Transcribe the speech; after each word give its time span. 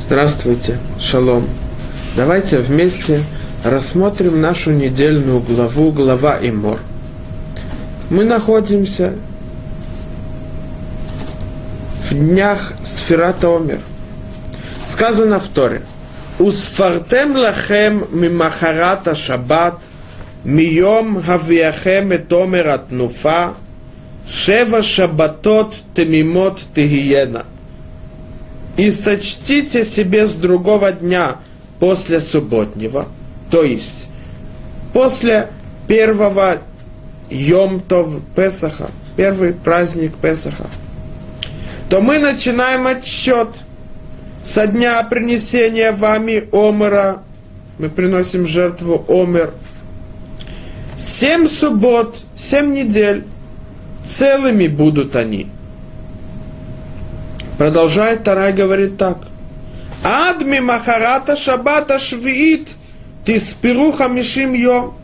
Здравствуйте, 0.00 0.78
шалом. 0.98 1.46
Давайте 2.16 2.58
вместе 2.58 3.22
рассмотрим 3.62 4.40
нашу 4.40 4.70
недельную 4.70 5.40
главу, 5.40 5.92
глава 5.92 6.38
Имор. 6.40 6.80
Мы 8.08 8.24
находимся 8.24 9.12
в 12.08 12.14
днях 12.14 12.72
Сферата 12.82 13.54
Омер. 13.54 13.80
Сказано 14.88 15.38
в 15.38 15.48
Торе. 15.48 15.82
Усфартем 16.38 17.36
лахем 17.36 18.06
мимахарата 18.10 19.14
шаббат, 19.14 19.80
мием 20.44 21.22
хавиахем 21.22 22.12
et 22.12 22.32
омер 22.32 22.70
атнуфа, 22.70 23.52
шева 24.26 24.80
шаббатот 24.82 25.74
темимот 25.94 26.62
тегиена– 26.74 27.44
и 28.80 28.90
сочтите 28.92 29.84
себе 29.84 30.26
с 30.26 30.36
другого 30.36 30.90
дня 30.90 31.36
после 31.80 32.18
субботнего, 32.18 33.08
то 33.50 33.62
есть 33.62 34.08
после 34.94 35.50
первого 35.86 36.56
Йомтов 37.28 38.22
Песаха, 38.34 38.88
первый 39.18 39.52
праздник 39.52 40.14
Песаха, 40.14 40.64
то 41.90 42.00
мы 42.00 42.18
начинаем 42.18 42.86
отсчет. 42.86 43.48
Со 44.42 44.66
дня 44.66 45.02
принесения 45.02 45.92
вами 45.92 46.48
Омера, 46.50 47.22
мы 47.78 47.90
приносим 47.90 48.46
жертву 48.46 49.04
Омер, 49.08 49.52
семь 50.96 51.46
суббот, 51.46 52.22
семь 52.34 52.72
недель, 52.72 53.24
целыми 54.06 54.68
будут 54.68 55.16
они– 55.16 55.48
Продолжает 57.60 58.24
Тарай 58.24 58.54
говорит 58.54 58.96
так. 58.96 59.18
Адми 60.02 60.60
махарата 60.60 61.36
шабата 61.36 61.98
швиит 61.98 62.70
ты 63.26 63.38
спируха 63.38 64.08
мишим 64.08 64.54
йом. 64.54 64.96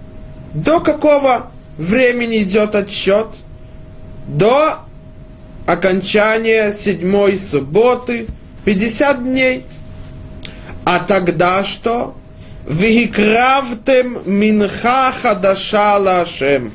До 0.55 0.81
какого 0.81 1.51
времени 1.77 2.39
идет 2.39 2.75
отсчет? 2.75 3.27
До 4.27 4.79
окончания 5.67 6.73
седьмой 6.73 7.37
субботы, 7.37 8.27
50 8.65 9.23
дней. 9.23 9.67
А 10.87 11.01
тогда 11.01 11.63
что? 11.63 12.17
Вихикравтем 12.67 14.23
минха 14.25 15.13
хадаша 15.13 15.99
лашем. 15.99 16.73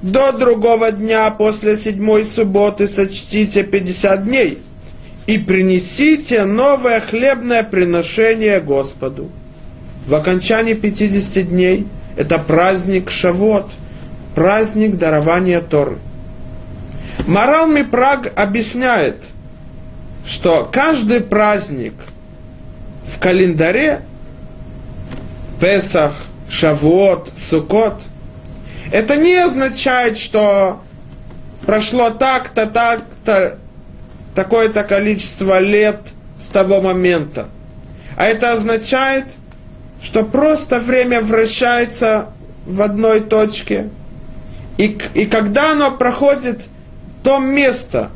До 0.00 0.32
другого 0.32 0.90
дня 0.90 1.30
после 1.32 1.76
седьмой 1.76 2.24
субботы 2.24 2.88
сочтите 2.88 3.62
50 3.62 4.24
дней– 4.24 4.58
и 5.30 5.38
принесите 5.38 6.44
новое 6.44 7.00
хлебное 7.00 7.62
приношение 7.62 8.60
Господу. 8.60 9.30
В 10.04 10.12
окончании 10.16 10.74
50 10.74 11.50
дней 11.50 11.86
это 12.16 12.36
праздник 12.40 13.12
Шавот, 13.12 13.70
праздник 14.34 14.96
дарования 14.96 15.60
Торы. 15.60 15.98
Морал 17.28 17.68
Мипраг 17.68 18.32
объясняет, 18.36 19.26
что 20.26 20.68
каждый 20.72 21.20
праздник 21.20 21.94
в 23.06 23.20
календаре 23.20 24.00
Песах, 25.60 26.24
Шавот, 26.48 27.30
Сукот, 27.36 28.02
это 28.90 29.14
не 29.14 29.36
означает, 29.36 30.18
что 30.18 30.80
прошло 31.64 32.10
так-то, 32.10 32.66
так-то, 32.66 33.59
такое-то 34.40 34.84
количество 34.84 35.60
лет 35.60 36.00
с 36.38 36.46
того 36.46 36.80
момента. 36.80 37.50
А 38.16 38.24
это 38.24 38.54
означает, 38.54 39.26
что 40.00 40.24
просто 40.24 40.80
время 40.80 41.20
вращается 41.20 42.28
в 42.64 42.80
одной 42.80 43.20
точке. 43.20 43.90
И, 44.78 44.96
и 45.12 45.26
когда 45.26 45.72
оно 45.72 45.90
проходит 45.90 46.68
то 47.22 47.38
место, 47.38 48.08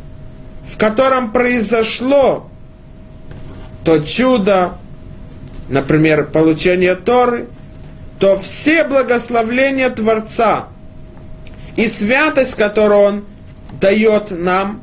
в 0.66 0.78
котором 0.78 1.30
произошло 1.30 2.48
то 3.84 3.98
чудо, 3.98 4.78
например, 5.68 6.24
получение 6.24 6.94
Торы, 6.94 7.48
то 8.18 8.38
все 8.38 8.84
благословления 8.84 9.90
Творца 9.90 10.68
и 11.76 11.86
святость, 11.86 12.54
которую 12.54 13.00
Он 13.00 13.24
дает 13.78 14.30
нам, 14.30 14.80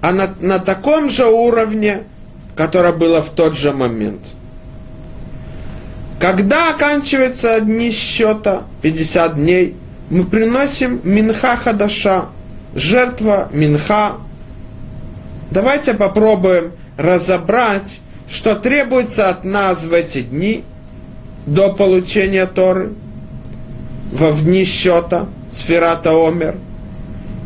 а 0.00 0.12
на, 0.12 0.34
на 0.40 0.58
таком 0.58 1.10
же 1.10 1.26
уровне, 1.26 2.04
которое 2.56 2.92
было 2.92 3.20
в 3.20 3.30
тот 3.30 3.56
же 3.56 3.72
момент. 3.72 4.20
Когда 6.18 6.70
оканчиваются 6.70 7.60
дни 7.60 7.90
счета, 7.90 8.64
50 8.82 9.36
дней, 9.36 9.76
мы 10.10 10.24
приносим 10.24 11.00
минха 11.04 11.56
хадаша, 11.56 12.26
жертва 12.74 13.48
минха. 13.52 14.14
Давайте 15.50 15.94
попробуем 15.94 16.72
разобрать, 16.96 18.00
что 18.28 18.54
требуется 18.54 19.28
от 19.28 19.44
нас 19.44 19.84
в 19.84 19.92
эти 19.92 20.22
дни 20.22 20.64
до 21.46 21.72
получения 21.72 22.46
Торы, 22.46 22.92
во 24.12 24.32
дни 24.32 24.64
счета, 24.64 25.26
сферата 25.50 26.10
Омер– 26.12 26.56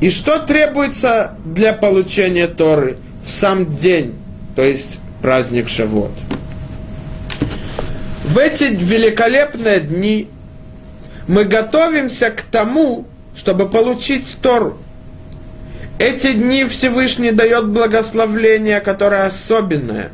и 0.05 0.11
что 0.11 0.39
требуется 0.39 1.33
для 1.47 1.73
получения 1.73 2.47
Торы 2.47 2.99
в 3.25 3.31
сам 3.31 3.75
день, 3.75 4.15
то 4.55 4.61
есть 4.61 4.99
праздник 5.23 5.67
Шавот? 5.71 6.11
В 8.25 8.37
эти 8.37 8.65
великолепные 8.65 9.81
дни 9.81 10.29
мы 11.27 11.45
готовимся 11.45 12.29
к 12.29 12.43
тому, 12.43 13.07
чтобы 13.35 13.67
получить 13.67 14.37
Тору. 14.43 14.77
Эти 15.99 16.35
дни 16.35 16.67
Всевышний 16.67 17.31
дает 17.31 17.69
благословление, 17.69 18.81
которое 18.81 19.25
особенное, 19.25 20.13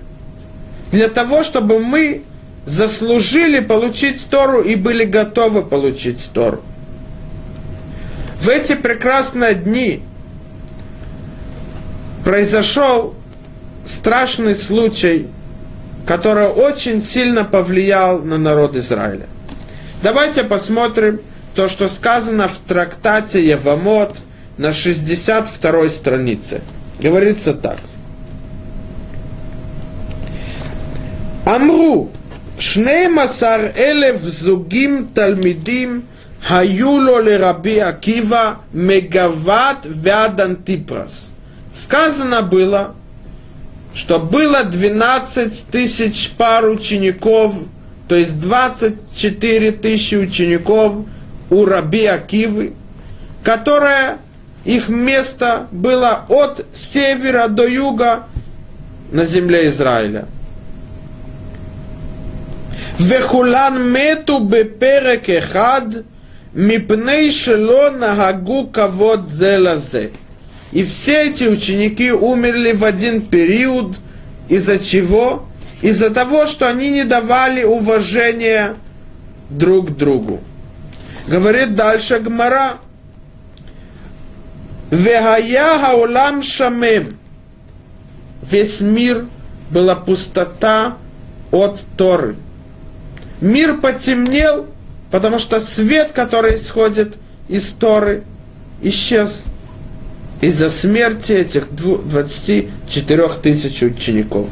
для 0.93 1.09
того, 1.09 1.43
чтобы 1.43 1.81
мы 1.81 2.23
заслужили 2.65 3.59
получить 3.59 4.25
Тору 4.31 4.61
и 4.61 4.77
были 4.77 5.03
готовы 5.03 5.65
получить 5.65 6.29
Тору. 6.33 6.63
В 8.41 8.49
эти 8.49 8.75
прекрасные 8.75 9.55
дни 9.55 10.03
произошел 12.25 13.15
страшный 13.85 14.55
случай, 14.55 15.29
который 16.07 16.49
очень 16.49 17.03
сильно 17.03 17.45
повлиял 17.45 18.21
на 18.21 18.39
народ 18.39 18.77
Израиля. 18.77 19.27
Давайте 20.03 20.45
посмотрим 20.45 21.21
то, 21.55 21.69
что 21.69 21.89
сказано 21.89 22.49
в 22.49 22.57
трактате 22.67 23.47
Евамот 23.47 24.17
на 24.57 24.73
62 24.73 25.89
странице. 25.91 26.63
Говорится 26.99 27.53
так. 27.53 27.77
Амру, 31.45 32.11
шнеймасар 32.59 33.73
элев 33.77 34.23
зугим 34.23 35.09
талмидим 35.09 36.05
Хаюло 36.43 37.21
ли 37.21 37.37
Раби 37.37 37.79
Акива 37.79 38.59
мегават 38.73 39.85
вядан 39.85 40.53
антипрас. 40.53 41.31
Сказано 41.73 42.43
было, 42.43 42.95
что 43.95 44.19
было 44.19 44.65
12 44.65 45.67
тысяч 45.67 46.31
пар 46.31 46.67
учеников, 46.67 47.55
то 48.09 48.15
есть 48.15 48.41
24 48.41 49.73
тысячи 49.73 50.15
учеников 50.15 51.07
у 51.51 51.65
Раби 51.67 52.07
Акивы, 52.07 52.73
которая 53.45 54.19
их 54.65 54.89
место 54.89 55.69
было 55.71 56.25
от 56.29 56.67
севера 56.73 57.49
до 57.49 57.67
юга 57.67 58.25
на 59.13 59.25
земле 59.25 59.69
Израиля. 59.69 60.27
Вехулан 62.99 63.93
мету 63.93 64.41
беперек 64.41 65.45
хад– 65.45 66.05
Мипней 66.53 67.31
шело 67.31 67.91
нагагу 67.91 68.67
кавод 68.67 69.29
зелазе. 69.29 70.11
И 70.73 70.85
все 70.85 71.29
эти 71.29 71.45
ученики 71.45 72.13
умерли 72.13 72.73
в 72.73 72.85
один 72.85 73.23
период. 73.23 73.97
Из-за 74.49 74.79
чего? 74.79 75.47
Из-за 75.83 76.11
того, 76.11 76.47
что 76.47 76.69
они 76.69 76.91
не 76.91 77.05
давали 77.05 77.63
уважения 77.63 78.75
друг 79.49 79.97
другу. 79.97 80.41
Говорит 81.27 81.75
дальше 81.75 82.19
Гмара. 82.19 82.75
Вегая 84.91 85.79
хаулам 85.79 86.43
шамем. 86.43 87.17
Весь 88.43 88.81
мир 88.81 89.27
была 89.71 89.95
пустота 89.95 90.97
от 91.53 91.85
Торы. 91.97 92.35
Мир 93.41 93.79
потемнел, 93.79 94.67
потому 95.11 95.39
что 95.39 95.61
свет, 95.61 96.13
который 96.13 96.57
исходит 96.57 97.17
из 97.49 97.71
Торы, 97.71 98.25
исчез 98.83 99.45
из-за 100.41 100.71
смерти 100.71 101.33
этих 101.33 101.75
24 101.75 103.29
тысяч 103.43 103.83
учеников. 103.83 104.49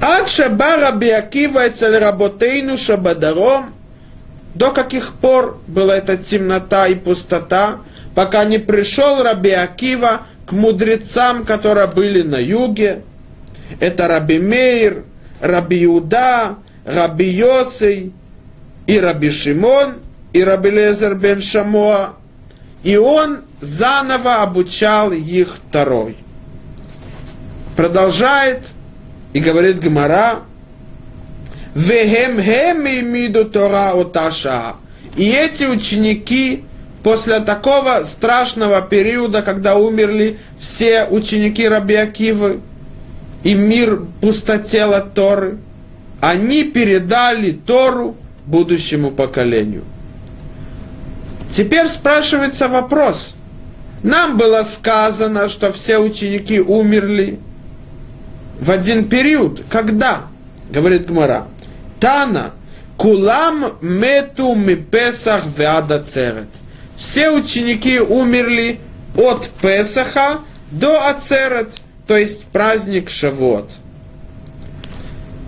Ад 0.00 0.28
шаба 0.28 0.76
Раби 0.76 1.10
Акива 1.10 1.62
работейну 1.80 2.76
шабадаром. 2.76 3.66
До 4.54 4.70
каких 4.70 5.14
пор 5.14 5.60
была 5.66 5.96
эта 5.96 6.16
темнота 6.16 6.86
и 6.86 6.94
пустота, 6.94 7.80
пока 8.14 8.44
не 8.44 8.58
пришел 8.58 9.22
Раби 9.22 9.50
Акива 9.50 10.22
к 10.46 10.52
мудрецам, 10.52 11.44
которые 11.44 11.88
были 11.88 12.22
на 12.22 12.36
юге. 12.36 13.02
Это 13.80 14.08
Раби 14.08 14.38
Мейр, 14.38 15.04
Раби 15.40 15.78
Юда, 15.78 16.56
Раби 16.84 17.26
Йосей 17.26 18.12
и 18.86 18.98
Раби 18.98 19.30
Шимон, 19.30 19.94
и 20.32 20.42
Раби 20.42 20.70
Лезер 20.70 21.14
бен 21.14 21.40
Шамоа. 21.40 22.14
И 22.82 22.96
он 22.96 23.42
заново 23.60 24.42
обучал 24.42 25.12
их 25.12 25.56
второй. 25.56 26.16
Продолжает 27.76 28.68
и 29.32 29.40
говорит 29.40 29.80
Гмара. 29.80 30.40
И 35.16 35.28
эти 35.30 35.64
ученики 35.64 36.64
после 37.02 37.40
такого 37.40 38.04
страшного 38.04 38.82
периода, 38.82 39.42
когда 39.42 39.76
умерли 39.76 40.38
все 40.60 41.06
ученики 41.06 41.66
Раби 41.66 41.94
Акивы, 41.94 42.60
и 43.42 43.54
мир 43.54 44.02
пустотел 44.20 44.94
от 44.94 45.14
Торы, 45.14 45.58
они 46.20 46.64
передали 46.64 47.50
Тору 47.52 48.16
будущему 48.46 49.10
поколению. 49.10 49.84
Теперь 51.50 51.86
спрашивается 51.86 52.68
вопрос. 52.68 53.34
Нам 54.02 54.36
было 54.36 54.62
сказано, 54.64 55.48
что 55.48 55.72
все 55.72 55.98
ученики 55.98 56.60
умерли 56.60 57.38
в 58.60 58.70
один 58.70 59.08
период. 59.08 59.62
Когда? 59.70 60.22
Говорит 60.70 61.06
Гмара. 61.06 61.46
Тана, 62.00 62.52
кулам 62.96 63.72
мету 63.80 64.54
ми 64.54 64.74
песах 64.74 65.44
веада 65.56 66.00
церет. 66.02 66.48
Все 66.96 67.30
ученики 67.30 67.98
умерли 67.98 68.78
от 69.16 69.48
Песаха 69.60 70.40
до 70.70 71.08
Ацерет, 71.08 71.72
то 72.06 72.16
есть 72.16 72.44
праздник 72.46 73.10
Шавот. 73.10 73.70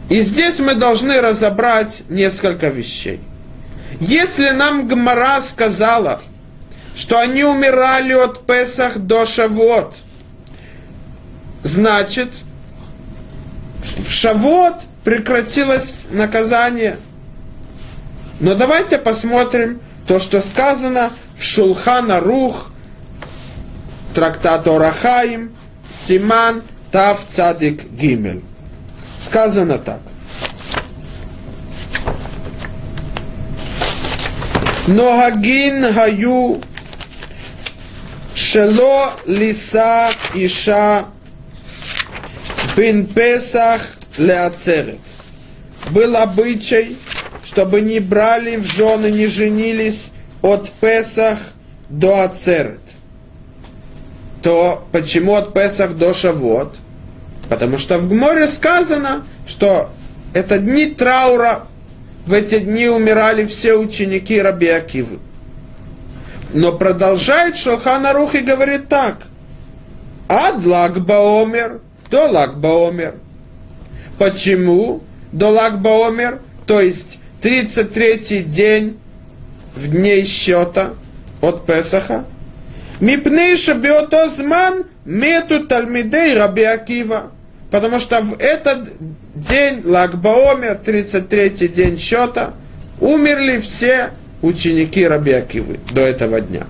И 0.09 0.21
здесь 0.21 0.61
мы 0.61 0.75
должны 0.75 1.21
разобрать 1.21 2.05
несколько 2.09 2.69
вещей. 2.69 3.21
Если 4.01 4.51
нам 4.51 4.87
Гмара 4.87 5.41
сказала, 5.41 6.21
что 6.95 7.19
они 7.19 7.45
умирали 7.45 8.13
от 8.13 8.47
Песах 8.47 8.99
до 8.99 9.27
Шавот, 9.27 9.97
значит, 11.63 12.31
в 13.99 14.11
Шавот 14.11 14.75
прекратилось 15.05 16.05
наказание. 16.11 16.99
Но 18.41 18.55
давайте 18.55 18.99
посмотрим 18.99 19.81
то, 20.07 20.19
что 20.19 20.41
сказано 20.41 21.11
в 21.37 21.43
Шулхана 21.43 22.21
Рух, 22.21 22.71
трактат 24.15 24.67
Орахаим, 24.69 25.53
Симан 25.97 26.63
Тав 26.93 27.25
Цадик 27.29 27.85
Гимель 27.91 28.43
сказано 29.27 29.79
так. 29.79 30.01
Ногагин 34.87 35.93
гаю 35.93 36.63
шело 38.35 39.11
лиса 39.27 40.11
иша 40.35 41.07
бин 42.77 43.07
песах 43.07 43.81
леацерет. 44.17 45.01
Был 45.91 46.17
обычай, 46.17 46.97
чтобы 47.45 47.81
не 47.81 48.01
брали 48.01 48.57
в 48.57 48.65
жены, 48.65 49.11
не 49.11 49.27
женились 49.27 50.11
от 50.43 50.71
Песах 50.81 51.39
до 51.89 52.25
Ацерет. 52.25 52.81
То 54.43 54.85
почему 54.91 55.35
от 55.35 55.55
Песах 55.55 55.97
до 55.97 56.13
Шавот– 56.13 56.77
Потому 57.49 57.79
что 57.79 57.99
в 57.99 58.09
Гморе 58.09 58.49
сказано, 58.49 59.25
что 59.47 59.91
это 60.35 60.59
дни 60.59 60.87
траура, 60.87 61.67
в 62.27 62.33
эти 62.33 62.59
дни 62.59 62.89
умирали 62.89 63.47
все 63.47 63.75
ученики 63.75 64.41
Раби 64.41 64.69
Акивы. 64.69 65.19
Но 66.53 66.73
продолжает 66.73 67.57
Шелхан 67.57 68.07
Арух 68.07 68.35
и 68.35 68.41
говорит 68.41 68.89
так. 68.89 69.19
Ад 70.29 70.65
Лагбаомер, 70.65 71.81
до 72.11 72.29
Лагбаомер. 72.29 73.15
Почему 74.19 75.03
до 75.33 75.51
Лагбаомер? 75.51 76.41
То 76.67 76.81
есть 76.81 77.19
33-й 77.43 78.43
день 78.43 78.99
в 79.77 79.89
дней 79.89 80.25
счета 80.25 80.95
от 81.41 81.67
Песаха. 81.67 82.25
Мипнейша 82.99 83.75
биотозман 83.75 84.85
мету 85.05 85.67
тальмидей 85.67 86.35
Раби 86.35 86.65
Акива. 86.65 87.31
Потому 87.71 87.99
что 87.99 88.21
в 88.21 88.39
этот 88.39 88.93
день 89.35 89.83
Лагбаомер, 89.85 90.81
33-й 90.85 91.69
день 91.69 91.99
счета, 91.99 92.55
умерли 93.01 93.59
все 93.59 94.11
ученики 94.43 95.07
Раби 95.07 95.33
Акивы 95.33 95.79
до 95.93 96.03
этого 96.03 96.41
дня. 96.41 96.67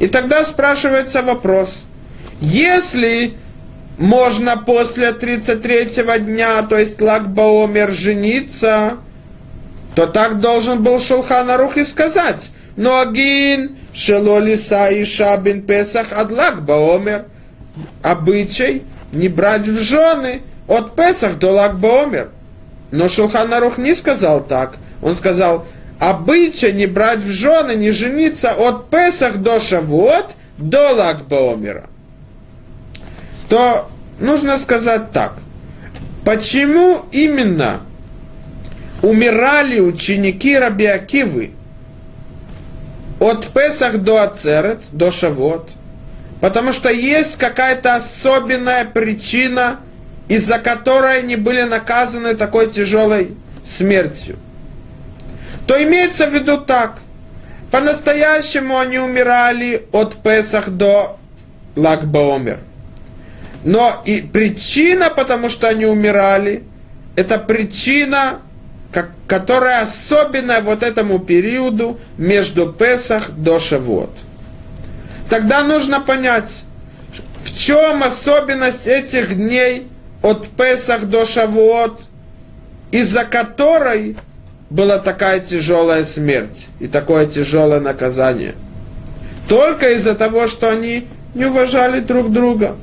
И 0.00 0.08
тогда 0.08 0.44
спрашивается 0.44 1.22
вопрос, 1.22 1.84
если 2.40 3.34
можно 3.96 4.56
после 4.56 5.10
33-го 5.10 6.16
дня, 6.16 6.62
то 6.62 6.76
есть 6.76 7.00
Лагбаомер, 7.00 7.92
жениться, 7.92 8.98
то 9.94 10.06
так 10.06 10.40
должен 10.40 10.82
был 10.82 11.00
Шулхан 11.00 11.48
Арух 11.50 11.76
и 11.76 11.84
сказать, 11.84 12.50
но 12.76 13.00
агин 13.00 13.76
шелолиса 13.92 14.88
и 14.88 15.04
шабин 15.04 15.62
песах 15.62 16.08
адлак 16.10 16.62
баомер. 16.64 17.26
Обычай 18.02 18.82
не 19.14 19.28
брать 19.28 19.62
в 19.62 19.78
жены 19.80 20.42
от 20.68 20.94
Песах 20.96 21.38
до 21.38 21.52
Лагбаомер. 21.52 22.30
Но 22.90 23.08
Шулхан 23.08 23.52
Арух 23.52 23.78
не 23.78 23.94
сказал 23.94 24.44
так. 24.44 24.76
Он 25.02 25.14
сказал, 25.14 25.66
обычай 25.98 26.72
не 26.72 26.86
брать 26.86 27.20
в 27.20 27.30
жены, 27.30 27.74
не 27.74 27.90
жениться 27.90 28.50
от 28.50 28.90
Песах 28.90 29.38
до 29.38 29.60
Шавуот 29.60 30.36
до 30.58 30.94
Лагбаомера. 30.94 31.86
То 33.48 33.88
нужно 34.18 34.58
сказать 34.58 35.12
так. 35.12 35.34
Почему 36.24 37.02
именно 37.12 37.80
умирали 39.02 39.80
ученики 39.80 40.56
Раби 40.56 40.86
Акивы 40.86 41.50
от 43.20 43.48
Песах 43.48 43.98
до 43.98 44.22
Ацерет, 44.22 44.84
до 44.92 45.10
Шавот? 45.10 45.68
Потому 46.40 46.72
что 46.72 46.90
есть 46.90 47.36
какая-то 47.36 47.96
особенная 47.96 48.84
причина, 48.84 49.80
из-за 50.28 50.58
которой 50.58 51.20
они 51.20 51.36
были 51.36 51.62
наказаны 51.62 52.34
такой 52.34 52.70
тяжелой 52.70 53.34
смертью. 53.64 54.36
То 55.66 55.82
имеется 55.82 56.26
в 56.26 56.34
виду 56.34 56.58
так. 56.58 56.98
По-настоящему 57.70 58.78
они 58.78 58.98
умирали 58.98 59.86
от 59.92 60.16
Песах 60.16 60.68
до 60.68 61.18
Лагбаомер. 61.76 62.58
Но 63.64 64.02
и 64.04 64.20
причина, 64.20 65.10
потому 65.10 65.48
что 65.48 65.68
они 65.68 65.86
умирали, 65.86 66.64
это 67.16 67.38
причина, 67.38 68.40
которая 69.26 69.82
особенная 69.82 70.60
вот 70.60 70.82
этому 70.82 71.18
периоду 71.18 71.98
между 72.18 72.70
Песах 72.70 73.30
до 73.30 73.58
Шавот 73.58 74.10
тогда 75.28 75.62
нужно 75.62 76.00
понять, 76.00 76.64
в 77.42 77.56
чем 77.56 78.02
особенность 78.02 78.86
этих 78.86 79.36
дней 79.36 79.86
от 80.22 80.48
Песах 80.48 81.04
до 81.04 81.26
Шавуот, 81.26 82.00
из-за 82.90 83.24
которой 83.24 84.16
была 84.70 84.98
такая 84.98 85.40
тяжелая 85.40 86.04
смерть 86.04 86.68
и 86.80 86.88
такое 86.88 87.26
тяжелое 87.26 87.80
наказание. 87.80 88.54
Только 89.48 89.92
из-за 89.92 90.14
того, 90.14 90.46
что 90.46 90.70
они 90.70 91.06
не 91.34 91.44
уважали 91.44 92.00
друг 92.00 92.32
друга. 92.32 92.76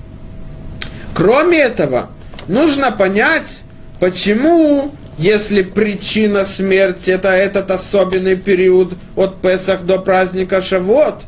Кроме 1.15 1.59
этого, 1.59 2.09
нужно 2.47 2.91
понять, 2.91 3.61
почему, 3.99 4.91
если 5.17 5.63
причина 5.63 6.45
смерти 6.45 7.11
это 7.11 7.29
этот 7.29 7.71
особенный 7.71 8.35
период 8.35 8.93
от 9.15 9.41
Песах 9.41 9.83
до 9.83 9.97
праздника 9.97 10.61
Шавот, 10.61 11.23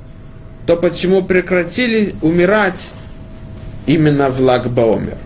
то 0.65 0.77
почему 0.77 1.23
прекратили 1.23 2.15
умирать 2.21 2.91
именно 3.85 4.29
в 4.29 4.41
Лагбаомер? 4.41 5.17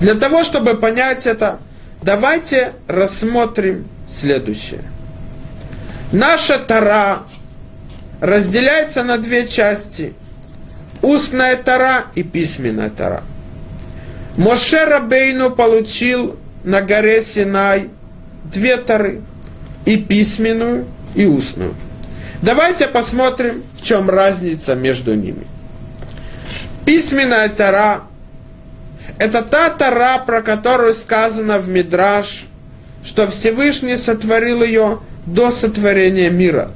Для 0.00 0.14
того, 0.14 0.44
чтобы 0.44 0.74
понять 0.74 1.26
это, 1.26 1.58
давайте 2.02 2.72
рассмотрим 2.86 3.88
следующее. 4.08 4.82
Наша 6.12 6.58
Тара 6.58 7.20
разделяется 8.20 9.02
на 9.02 9.18
две 9.18 9.46
части. 9.46 10.14
Устная 11.02 11.56
Тара 11.56 12.04
и 12.14 12.22
письменная 12.22 12.90
Тара. 12.90 13.22
Моше 14.36 14.84
Рабейну 14.84 15.50
получил 15.50 16.36
на 16.62 16.82
горе 16.82 17.22
Синай 17.22 17.90
две 18.44 18.76
Торы, 18.76 19.22
и 19.84 19.96
письменную, 19.96 20.86
и 21.14 21.26
устную. 21.26 21.74
Давайте 22.42 22.86
посмотрим, 22.86 23.62
чем 23.86 24.10
разница 24.10 24.74
между 24.74 25.14
ними. 25.14 25.46
Письменная 26.84 27.48
Тора– 27.48 28.02
это 29.18 29.42
та 29.42 29.70
Тора, 29.70 30.18
про 30.18 30.42
которую 30.42 30.92
сказано 30.92 31.58
в 31.58 31.68
Мидраш, 31.68 32.46
что 33.04 33.28
Всевышний 33.28 33.96
сотворил 33.96 34.62
ее 34.62 34.98
до 35.24 35.50
сотворения 35.50 36.30
мира. 36.30 36.70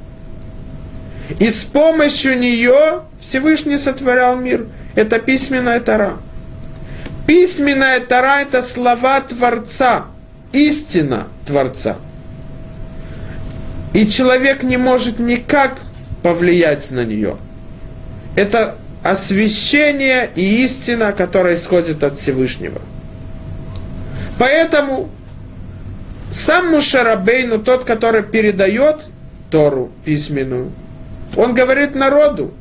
И 1.39 1.49
с 1.49 1.63
помощью 1.63 2.39
нее 2.39 3.01
Всевышний 3.19 3.77
сотворял 3.77 4.37
мир. 4.37 4.67
Это 4.95 5.19
письменная 5.19 5.79
Тора. 5.79 6.13
Письменная 7.27 7.99
Тора– 7.99 8.41
это 8.41 8.61
слова 8.61 9.19
Творца, 9.21 10.05
истина 10.51 11.27
Творца. 11.45 11.97
И 13.93 14.07
человек 14.07 14.63
не 14.63 14.77
может 14.77 15.19
никак 15.19 15.77
повлиять 16.23 16.91
на 16.91 17.03
нее. 17.03 17.37
Это 18.35 18.75
освящение 19.03 20.29
и 20.35 20.63
истина, 20.63 21.11
которая 21.11 21.55
исходит 21.55 22.03
от 22.03 22.17
Всевышнего. 22.19 22.81
Поэтому 24.37 25.09
сам 26.31 26.71
Мушарабейну, 26.71 27.59
тот, 27.59 27.83
который 27.83 28.23
передает 28.23 29.09
Тору 29.49 29.91
письменную, 30.05 30.71
он 31.35 31.53
говорит 31.53 31.95
народу, 31.95 32.53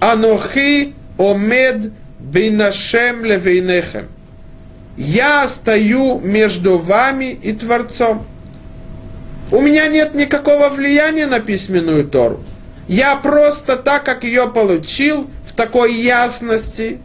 Анохи 0.00 0.94
омед 1.16 1.92
бинашем 2.18 3.24
левейнехем. 3.24 4.08
Я 4.96 5.46
стою 5.46 6.18
между 6.18 6.76
вами 6.76 7.26
и 7.26 7.52
Творцом. 7.52 8.24
У 9.50 9.60
меня 9.60 9.86
нет 9.86 10.14
никакого 10.14 10.68
влияния 10.68 11.26
на 11.26 11.40
письменную 11.40 12.04
Тору. 12.04 12.40
Я 12.88 13.16
просто 13.16 13.76
так, 13.76 14.02
как 14.04 14.24
ее 14.24 14.48
получил, 14.48 15.28
в 15.46 15.52
такой 15.54 15.94
ясности, 15.94 16.98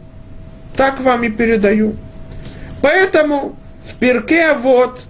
так 0.76 1.00
вам 1.00 1.24
и 1.24 1.28
передаю. 1.28 1.94
Поэтому 2.80 3.54
в 3.84 3.94
Пирке 3.96 4.54
вот 4.54 5.02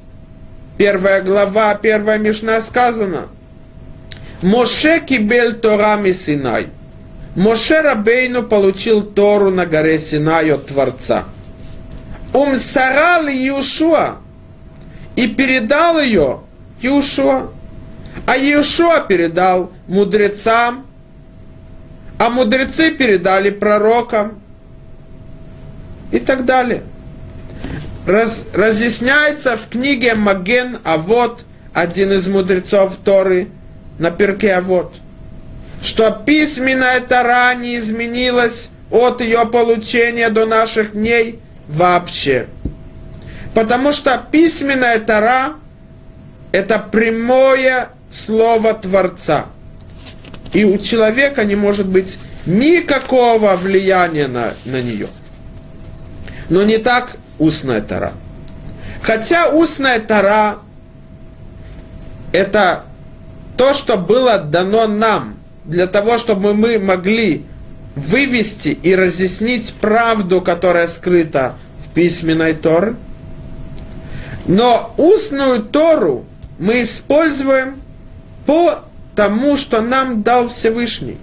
первая 0.77 1.23
глава, 1.23 1.75
первая 1.77 2.19
Мишна 2.19 2.61
сказано, 2.61 3.29
Моше 4.43 5.01
кибель 5.01 5.55
Тора 5.55 5.99
Синай. 6.13 6.69
Моше 7.37 7.81
Рабейну 7.81 8.43
получил 8.43 9.03
Тору 9.03 9.51
на 9.51 9.67
горе 9.67 9.99
Синай 9.99 10.53
от 10.53 10.67
Творца. 10.67 11.25
Умсарал 12.33 13.27
Иешуа 13.27 14.17
и 15.17 15.29
передал 15.29 16.01
ее 16.01 16.41
Иешуа. 16.81 17.49
А 18.27 18.37
Иешуа 18.37 19.01
передал 19.01 19.73
мудрецам, 19.87 20.87
а 22.19 22.31
мудрецы 22.31 22.91
передали 22.91 23.51
пророкам 23.51 24.41
и 26.11 26.19
так 26.19 26.45
далее. 26.45 26.83
Раз, 28.07 28.47
разъясняется 28.53 29.57
в 29.57 29.69
книге 29.69 30.15
Маген 30.15 30.77
А 30.85 30.99
вот 30.99 31.45
один 31.73 32.13
из 32.13 32.29
мудрецов 32.29 32.97
Торы 33.03 33.49
на 33.99 34.11
перке 34.11 34.53
А 34.55 34.61
вот, 34.61 34.95
что 35.83 36.11
письменная 36.11 37.01
Тора 37.01 37.55
не 37.55 37.79
изменилась 37.79 38.69
от 38.91 39.23
ее 39.23 39.47
получения 39.47 40.29
до 40.29 40.47
наших 40.47 40.93
дней 40.93 41.41
вообще. 41.67 42.47
Потому 43.55 43.93
что 43.93 44.23
письменная 44.31 44.99
Тора– 45.01 45.55
это 46.53 46.79
прямое 46.79 47.89
слово 48.15 48.75
Творца. 48.75 49.47
И 50.53 50.65
у 50.65 50.79
человека 50.79 51.45
не 51.45 51.57
может 51.57 51.87
быть 51.87 52.19
никакого 52.47 53.57
влияния 53.57 54.29
на, 54.29 54.53
на 54.65 54.81
нее. 54.81 55.09
Но 56.49 56.63
не 56.63 56.79
так 56.79 57.17
устная 57.39 57.81
Тора. 57.81 58.13
Хотя 59.03 59.51
устная 59.51 59.99
Тора– 59.99 60.59
это 62.33 62.85
то, 63.57 63.75
что 63.75 63.97
было 63.97 64.39
дано 64.39 64.87
нам 64.87 65.37
для 65.65 65.87
того, 65.87 66.19
чтобы 66.19 66.55
мы 66.55 66.79
могли 66.79 67.45
вывести 67.97 68.69
и 68.69 68.95
разъяснить 68.95 69.75
правду, 69.75 70.41
которая 70.41 70.87
скрыта 70.87 71.55
в 71.79 71.93
письменной 71.93 72.55
Торе. 72.55 72.95
Но 74.47 74.95
устную 74.99 75.63
Тору 75.63 76.27
мы 76.59 76.83
используем 76.83 77.77
по 78.47 78.81
тому, 79.15 79.57
что 79.57 79.81
нам 79.81 80.23
дал 80.23 80.49
Всевышний. 80.49 81.19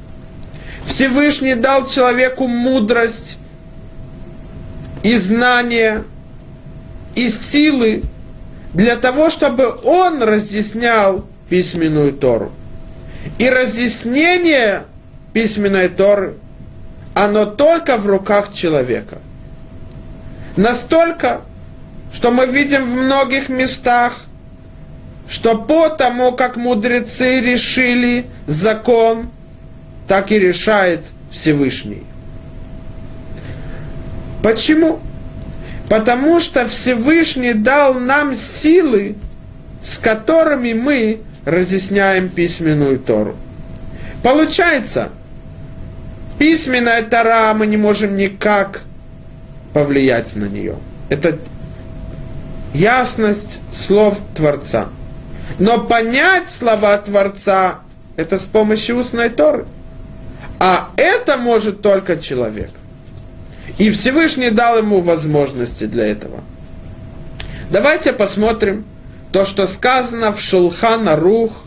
Всевышний 0.85 1.55
дал 1.55 1.85
человеку 1.85 2.47
мудрость 2.47 3.37
и 5.03 5.15
знания, 5.15 6.03
и 7.15 7.29
силы 7.29 8.03
для 8.73 8.95
того, 8.95 9.29
чтобы 9.29 9.75
он 9.83 10.23
разъяснял 10.23 11.25
письменную 11.49 12.13
Тору. 12.13 12.51
И 13.37 13.49
разъяснение 13.49 14.83
письменной 15.33 15.89
Торы, 15.89 16.37
оно 17.13 17.45
только 17.45 17.97
в 17.97 18.07
руках 18.07 18.53
человека. 18.53 19.19
Настолько, 20.55 21.41
что 22.13 22.31
мы 22.31 22.45
видим 22.45 22.85
в 22.85 22.95
многих 22.95 23.49
местах, 23.49 24.25
что 25.31 25.57
по 25.57 25.87
тому, 25.87 26.33
как 26.33 26.57
мудрецы 26.57 27.39
решили 27.39 28.25
закон, 28.47 29.29
так 30.05 30.29
и 30.33 30.37
решает 30.37 31.05
Всевышний. 31.31 32.03
Почему? 34.43 34.99
Потому 35.87 36.41
что 36.41 36.67
Всевышний 36.67 37.53
дал 37.53 37.93
нам 37.93 38.35
силы, 38.35 39.15
с 39.81 39.97
которыми 39.97 40.73
мы 40.73 41.21
разъясняем 41.45 42.27
письменную 42.27 42.99
Тору. 42.99 43.37
Получается, 44.23 45.11
письменная 46.39 47.03
Тора, 47.03 47.53
мы 47.53 47.67
не 47.67 47.77
можем 47.77 48.17
никак 48.17 48.81
повлиять 49.71 50.35
на 50.35 50.45
нее. 50.45 50.75
Это 51.07 51.39
ясность 52.73 53.61
слов 53.71 54.19
Творца. 54.35 54.89
Но 55.59 55.79
понять 55.79 56.49
слова 56.49 56.97
Творца– 56.97 57.79
это 58.15 58.37
с 58.37 58.43
помощью 58.43 58.97
устной 58.97 59.29
Торы. 59.29 59.65
А 60.59 60.89
это 60.95 61.37
может 61.37 61.81
только 61.81 62.17
человек. 62.17 62.69
И 63.77 63.89
Всевышний 63.89 64.51
дал 64.51 64.77
ему 64.77 65.01
возможности 65.01 65.85
для 65.85 66.07
этого. 66.07 66.41
Давайте 67.71 68.13
посмотрим 68.13 68.85
то, 69.31 69.45
что 69.45 69.65
сказано 69.65 70.31
в 70.31 70.41
Шулхана 70.41 71.15
Рух, 71.15 71.63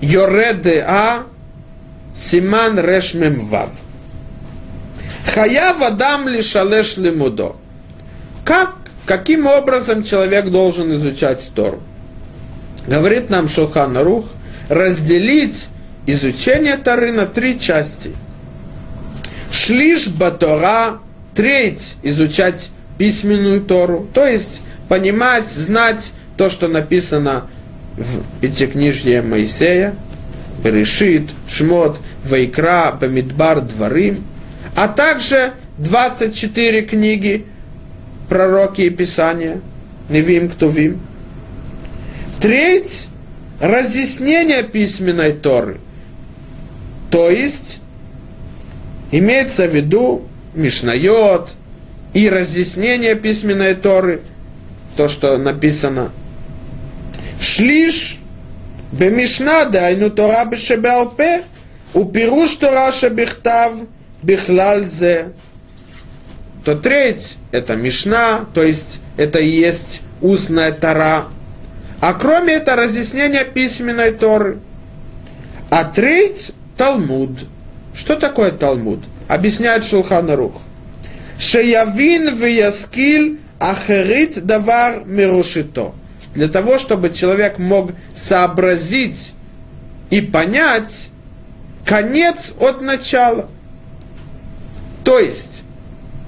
Йореде 0.00 0.84
А, 0.86 1.24
Симан 2.14 2.78
Решмем 2.78 3.46
Вав. 3.48 3.70
Хая 5.32 5.74
вадам 5.74 6.28
лишалеш 6.28 6.96
лимудо. 6.96 7.56
Как, 8.44 8.74
каким 9.06 9.46
образом 9.46 10.04
человек 10.04 10.46
должен 10.50 10.92
изучать 10.94 11.50
Тору? 11.54 11.80
Говорит 12.86 13.30
нам 13.30 13.48
Шулхан 13.48 13.96
Рух, 13.98 14.26
разделить 14.68 15.68
изучение 16.06 16.76
Торы 16.76 17.12
на 17.12 17.26
три 17.26 17.58
части– 17.58 18.10
Шлиш 19.54 20.08
батора, 20.08 20.98
треть 21.32 21.94
изучать 22.02 22.70
письменную 22.98 23.60
Тору, 23.60 24.06
то 24.12 24.26
есть 24.26 24.60
понимать, 24.88 25.46
знать 25.46 26.12
то, 26.36 26.50
что 26.50 26.66
написано 26.66 27.46
в 27.96 28.40
Пятикнижье 28.40 29.22
Моисея, 29.22 29.94
Берешит, 30.62 31.30
Шмот, 31.48 32.00
Вайкра, 32.24 32.98
Бамидбар, 33.00 33.60
Дворим, 33.60 34.24
а 34.76 34.88
также 34.88 35.52
24 35.78 36.82
книги 36.82 37.46
пророки 38.28 38.82
и 38.82 38.90
Писания, 38.90 39.60
Невим, 40.08 40.50
Ктувим. 40.50 41.00
Треть– 42.44 43.06
разъяснения 43.58 44.62
письменной 44.64 45.32
Торы. 45.32 45.80
То 47.10 47.30
есть, 47.30 47.80
имеется 49.10 49.66
в 49.66 49.74
виду 49.74 50.28
Мишнайот 50.52 51.54
и 52.12 52.28
разъяснение 52.28 53.14
письменной 53.14 53.74
Торы, 53.74 54.20
то, 54.94 55.08
что 55.08 55.38
написано. 55.38 56.12
Шлиш 57.40 58.18
бемишна 58.92 59.64
дайну 59.64 60.10
Тора 60.10 60.44
бешебалпе, 60.44 61.44
упируш 61.94 62.56
Тора 62.56 62.92
шебихтав 62.92 63.72
бихлальзе. 64.22 65.32
То 66.62 66.74
треть– 66.74 67.36
это 67.52 67.74
Мишна, 67.74 68.44
то 68.52 68.62
есть 68.62 68.98
это 69.16 69.38
и 69.38 69.48
есть 69.48 70.02
устная 70.20 70.72
Тора 70.72 71.28
а 72.04 72.12
кроме 72.12 72.52
этого 72.52 72.82
разъяснения 72.82 73.44
письменной 73.44 74.12
Торы. 74.12 74.58
А 75.70 75.84
треть– 75.84 76.52
Талмуд. 76.76 77.46
Что 77.94 78.16
такое 78.16 78.52
Талмуд? 78.52 79.00
Объясняет 79.26 79.86
Шулханарух. 79.86 80.60
Шеявин 81.38 82.36
вияскиль 82.36 83.40
ахерит 83.58 84.44
давар 84.44 85.06
мирушито. 85.06 85.94
Для 86.34 86.48
того, 86.48 86.76
чтобы 86.76 87.08
человек 87.08 87.58
мог 87.58 87.92
сообразить 88.14 89.32
и 90.10 90.20
понять 90.20 91.08
конец 91.86 92.52
от 92.60 92.82
начала. 92.82 93.48
То 95.04 95.18
есть, 95.18 95.62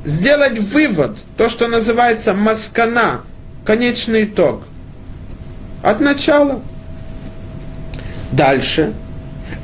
сделать 0.07 0.59
вывод, 0.59 1.19
то, 1.37 1.51
что 1.51 1.69
называется 1.69 2.33
маскана, 2.33 3.21
конечный 3.67 4.25
итог, 4.25 4.63
от 5.87 6.01
начала. 6.01 6.61
Дальше. 8.33 8.93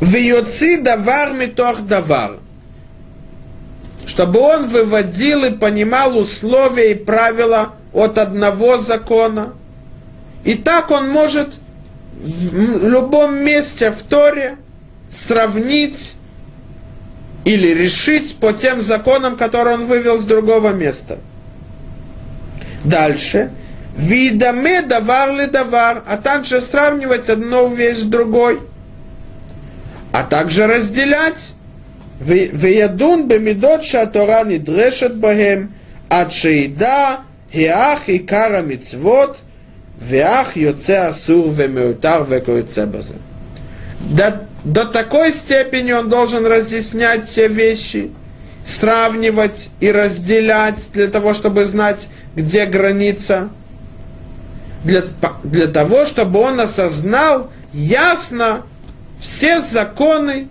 Вьоци 0.00 0.80
давар 0.80 1.32
митох 1.32 1.80
давар. 1.80 2.38
Чтобы 4.06 4.38
он 4.38 4.68
выводил 4.68 5.44
и 5.44 5.50
понимал 5.50 6.16
условия 6.16 6.92
и 6.92 6.94
правила 6.94 7.74
от 7.92 8.18
одного 8.18 8.78
закона. 8.78 9.54
И 10.44 10.54
так 10.54 10.92
он 10.92 11.08
может 11.08 11.54
в 12.14 12.88
любом 12.88 13.44
месте 13.44 13.90
в 13.90 14.02
Торе 14.02 14.58
сравнить 15.10 16.14
или 17.44 17.74
решить 17.74 18.36
по 18.36 18.52
тем 18.52 18.80
законам, 18.80 19.36
которые 19.36 19.74
он 19.74 19.86
вывел 19.86 20.18
с 20.18 20.24
другого 20.24 20.70
места. 20.70 21.18
Дальше. 22.84 23.50
Видаме 23.96 24.82
давар 24.82 25.32
ли 25.32 25.46
давар, 25.46 26.02
а 26.06 26.16
также 26.16 26.60
сравнивать 26.60 27.28
одну 27.28 27.68
вещь 27.68 27.98
с 27.98 28.02
другой, 28.02 28.60
а 30.12 30.22
также 30.22 30.66
разделять. 30.66 31.54
Веядун 32.20 33.26
бемидот 33.26 33.84
шатора 33.84 34.44
не 34.44 34.58
дрешет 34.58 35.16
богем, 35.16 35.74
от 36.08 36.32
шейда, 36.32 37.20
геах 37.52 38.08
и 38.08 38.20
кара 38.20 38.62
мицвод, 38.62 39.38
веах 40.00 40.56
йоце 40.56 41.08
асур 41.08 41.50
вемеутар 41.50 42.24
векоюце 42.24 42.86
базе. 42.86 43.16
До, 44.00 44.46
до 44.64 44.84
такой 44.84 45.32
степени 45.32 45.92
он 45.92 46.08
должен 46.08 46.46
разъяснять 46.46 47.24
все 47.24 47.48
вещи, 47.48 48.12
сравнивать 48.64 49.70
и 49.80 49.90
разделять 49.90 50.90
для 50.92 51.08
того, 51.08 51.34
чтобы 51.34 51.64
знать, 51.64 52.08
где 52.36 52.64
граница– 52.64 53.48
для, 54.84 55.04
для 55.42 55.66
того, 55.66 56.06
чтобы 56.06 56.40
он 56.40 56.60
осознал 56.60 57.50
ясно 57.72 58.62
все 59.18 59.60
законы 59.60 60.48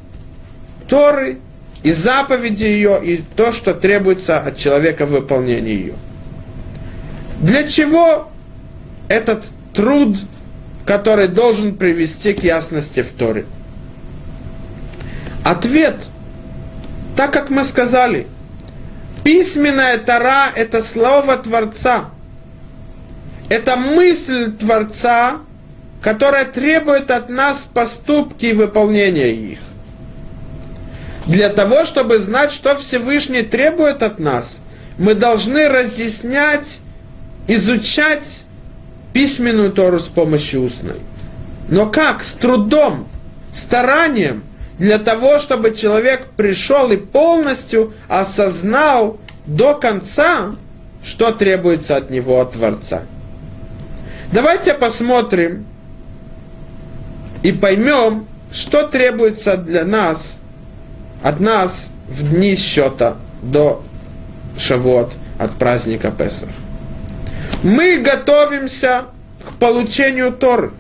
Торы 0.88 1.40
и 1.84 1.92
заповеди 1.92 2.66
ее, 2.66 3.00
и 3.04 3.24
то, 3.36 3.52
что 3.52 3.74
требуется 3.74 4.40
от 4.40 4.58
человека 4.58 5.06
в 5.06 5.12
выполнении 5.12 5.74
ее. 5.74 5.94
Для 7.40 7.68
чего 7.68 8.30
этот 9.08 9.46
труд, 9.74 10.18
который 10.86 11.28
должен 11.28 11.76
привести 11.76 12.34
к 12.34 12.44
ясности 12.44 13.02
в 13.02 13.12
Торе? 13.12 13.46
Ответ, 15.44 15.96
так 17.16 17.34
как 17.34 17.50
мы 17.50 17.64
сказали, 17.64 18.28
письменная 19.24 19.98
Тора– 19.98 20.50
это 20.56 20.84
слово 20.84 21.38
Творца. 21.38 22.06
Это 23.52 23.76
мысль 23.76 24.50
Творца, 24.54 25.40
которая 26.02 26.46
требует 26.46 27.12
от 27.12 27.28
нас 27.28 27.68
поступки 27.74 28.46
и 28.46 28.54
выполнения 28.54 29.34
их. 29.34 29.60
Для 31.28 31.50
того, 31.50 31.84
чтобы 31.84 32.18
знать, 32.20 32.54
что 32.54 32.78
Всевышний 32.78 33.42
требует 33.42 34.04
от 34.04 34.20
нас, 34.20 34.64
мы 34.98 35.16
должны 35.16 35.68
разъяснять, 35.68 36.80
изучать 37.50 38.46
письменную 39.12 39.74
Тору 39.74 40.00
с 40.00 40.08
помощью 40.08 40.64
устной. 40.64 41.02
Но 41.68 41.88
как? 41.88 42.24
С 42.24 42.36
трудом, 42.36 43.06
старанием– 43.52 44.44
для 44.80 44.98
того, 44.98 45.40
чтобы 45.40 45.76
человек 45.76 46.30
пришел 46.38 46.90
и 46.92 46.98
полностью 46.98 47.94
осознал 48.08 49.20
до 49.46 49.76
конца, 49.76 50.56
что 51.04 51.32
требуется 51.32 51.98
от 51.98 52.10
него, 52.10 52.40
от 52.40 52.54
Творца. 52.54 53.04
Давайте 54.32 54.74
посмотрим 54.74 55.66
и 57.44 57.52
поймем, 57.52 58.28
что 58.52 58.88
требуется 58.88 59.58
для 59.58 59.84
нас, 59.84 60.40
от 61.22 61.42
нас 61.42 61.92
в 62.08 62.30
дни 62.30 62.56
счета 62.56 63.18
до 63.42 63.84
Шавот, 64.58 65.12
от 65.38 65.52
праздника 65.56 66.12
Песах. 66.12 66.50
Мы 67.64 67.98
готовимся 67.98 69.06
к 69.46 69.54
получению 69.60 70.32
Торы. 70.32 70.72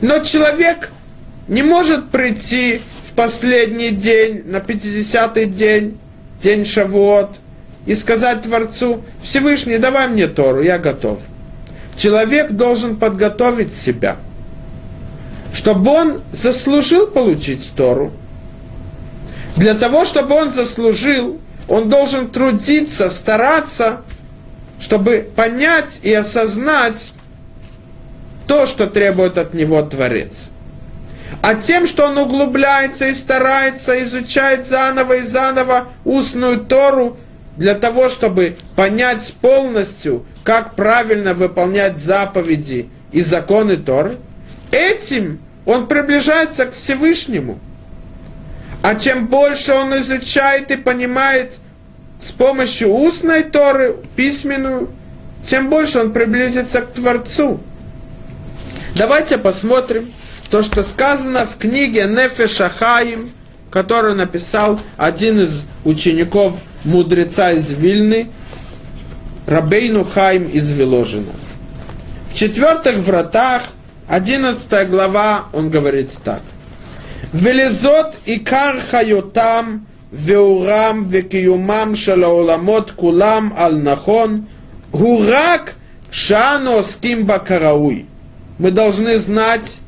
Но 0.00 0.18
человек 0.18 0.90
не 1.46 1.62
может 1.62 2.10
прийти 2.10 2.82
в 3.08 3.12
последний 3.14 3.90
день, 3.90 4.42
на 4.46 4.56
50-й 4.58 5.46
день, 5.46 5.98
день 6.42 6.64
Шавуот, 6.64 7.30
и 7.86 7.94
сказать 7.94 8.42
Творцу, 8.42 9.02
Всевышний, 9.22 9.78
давай 9.78 10.08
мне 10.08 10.26
Тору, 10.26 10.62
я 10.62 10.78
готов. 10.78 11.20
Человек 11.98 12.52
должен 12.52 12.96
подготовить 12.96 13.74
себя, 13.74 14.16
чтобы 15.52 15.90
он 15.90 16.22
заслужил 16.32 17.08
получить 17.08 17.72
Тору. 17.76 18.12
Для 19.56 19.74
того, 19.74 20.06
чтобы 20.06 20.34
он 20.34 20.50
заслужил, 20.50 21.40
он 21.68 21.90
должен 21.90 22.30
трудиться, 22.30 23.10
стараться, 23.10 24.02
чтобы 24.80 25.28
понять 25.36 26.00
и 26.02 26.14
осознать 26.14 27.12
то, 28.46 28.64
что 28.64 28.86
требует 28.86 29.36
от 29.36 29.52
него 29.52 29.82
Творец 29.82 30.48
а 31.42 31.54
тем, 31.54 31.86
что 31.86 32.06
он 32.06 32.18
углубляется 32.18 33.06
и 33.06 33.14
старается, 33.14 34.02
изучать 34.04 34.66
заново 34.66 35.14
и 35.14 35.20
заново 35.20 35.88
устную 36.04 36.60
Тору, 36.60 37.16
для 37.58 37.74
того, 37.74 38.08
чтобы 38.08 38.56
понять 38.76 39.34
полностью, 39.40 40.24
как 40.44 40.76
правильно 40.76 41.34
выполнять 41.34 41.98
заповеди 41.98 42.88
и 43.10 43.20
законы 43.20 43.76
Торы, 43.76 44.16
этим 44.70 45.40
он 45.66 45.88
приближается 45.88 46.66
к 46.66 46.74
Всевышнему. 46.74 47.58
А 48.82 48.94
чем 48.94 49.26
больше 49.26 49.72
он 49.74 49.92
изучает 49.96 50.70
и 50.70 50.76
понимает 50.76 51.58
с 52.20 52.30
помощью 52.30 52.90
устной 52.90 53.42
Торы, 53.42 53.96
письменную, 54.14 54.90
тем 55.44 55.68
больше 55.68 55.98
он 55.98 56.12
приблизится 56.12 56.82
к 56.82 56.92
Творцу. 56.92 57.60
Давайте 58.94 59.36
посмотрим, 59.36 60.12
то, 60.48 60.62
что 60.62 60.84
сказано 60.84 61.44
в 61.44 61.58
книге 61.58 62.04
Нефеша 62.04 62.68
Хаим, 62.68 63.30
которую 63.70 64.14
написал 64.14 64.80
один 64.96 65.40
из 65.40 65.66
учеников 65.84 66.58
мудреца 66.84 67.52
из 67.52 67.72
Вильны, 67.72 68.28
Рабейну 69.46 70.04
Хайм 70.04 70.44
из 70.44 70.70
Виложина. 70.70 71.32
В 72.30 72.34
четвертых 72.34 72.98
вратах, 72.98 73.62
11 74.08 74.88
глава, 74.88 75.46
он 75.52 75.70
говорит 75.70 76.10
так. 76.24 76.42
Велезот 77.32 78.18
и 78.26 78.38
кархаютам 78.38 79.86
веурам 80.10 81.04
векиюмам 81.04 81.94
шалауламот 81.94 82.92
кулам 82.92 83.52
алнахон 83.56 84.46
гурак 84.92 85.74
шано 86.10 86.82
скимба 86.82 87.38
карауй. 87.38 88.06
Мы 88.58 88.70
должны 88.70 89.18
знать 89.18 89.78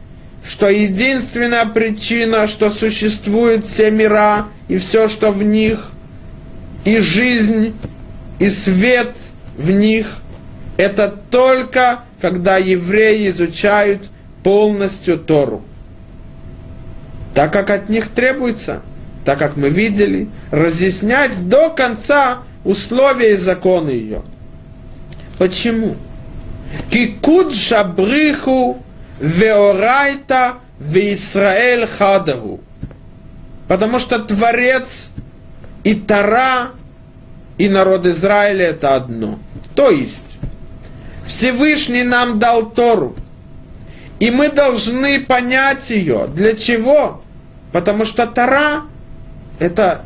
что 0.50 0.68
единственная 0.68 1.64
причина, 1.64 2.48
что 2.48 2.70
существуют 2.70 3.64
все 3.64 3.92
мира 3.92 4.48
и 4.66 4.78
все, 4.78 5.06
что 5.06 5.30
в 5.30 5.44
них, 5.44 5.92
и 6.84 6.98
жизнь, 6.98 7.72
и 8.40 8.48
свет 8.48 9.14
в 9.56 9.70
них, 9.70 10.16
это 10.76 11.08
только 11.30 12.00
когда 12.20 12.56
евреи 12.56 13.30
изучают 13.30 14.10
полностью 14.42 15.18
Тору. 15.18 15.62
Так 17.32 17.52
как 17.52 17.70
от 17.70 17.88
них 17.88 18.08
требуется, 18.08 18.82
так 19.24 19.38
как 19.38 19.56
мы 19.56 19.70
видели, 19.70 20.26
разъяснять 20.50 21.48
до 21.48 21.70
конца 21.70 22.38
условия 22.64 23.34
и 23.34 23.36
законы 23.36 23.90
ее. 23.90 24.22
Почему? 25.38 25.96
Кикуд 26.90 27.54
шабриху 27.54 28.82
Веорайта 29.20 30.56
в 30.78 30.96
Израиль 30.96 31.86
хадагу. 31.86 32.60
Потому 33.68 33.98
что 33.98 34.18
Творец 34.18 35.10
и 35.84 35.94
Тара, 35.94 36.70
и 37.58 37.68
народ 37.68 38.06
Израиля 38.06 38.68
это 38.68 38.96
одно. 38.96 39.38
То 39.74 39.90
есть, 39.90 40.38
Всевышний 41.26 42.02
нам 42.02 42.38
дал 42.38 42.70
Тору. 42.70 43.14
И 44.18 44.30
мы 44.30 44.48
должны 44.50 45.20
понять 45.20 45.90
ее. 45.90 46.26
Для 46.34 46.54
чего? 46.54 47.22
Потому 47.72 48.04
что 48.04 48.26
Тора– 48.26 48.82
это 49.58 50.02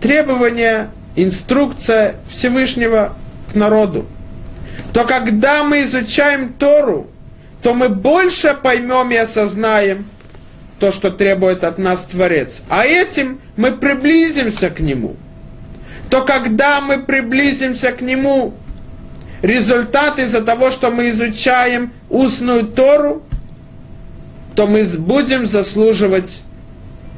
требование, 0.00 0.90
инструкция 1.16 2.16
Всевышнего 2.28 3.14
к 3.50 3.54
народу. 3.54 4.06
То 4.92 5.04
когда 5.04 5.64
мы 5.64 5.82
изучаем 5.82 6.52
Тору, 6.52 7.10
то 7.62 7.74
мы 7.74 7.88
больше 7.88 8.56
поймем 8.60 9.10
и 9.10 9.16
осознаем 9.16 10.06
то, 10.78 10.92
что 10.92 11.10
требует 11.10 11.64
от 11.64 11.78
нас 11.78 12.04
Творец. 12.04 12.62
А 12.68 12.84
этим 12.84 13.40
мы 13.56 13.72
приблизимся 13.72 14.70
к 14.70 14.80
Нему. 14.80 15.16
То 16.08 16.22
когда 16.22 16.80
мы 16.80 16.98
приблизимся 16.98 17.90
к 17.92 18.00
Нему, 18.00 18.54
результат 19.42 20.18
из-за 20.18 20.40
того, 20.42 20.70
что 20.70 20.90
мы 20.90 21.10
изучаем 21.10 21.92
устную 22.08 22.64
Тору, 22.64 23.22
то 24.54 24.66
мы 24.66 24.84
будем 24.98 25.46
заслуживать 25.46 26.42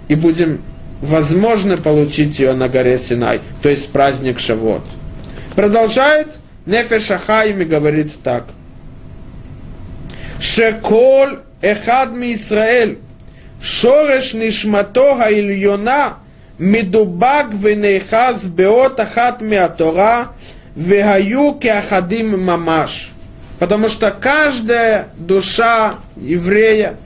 и 0.08 0.14
будем 0.14 0.62
возможно 1.00 1.76
получить 1.76 2.38
ее 2.38 2.52
на 2.52 2.68
горе 2.68 2.98
Синай, 2.98 3.40
то 3.62 3.68
есть 3.68 3.90
праздник 3.90 4.38
Шавот. 4.38 4.82
Продолжает 5.54 6.28
Нефеш 6.66 7.10
Ахаим 7.10 7.62
и 7.62 7.64
говорит 7.64 8.12
так. 8.22 8.44
Шеколь 10.39 11.39
эхад 11.61 12.13
ми 12.13 12.35
Исраэль, 12.35 12.97
шореш 13.61 14.33
нишмато 14.33 15.15
хаильона, 15.17 16.13
מדובק 16.59 17.45
ונאחז 17.61 18.47
באות 18.55 18.99
אחת 18.99 19.41
מהתורה, 19.41 20.25
והיו 20.77 21.59
כאחדים 21.59 22.45
ממש. 22.45 23.11
Потому 23.59 23.87
что 23.87 24.11
каждая 24.11 25.07
душа 25.15 25.95
еврея, 26.17 26.97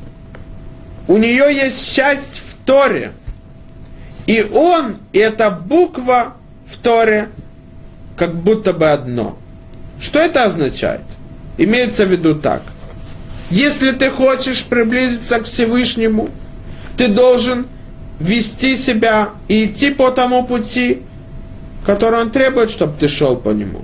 у 1.07 1.17
нее 1.17 1.53
есть 1.53 1.93
часть 1.93 2.41
в 2.45 2.65
Торе. 2.65 3.11
И 4.25 4.43
он, 4.53 4.97
и 5.13 5.19
эта 5.19 5.51
буква 5.51 6.33
в 6.65 6.77
Торе, 6.77 7.29
как 8.17 8.33
будто 8.33 8.73
бы 8.73 8.89
одно. 8.89 9.37
Что 9.99 10.19
это 10.19 10.45
означает? 10.45 11.01
Имеется 11.57 12.05
в 12.05 12.11
виду 12.11 12.33
так. 12.35 12.63
Если 13.50 13.92
ты 13.92 14.10
хочешь 14.10 14.64
приблизиться 14.64 15.40
к 15.40 15.44
Всевышнему, 15.44 16.30
ты 16.96 17.08
должен 17.08 17.66
вести 18.18 18.76
себя 18.76 19.30
и 19.48 19.66
идти 19.66 19.90
по 19.90 20.10
тому 20.10 20.44
пути, 20.44 21.02
который 21.84 22.20
он 22.20 22.30
требует, 22.30 22.70
чтобы 22.70 22.94
ты 22.98 23.08
шел 23.08 23.36
по 23.36 23.50
нему. 23.50 23.82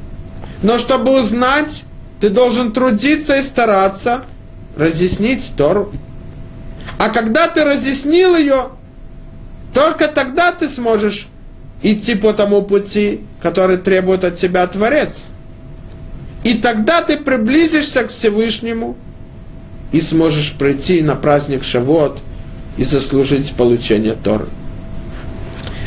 Но 0.62 0.78
чтобы 0.78 1.18
узнать, 1.18 1.84
ты 2.20 2.30
должен 2.30 2.72
трудиться 2.72 3.36
и 3.36 3.42
стараться 3.42 4.24
разъяснить 4.76 5.52
Тору. 5.56 5.92
А 6.98 7.08
когда 7.08 7.48
ты 7.48 7.64
разъяснил 7.64 8.36
ее, 8.36 8.68
только 9.74 10.08
тогда 10.08 10.52
ты 10.52 10.68
сможешь 10.68 11.28
идти 11.82 12.14
по 12.14 12.32
тому 12.32 12.62
пути, 12.62 13.20
который 13.40 13.78
требует 13.78 14.24
от 14.24 14.36
тебя 14.36 14.66
Творец. 14.66 15.24
И 16.44 16.54
тогда 16.54 17.02
ты 17.02 17.16
приблизишься 17.16 18.04
к 18.04 18.10
Всевышнему 18.10 18.96
и 19.92 20.00
сможешь 20.00 20.52
прийти 20.52 21.02
на 21.02 21.16
праздник 21.16 21.64
Шавот 21.64 22.18
и 22.76 22.84
заслужить 22.84 23.52
получение 23.52 24.14
Торы. 24.14 24.46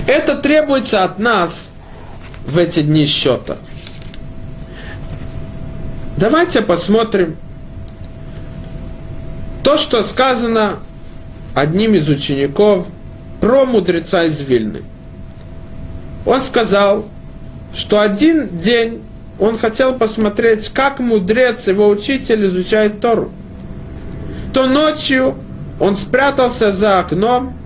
Это 0.07 0.35
требуется 0.35 1.03
от 1.03 1.19
нас 1.19 1.71
в 2.45 2.57
эти 2.57 2.81
дни 2.81 3.05
счета. 3.05 3.57
Давайте 6.17 6.61
посмотрим 6.61 7.37
то, 9.63 9.77
что 9.77 10.03
сказано 10.03 10.73
одним 11.55 11.95
из 11.95 12.09
учеников 12.09 12.87
про 13.39 13.65
мудреца 13.65 14.25
из 14.25 14.41
Вильны. 14.41 14.83
Он 16.25 16.41
сказал, 16.41 17.05
что 17.73 17.99
один 17.99 18.57
день 18.57 19.01
он 19.39 19.57
хотел 19.57 19.95
посмотреть, 19.95 20.69
как 20.69 20.99
мудрец, 20.99 21.67
его 21.67 21.89
учитель 21.89 22.45
изучает 22.45 23.01
Тору. 23.01 23.31
То 24.53 24.67
ночью 24.67 25.35
он 25.79 25.97
спрятался 25.97 26.71
за 26.71 26.99
окном 26.99 27.57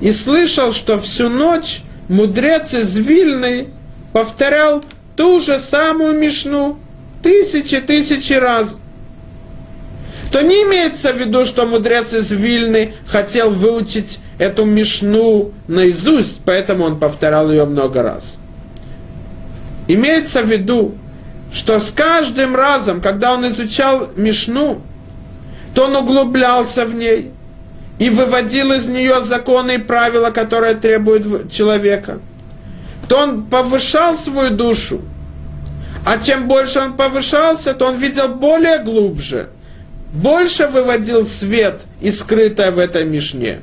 и 0.00 0.10
слышал, 0.10 0.72
что 0.72 1.00
всю 1.00 1.28
ночь 1.28 1.82
мудрец 2.08 2.74
из 2.74 2.96
Вильны 2.96 3.68
повторял 4.12 4.84
ту 5.16 5.40
же 5.40 5.58
самую 5.58 6.18
мишну 6.18 6.78
тысячи-тысячи 7.22 8.32
раз. 8.32 8.76
То 10.32 10.42
не 10.42 10.62
имеется 10.62 11.12
в 11.12 11.16
виду, 11.18 11.44
что 11.44 11.66
мудрец 11.66 12.12
из 12.12 12.30
Вильны 12.32 12.92
хотел 13.06 13.50
выучить 13.50 14.18
эту 14.38 14.64
мишну 14.64 15.52
наизусть, 15.68 16.38
поэтому 16.44 16.84
он 16.84 16.98
повторял 16.98 17.50
ее 17.50 17.64
много 17.64 18.02
раз. 18.02 18.38
Имеется 19.86 20.42
в 20.42 20.46
виду, 20.46 20.94
что 21.52 21.78
с 21.78 21.90
каждым 21.90 22.54
разом, 22.54 23.00
когда 23.00 23.34
он 23.34 23.46
изучал 23.50 24.08
Мишну, 24.16 24.82
то 25.74 25.84
он 25.84 25.96
углублялся 25.96 26.84
в 26.84 26.94
ней 26.94 27.30
и 27.98 28.10
выводил 28.10 28.72
из 28.72 28.88
нее 28.88 29.22
законы 29.22 29.76
и 29.76 29.78
правила, 29.78 30.30
которые 30.30 30.74
требуют 30.74 31.52
человека, 31.52 32.20
то 33.08 33.18
он 33.18 33.44
повышал 33.44 34.14
свою 34.14 34.50
душу. 34.50 35.02
А 36.06 36.18
чем 36.18 36.48
больше 36.48 36.80
он 36.80 36.94
повышался, 36.94 37.74
то 37.74 37.86
он 37.86 37.96
видел 37.96 38.28
более 38.28 38.78
глубже, 38.78 39.50
больше 40.12 40.66
выводил 40.66 41.26
свет 41.26 41.82
и 42.00 42.10
скрытое 42.10 42.70
в 42.70 42.78
этой 42.78 43.04
Мишне. 43.04 43.60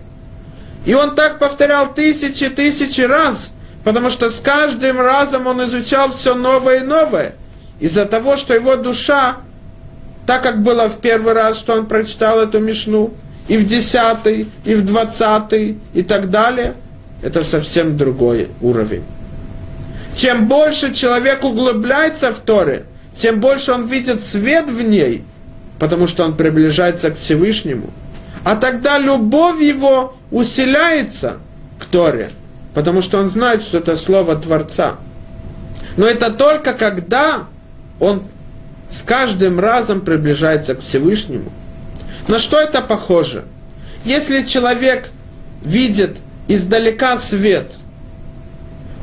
И 0.85 0.93
он 0.93 1.15
так 1.15 1.39
повторял 1.39 1.93
тысячи, 1.93 2.49
тысячи 2.49 3.01
раз– 3.01 3.51
Потому 3.87 4.09
что 4.09 4.29
с 4.29 4.41
каждым 4.41 4.99
разом 4.99 5.47
он 5.47 5.65
изучал 5.65 6.11
все 6.11 6.35
новое 6.35 6.81
и 6.81 6.83
новое. 6.83 7.35
Из-за 7.79 8.05
того, 8.05 8.35
что 8.35 8.53
его 8.53 8.75
душа, 8.75 9.37
так 10.27 10.43
как 10.43 10.61
было 10.61 10.89
в 10.89 10.99
первый 10.99 11.33
раз, 11.33 11.57
что 11.57 11.73
он 11.73 11.87
прочитал 11.87 12.39
эту 12.39 12.59
Мишну, 12.59 13.13
и 13.47 13.57
в 13.57 13.65
десятый, 13.65 14.49
и 14.65 14.75
в 14.75 14.85
двадцатый, 14.85 15.79
и 15.93 16.03
так 16.03 16.29
далее, 16.29 16.75
это 17.23 17.43
совсем 17.43 17.97
другой 17.97 18.49
уровень. 18.61 19.03
Чем 20.15 20.47
больше 20.47 20.93
человек 20.93 21.43
углубляется 21.43 22.31
в 22.31 22.39
Торе, 22.39 22.85
тем 23.17 23.39
больше 23.39 23.71
он 23.71 23.87
видит 23.87 24.21
свет 24.21 24.67
в 24.69 24.81
ней, 24.81 25.23
потому 25.79 26.05
что 26.05 26.25
он 26.25 26.35
приближается 26.35 27.09
к 27.09 27.17
Всевышнему. 27.17 27.89
А 28.43 28.55
тогда 28.55 28.99
любовь 28.99 29.61
его 29.61 30.15
усиляется 30.29 31.37
к 31.79 31.85
Торе– 31.85 32.29
потому 32.77 33.01
что 33.01 33.17
он 33.17 33.27
знает, 33.31 33.63
что 33.63 33.79
это 33.79 33.97
слово 33.97 34.35
Творца. 34.35 34.97
Но 35.95 36.05
это 36.05 36.29
только 36.29 36.73
когда 36.73 37.45
он 37.99 38.21
с 38.89 39.02
каждым 39.02 39.60
разом 39.60 40.02
приближается 40.02 40.76
к 40.76 40.82
Всевышнему. 40.82 41.52
На 42.28 42.39
что 42.39 42.60
это 42.60 42.82
похоже? 42.82 43.45
Если 44.06 44.43
человек 44.43 45.10
видит 45.63 46.17
издалека 46.47 47.17
свет, 47.17 47.71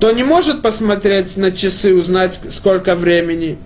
то 0.01 0.11
не 0.12 0.25
может 0.25 0.62
посмотреть 0.62 1.37
на 1.37 1.53
часы, 1.53 1.94
узнать, 1.94 2.40
сколько 2.51 2.94
времени. 2.94 3.59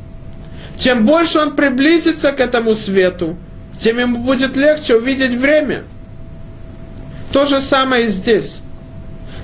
Чем 0.78 1.06
больше 1.06 1.40
он 1.40 1.56
приблизится 1.56 2.32
к 2.32 2.40
этому 2.40 2.74
свету, 2.74 3.36
тем 3.80 3.98
ему 3.98 4.18
будет 4.18 4.56
легче 4.56 4.96
увидеть 4.96 5.32
время. 5.32 5.82
То 7.32 7.46
же 7.46 7.60
самое 7.60 8.06
и 8.06 8.08
здесь 8.08 8.60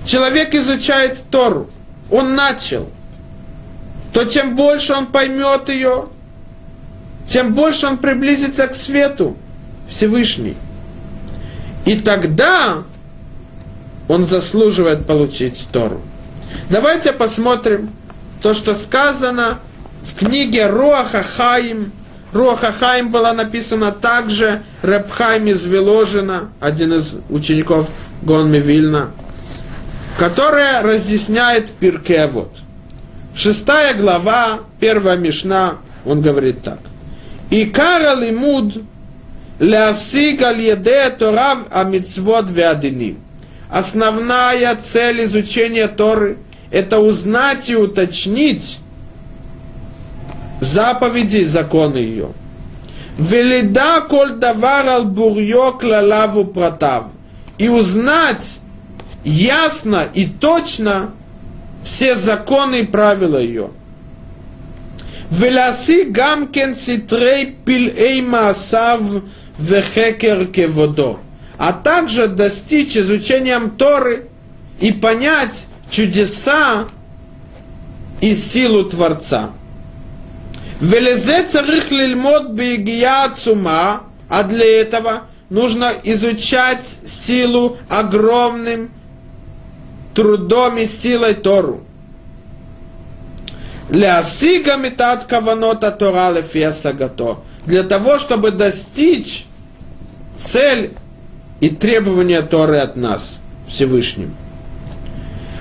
человек 0.05 0.55
изучает 0.55 1.19
Тору, 1.31 1.71
он 2.11 2.35
начал, 2.35 2.89
то 4.13 4.25
тем 4.25 4.55
больше 4.55 4.93
он 4.93 5.07
поймет 5.07 5.69
ее, 5.69 6.09
тем 7.29 7.55
больше 7.55 7.87
он 7.87 7.99
приблизится 7.99 8.67
к 8.67 8.75
свету 8.75 9.37
Всевышний. 9.89 10.57
И 11.85 11.99
тогда 11.99 12.79
он 14.09 14.25
заслуживает 14.25 15.07
получить 15.07 15.67
Тору. 15.73 16.01
Давайте 16.71 17.13
посмотрим 17.13 17.91
то, 18.43 18.55
что 18.55 18.75
сказано 18.75 19.59
в 20.03 20.15
книге 20.15 20.67
Руаха 20.67 21.23
Хаим. 21.23 21.93
Руаха 22.33 22.73
Хаим 22.73 23.11
была 23.11 23.33
написана 23.33 23.93
также 23.93 24.63
Рабхайм 24.83 25.47
из 25.47 25.65
Виложина, 25.65 26.49
один 26.61 26.95
из 26.95 27.17
учеников 27.29 27.89
Гонми 28.23 28.59
Вильна 28.59 29.11
которая 30.19 30.83
разъясняет 30.83 31.71
Пиркевод. 31.73 32.51
Шестая 33.35 33.95
глава, 33.95 34.61
первая 34.79 35.17
мишна, 35.17 35.75
он 36.05 36.21
говорит 36.21 36.63
так. 36.63 36.79
Икара 37.51 38.15
лимуд 38.15 38.83
лясиг 39.61 40.43
аль 40.43 40.61
еде 40.61 41.11
торав 41.11 41.59
амитсвот 41.71 42.51
веадиним. 42.51 43.19
Основная 43.71 44.77
цель 44.77 45.25
изучения 45.25 45.89
Торы– 45.89 46.39
это 46.71 47.01
узнать 47.01 47.69
и 47.71 47.77
уточнить 47.77 48.79
заповеди 50.61 51.39
и 51.39 51.45
законы 51.45 51.97
ее. 51.97 52.29
Велида 53.19 54.03
коль 54.09 54.35
давар 54.35 54.87
ал 54.89 55.05
бурьё 55.05 55.73
клалаву 55.73 56.45
протав. 56.45 57.07
И 57.59 57.69
узнать 57.69 58.59
ясно 59.25 60.07
и 60.15 60.27
точно 60.27 61.11
все 61.83 62.15
законы 62.17 62.81
и 62.81 62.87
правила 62.87 63.39
ее. 63.39 63.71
ולהשיג 65.34 66.08
גם 66.12 66.46
כן 66.54 66.72
סתרי 66.74 67.52
פלאי 67.64 68.22
מעשיו 68.22 69.02
וחקר 69.60 70.42
כבודו, 70.54 71.18
а 71.60 71.74
также 71.74 72.28
достичь 72.28 72.96
изучением 72.96 73.72
Торы 73.72 74.30
и 74.80 74.94
понять 74.94 75.68
чудеса 75.92 76.86
и 78.22 78.34
силу 78.34 78.86
Творца. 78.86 79.52
Велезе 80.80 81.44
царих 81.44 81.92
лильмот 81.92 82.52
бегия 82.52 83.30
цума, 83.36 84.04
а 84.30 84.44
для 84.44 84.82
этого 84.82 85.24
нужно 85.50 85.92
изучать 86.04 86.86
силу 87.06 87.78
огромным 87.90 88.90
трудом 90.14 90.78
и 90.78 90.86
силой 90.86 91.34
Тору. 91.34 91.84
Лясига 93.91 94.77
метат 94.77 95.25
каванота 95.25 95.91
Тора 95.91 96.31
лефесагато. 96.31 97.39
Для 97.67 97.83
того, 97.83 98.19
чтобы 98.19 98.51
достичь 98.51 99.47
цель 100.35 100.93
и 101.61 101.69
требования 101.69 102.43
Торы 102.43 102.79
от 102.79 102.97
нас, 102.97 103.41
Всевышним. 103.67 104.35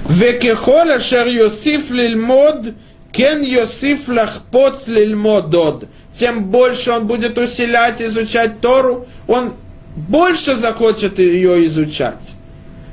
Векехоля 0.09 0.99
шер 0.99 1.27
Йосиф 1.27 1.91
лильмод, 1.91 2.73
кен 3.11 3.41
Йосиф 3.41 4.07
лахпот 4.09 4.87
лильмодод. 4.87 5.85
Тем 6.15 6.45
больше 6.45 6.91
он 6.91 7.07
будет 7.07 7.37
усилять, 7.37 8.01
изучать 8.01 8.59
Тору, 8.59 9.07
он 9.27 9.53
больше 9.95 10.55
захочет 10.55 11.19
ее 11.19 11.65
изучать. 11.67 12.33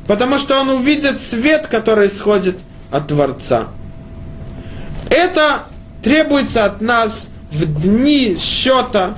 Потому 0.06 0.38
что 0.38 0.60
он 0.60 0.68
увидит 0.70 1.20
свет, 1.20 1.66
который 1.66 2.08
исходит 2.08 2.56
от 2.90 3.08
Творца. 3.08 3.68
Это 5.10 5.64
требуется 6.02 6.64
от 6.64 6.80
нас 6.80 7.28
в 7.50 7.66
дни 7.66 8.36
счета, 8.38 9.14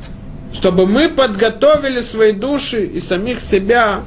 чтобы 0.53 0.87
мы 0.87 1.09
подготовили 1.09 2.01
свои 2.01 2.33
души 2.33 2.85
и 2.87 2.99
самих 2.99 3.41
себя 3.41 4.01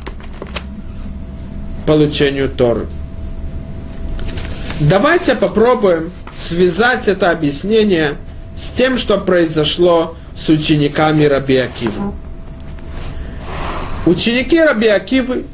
к 1.84 1.88
получению 1.88 2.50
Торы. 2.50 2.88
Давайте 4.80 5.36
попробуем 5.36 6.12
связать 6.34 7.08
это 7.08 7.32
объяснение 7.32 8.16
с 8.58 8.72
тем, 8.72 8.98
что 8.98 9.18
произошло 9.20 10.18
с 10.36 10.50
учениками 10.50 11.24
Раби 11.24 11.56
Акивы. 11.58 12.12
Ученики 14.06 14.60
Раби 14.60 14.88
Акивы, 14.88 15.46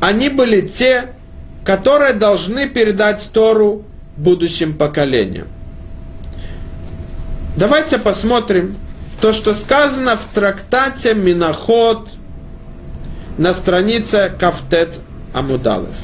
они 0.00 0.28
были 0.28 0.62
те, 0.62 1.10
которые 1.64 2.12
должны 2.12 2.68
передать 2.68 3.30
Тору 3.32 3.84
будущим 4.16 4.74
поколениям. 4.74 5.46
Давайте 7.56 7.96
посмотрим 7.96 8.76
то, 9.22 9.32
что 9.32 9.54
сказано 9.54 10.16
в 10.16 10.26
трактате 10.34 11.14
Миноход 11.14 12.10
на 13.38 13.54
странице 13.54 14.30
Кафтет 14.38 15.00
Амудалев. 15.32 15.96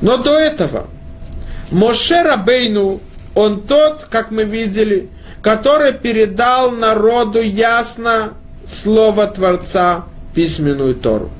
Но 0.00 0.16
до 0.16 0.38
этого 0.38 0.86
Моше 1.70 2.22
Рабейну, 2.22 3.00
он 3.34 3.60
тот, 3.60 4.06
как 4.08 4.30
мы 4.30 4.44
видели, 4.44 5.10
который 5.42 5.92
передал 5.92 6.70
народу 6.70 7.42
ясно 7.42 8.32
слово 8.66 9.26
Творца, 9.26 10.04
письменную 10.34 10.94
Тору. 10.94 11.30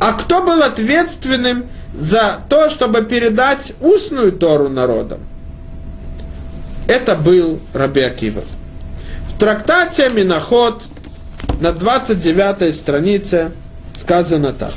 А 0.00 0.12
кто 0.12 0.42
был 0.42 0.62
ответственным 0.62 1.64
за 1.94 2.40
то, 2.50 2.68
чтобы 2.68 3.04
передать 3.04 3.72
устную 3.80 4.32
Тору 4.32 4.68
народам? 4.68 5.20
Это 6.86 7.14
был 7.14 7.60
Раби 7.72 8.02
Акива. 8.02 8.42
В 9.28 9.38
трактате 9.38 10.10
Миноход 10.10 10.82
на 11.60 11.72
29 11.72 12.74
странице 12.74 13.52
сказано 13.94 14.52
так. 14.52 14.74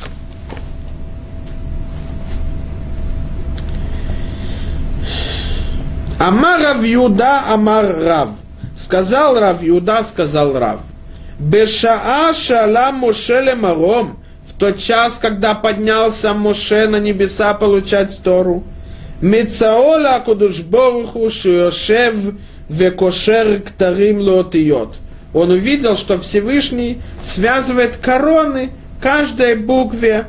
Амар 6.20 6.62
Рав 6.62 6.84
Юда, 6.84 7.44
Амар 7.54 7.86
Рав. 7.86 8.30
Сказал 8.78 9.40
Рав 9.40 9.62
Юда, 9.62 10.04
сказал 10.04 10.58
Рав. 10.58 10.80
Бешаа 11.40 12.34
шала 12.34 12.92
Моше 12.92 13.56
Маром. 13.56 14.18
В 14.48 14.54
тот 14.58 14.78
час, 14.78 15.20
когда 15.22 15.54
поднялся 15.54 16.34
Моше 16.34 16.88
на 16.88 17.00
небеса 17.00 17.54
получать 17.54 18.20
Тору. 18.24 18.64
Мецаола 19.22 20.20
Кудушборуху 20.24 21.30
Шиошев 21.30 22.16
Векошер 22.70 23.62
Ктарим 23.62 24.20
Лотиот. 24.20 24.96
Он 25.34 25.52
увидел, 25.52 25.96
что 25.96 26.20
Всевышний 26.20 27.02
связывает 27.22 27.98
короны 27.98 28.72
каждой 29.02 29.56
букве, 29.56 30.26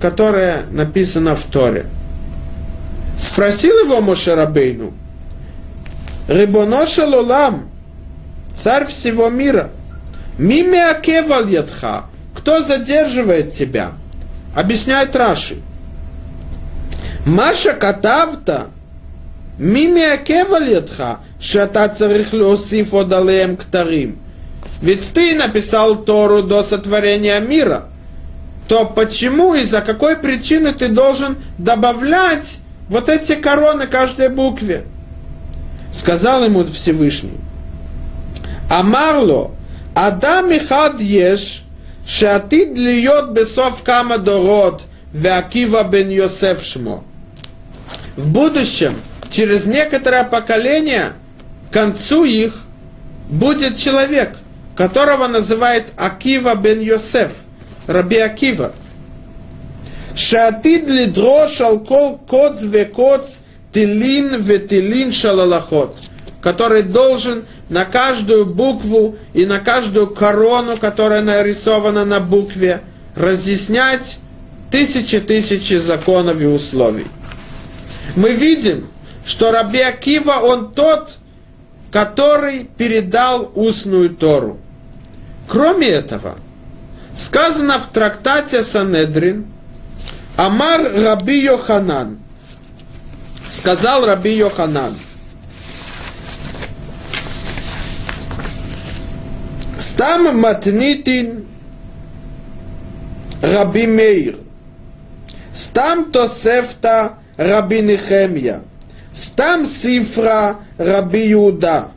которая 0.00 0.64
написана 0.70 1.34
в 1.34 1.44
Торе. 1.44 1.86
Спросил 3.18 3.78
его 3.84 4.00
Мошерабейну, 4.00 4.92
Рибоно 6.28 6.86
Шалолам, 6.86 7.70
царь 8.54 8.84
всего 8.86 9.30
мира, 9.30 9.70
Миме 10.38 10.90
Акевал 10.90 11.46
Ядха, 11.46 12.04
кто 12.34 12.60
задерживает 12.60 13.54
тебя? 13.54 13.92
Объясняет 14.54 15.16
Раши. 15.16 15.56
Маша 17.26 17.72
катавта, 17.72 18.68
мими 19.58 20.00
акевалетха, 20.00 21.18
шата 21.40 21.88
царих 21.88 22.32
леосиф 22.32 22.94
одалеем 22.94 23.56
ктарим. 23.56 24.20
Ведь 24.80 25.12
ты 25.12 25.34
написал 25.34 25.96
Тору 25.96 26.44
до 26.44 26.62
сотворения 26.62 27.40
мира. 27.40 27.86
То 28.68 28.84
почему 28.86 29.54
и 29.54 29.64
за 29.64 29.80
какой 29.80 30.16
причины 30.16 30.72
ты 30.72 30.86
должен 30.86 31.36
добавлять 31.58 32.58
вот 32.88 33.08
эти 33.08 33.34
короны 33.34 33.88
каждой 33.88 34.28
букве? 34.28 34.84
Сказал 35.92 36.44
ему 36.44 36.62
Всевышний. 36.64 37.40
Амарло, 38.70 39.50
Адам 39.96 40.52
и 40.52 40.60
хад 40.60 41.00
еш, 41.00 41.64
шатид 42.06 42.78
льет 42.78 43.30
бесов 43.30 43.82
кама 43.82 44.18
дород, 44.18 44.84
веакива 45.12 45.82
бен 45.82 46.08
Йосеф 46.08 46.62
шмо. 46.62 47.02
В 48.16 48.28
будущем, 48.28 48.94
через 49.30 49.66
некоторое 49.66 50.24
поколение, 50.24 51.12
к 51.70 51.74
концу 51.74 52.24
их, 52.24 52.54
будет 53.28 53.76
человек, 53.76 54.36
которого 54.74 55.26
называют 55.26 55.86
Акива 55.96 56.54
бен 56.54 56.80
Йосеф, 56.80 57.32
Раби 57.86 58.16
Акива. 58.16 58.72
Шатид 60.14 60.88
лидрош 60.88 61.60
алкол 61.60 62.18
коц 62.26 62.62
векоц 62.62 63.36
тилин 63.72 64.40
ветилин 64.40 65.12
шалалахот, 65.12 65.94
который 66.40 66.82
должен 66.82 67.44
на 67.68 67.84
каждую 67.84 68.46
букву 68.46 69.16
и 69.34 69.44
на 69.44 69.60
каждую 69.60 70.06
корону, 70.06 70.78
которая 70.78 71.20
нарисована 71.20 72.06
на 72.06 72.20
букве, 72.20 72.80
разъяснять 73.14 74.18
тысячи-тысячи 74.70 75.74
законов 75.74 76.40
и 76.40 76.46
условий. 76.46 77.06
Мы 78.14 78.32
видим, 78.32 78.86
что 79.24 79.50
Раби 79.50 79.80
Акива, 79.80 80.38
он 80.42 80.72
тот, 80.72 81.18
который 81.90 82.64
передал 82.76 83.50
устную 83.54 84.10
Тору. 84.10 84.58
Кроме 85.48 85.88
этого, 85.88 86.36
сказано 87.14 87.78
в 87.78 87.86
трактате 87.86 88.62
Санедрин, 88.62 89.46
Амар 90.36 90.82
Раби 90.94 91.42
Йоханан– 91.42 92.18
Сказал 93.48 94.04
Раби 94.04 94.36
Йоханан, 94.36 94.94
Стам 99.78 100.40
матнитин 100.40 101.46
Раби 103.40 103.86
Мейр, 103.86 104.36
Стам 105.52 106.10
Тосефта 106.10 107.18
Раби 107.36 107.80
Нехемия, 107.82 108.62
Стам 109.12 109.66
Сифра 109.66 110.56
Раби 110.78 111.32
Иуда, 111.32 111.88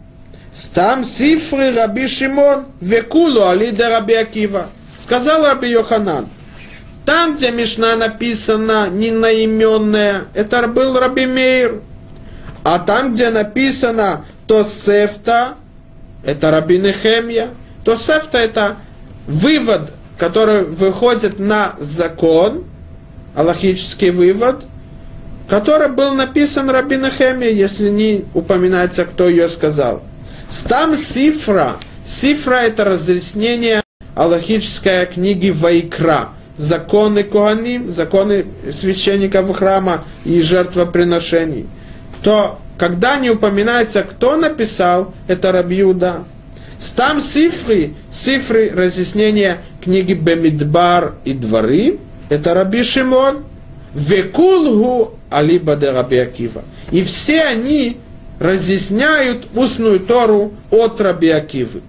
Стам 0.53 1.05
Сифры 1.05 1.71
Раби 1.75 2.07
Шимон, 2.07 2.65
Векулу 2.81 3.47
Алида 3.47 3.89
Раби 3.89 4.15
Акива. 4.15 4.67
Сказал 4.97 5.43
Раби 5.43 5.69
Йоханан– 5.69 6.27
там, 7.09 7.37
где 7.37 7.49
Мишна 7.49 7.95
написана 7.95 8.87
ненаименная, 8.87 10.25
это 10.35 10.67
был 10.67 10.93
Раби 10.95 11.25
Мейр. 11.25 11.81
А 12.63 12.77
там, 12.77 13.13
где 13.15 13.31
написано 13.31 14.25
Тосефта, 14.45 15.55
это 16.23 16.51
Раби 16.51 16.77
Нехемия. 16.77 17.49
то 17.83 17.95
сефта 17.95 18.37
это 18.37 18.75
вывод, 19.25 19.91
который 20.19 20.65
выходит 20.65 21.39
на 21.39 21.73
закон, 21.79 22.65
аллахический 23.33 24.11
вывод, 24.11 24.65
который 25.49 25.89
был 25.89 26.13
написан 26.13 26.69
Рабина 26.69 27.09
Хеме, 27.09 27.51
если 27.51 27.89
не 27.89 28.23
упоминается, 28.33 29.03
кто 29.05 29.27
ее 29.27 29.49
сказал. 29.49 30.03
Стам 30.49 30.95
Сифра. 30.95 31.77
Сифра 32.05 32.55
это 32.55 32.85
разъяснение 32.85 33.83
аллахической 34.15 35.07
книги 35.07 35.49
Вайкра. 35.49 36.29
Законы 36.55 37.23
Куаним, 37.23 37.91
законы 37.91 38.45
священников 38.71 39.55
храма 39.55 40.03
и 40.25 40.41
жертвоприношений. 40.41 41.67
То, 42.21 42.59
когда 42.77 43.17
не 43.17 43.29
упоминается, 43.29 44.03
кто 44.03 44.35
написал, 44.35 45.13
это 45.27 45.51
Рабиуда. 45.51 46.25
Стам 46.79 47.21
Сифры, 47.21 47.93
Сифры, 48.11 48.69
разъяснение 48.69 49.59
книги 49.81 50.13
Бемидбар 50.13 51.13
и 51.25 51.33
Дворы, 51.33 51.97
это 52.29 52.53
Раби 52.53 52.83
Шимон. 52.83 53.45
Векулгу 53.93 55.18
алиба 55.29 55.75
де 55.75 55.91
Раби 55.91 56.17
Акива. 56.17 56.63
И 56.91 57.03
все 57.03 57.43
они 57.43 57.97
разъясняют 58.39 59.47
устную 59.53 59.99
Тору 59.99 60.53
от 60.71 61.01
Раби 61.01 61.29
Акивы. 61.29 61.81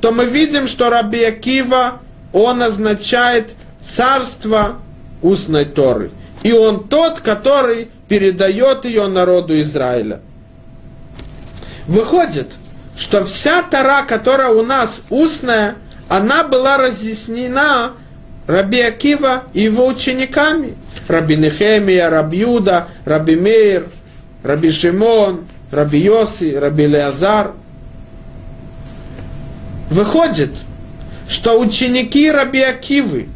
То 0.00 0.12
мы 0.12 0.24
видим, 0.26 0.66
что 0.66 0.90
Раби 0.90 1.22
Акива, 1.24 2.00
он 2.32 2.62
означает 2.62 3.54
царство 3.80 4.76
устной 5.22 5.64
Торы. 5.64 6.10
И 6.42 6.52
он 6.52 6.88
тот, 6.88 7.20
который 7.20 7.88
передает 8.08 8.84
ее 8.84 9.08
народу 9.08 9.60
Израиля. 9.60 10.20
Выходит, 11.86 12.52
что 12.96 13.24
вся 13.24 13.62
Тора, 13.62 14.02
которая 14.02 14.50
у 14.50 14.62
нас 14.62 15.02
устная, 15.10 15.76
она 16.08 16.44
была 16.44 16.76
разъяснена 16.76 17.92
Раби 18.46 18.80
Акива 18.80 19.44
и 19.52 19.62
его 19.62 19.86
учениками. 19.86 20.76
Раби 21.10 21.36
Нехемия, 21.36 22.08
Раби 22.08 22.38
Юда, 22.38 22.88
Раби 23.04 23.36
Мейр, 23.36 23.86
Раби 24.42 24.70
Шимон, 24.70 25.44
Раби 25.70 25.98
Йоси, 25.98 26.54
Раби 26.56 26.86
Леазар. 26.86 27.52
Выходит, 29.90 30.50
что 31.28 31.58
ученики 31.60 32.30
Раби 32.30 32.62
Акивы, 32.62 33.28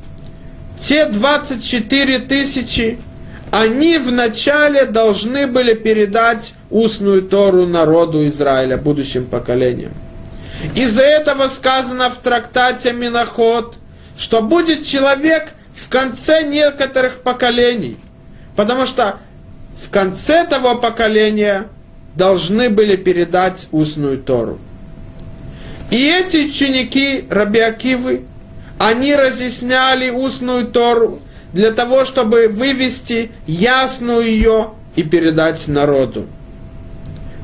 те 0.78 1.06
24 1.06 2.18
тысячи, 2.20 2.98
они 3.50 3.98
вначале 3.98 4.84
должны 4.84 5.46
были 5.46 5.74
передать 5.74 6.54
устную 6.70 7.22
Тору 7.22 7.66
народу 7.66 8.26
Израиля, 8.26 8.76
будущим 8.76 9.26
поколениям. 9.26 9.92
Из-за 10.74 11.02
этого 11.02 11.48
сказано 11.48 12.10
в 12.10 12.16
трактате 12.16 12.92
Миноход, 12.92 13.76
что 14.16 14.42
будет 14.42 14.84
человек 14.84 15.50
в 15.74 15.88
конце 15.88 16.44
некоторых 16.44 17.20
поколений. 17.20 17.96
Потому 18.56 18.86
что 18.86 19.16
в 19.82 19.90
конце 19.90 20.46
того 20.46 20.76
поколения 20.76 21.66
должны 22.14 22.70
были 22.70 22.96
передать 22.96 23.68
устную 23.72 24.18
Тору. 24.18 24.58
И 25.90 26.06
эти 26.06 26.48
ученики 26.48 27.24
Раби 27.28 27.60
Акивы, 27.60 28.22
они 28.78 29.14
разъясняли 29.14 30.10
устную 30.10 30.66
Тору 30.66 31.20
для 31.52 31.72
того, 31.72 32.04
чтобы 32.04 32.48
вывести 32.48 33.30
ясную 33.46 34.22
ее 34.22 34.70
и 34.96 35.02
передать 35.02 35.66
народу. 35.68 36.26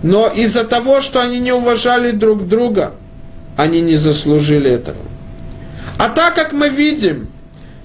Но 0.02 0.28
из-за 0.28 0.64
того, 0.64 1.00
что 1.00 1.20
они 1.20 1.38
не 1.38 1.52
уважали 1.52 2.10
друг 2.10 2.48
друга, 2.48 2.94
они 3.56 3.80
не 3.80 3.96
заслужили 3.96 4.70
этого. 4.70 4.96
А 5.98 6.08
так 6.08 6.34
как 6.34 6.52
мы 6.52 6.68
видим, 6.70 7.28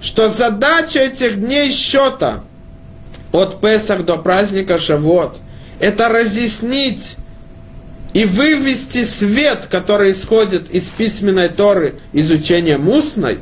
что 0.06 0.30
задача 0.30 1.00
этих 1.00 1.41
дней 1.41 1.72
счета 1.72 2.44
от 3.32 3.60
Песах 3.60 4.06
до 4.06 4.18
праздника 4.18 4.78
Шавот– 4.78 5.38
это 5.80 6.10
разъяснить 6.10 7.15
и 8.13 8.24
вывести 8.24 9.04
свет, 9.04 9.65
который 9.65 10.12
исходит 10.12 10.70
из 10.70 10.91
письменной 10.91 11.50
Торы, 11.50 11.96
изучения 12.13 12.78
устной, 12.78 13.39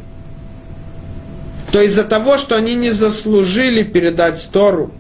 то 1.73 1.82
из-за 1.82 2.06
того, 2.06 2.38
что 2.38 2.56
они 2.56 2.76
не 2.76 2.91
заслужили 2.91 3.84
передать 3.84 4.47
Тору, 4.54 4.93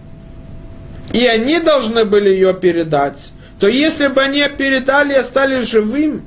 и 1.13 1.25
они 1.25 1.59
должны 1.59 2.03
были 2.03 2.29
ее 2.29 2.53
передать, 2.53 3.29
то 3.61 3.69
если 3.69 4.07
бы 4.07 4.21
они 4.21 4.43
передали 4.57 5.13
и 5.13 5.17
остались 5.17 5.69
живым, 5.69 6.25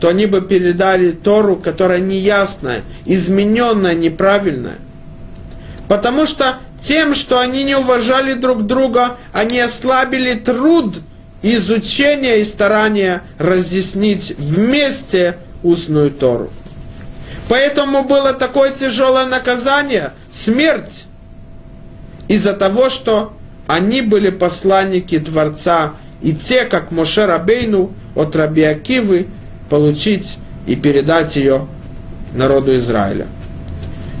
то 0.00 0.08
они 0.08 0.26
бы 0.26 0.40
передали 0.40 1.10
Тору, 1.12 1.56
которая 1.56 2.00
неясная, 2.00 2.82
измененная, 3.04 3.94
неправильная. 3.94 4.78
Потому 5.88 6.26
что 6.26 6.58
тем, 6.80 7.14
что 7.14 7.40
они 7.40 7.64
не 7.64 7.76
уважали 7.76 8.34
друг 8.34 8.66
друга, 8.66 9.16
они 9.32 9.60
ослабили 9.60 10.34
труд– 10.34 10.96
изучения 11.54 12.40
и 12.40 12.44
старания 12.44 13.22
разъяснить 13.38 14.34
вместе 14.38 15.38
устную 15.62 16.10
Тору. 16.10 16.50
Поэтому 17.48 18.04
было 18.04 18.32
такое 18.32 18.70
тяжелое 18.70 19.26
наказание, 19.26 20.12
смерть, 20.32 21.04
из-за 22.28 22.54
того, 22.54 22.88
что 22.88 23.32
они 23.68 24.02
были 24.02 24.30
посланники 24.30 25.18
Творца, 25.20 25.94
и 26.22 26.34
те, 26.34 26.64
как 26.64 26.90
Моше 26.90 27.26
Рабейну 27.26 27.92
от 28.16 28.34
Раби 28.34 28.62
Акивы, 28.62 29.28
получить 29.68 30.38
и 30.66 30.76
передать 30.76 31.36
ее 31.36 31.66
народу 32.34 32.76
Израиля. 32.76 33.26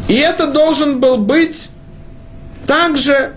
И 0.08 0.14
это 0.14 0.46
должен 0.46 1.00
был 1.00 1.18
быть 1.18 1.70
также 2.66 3.32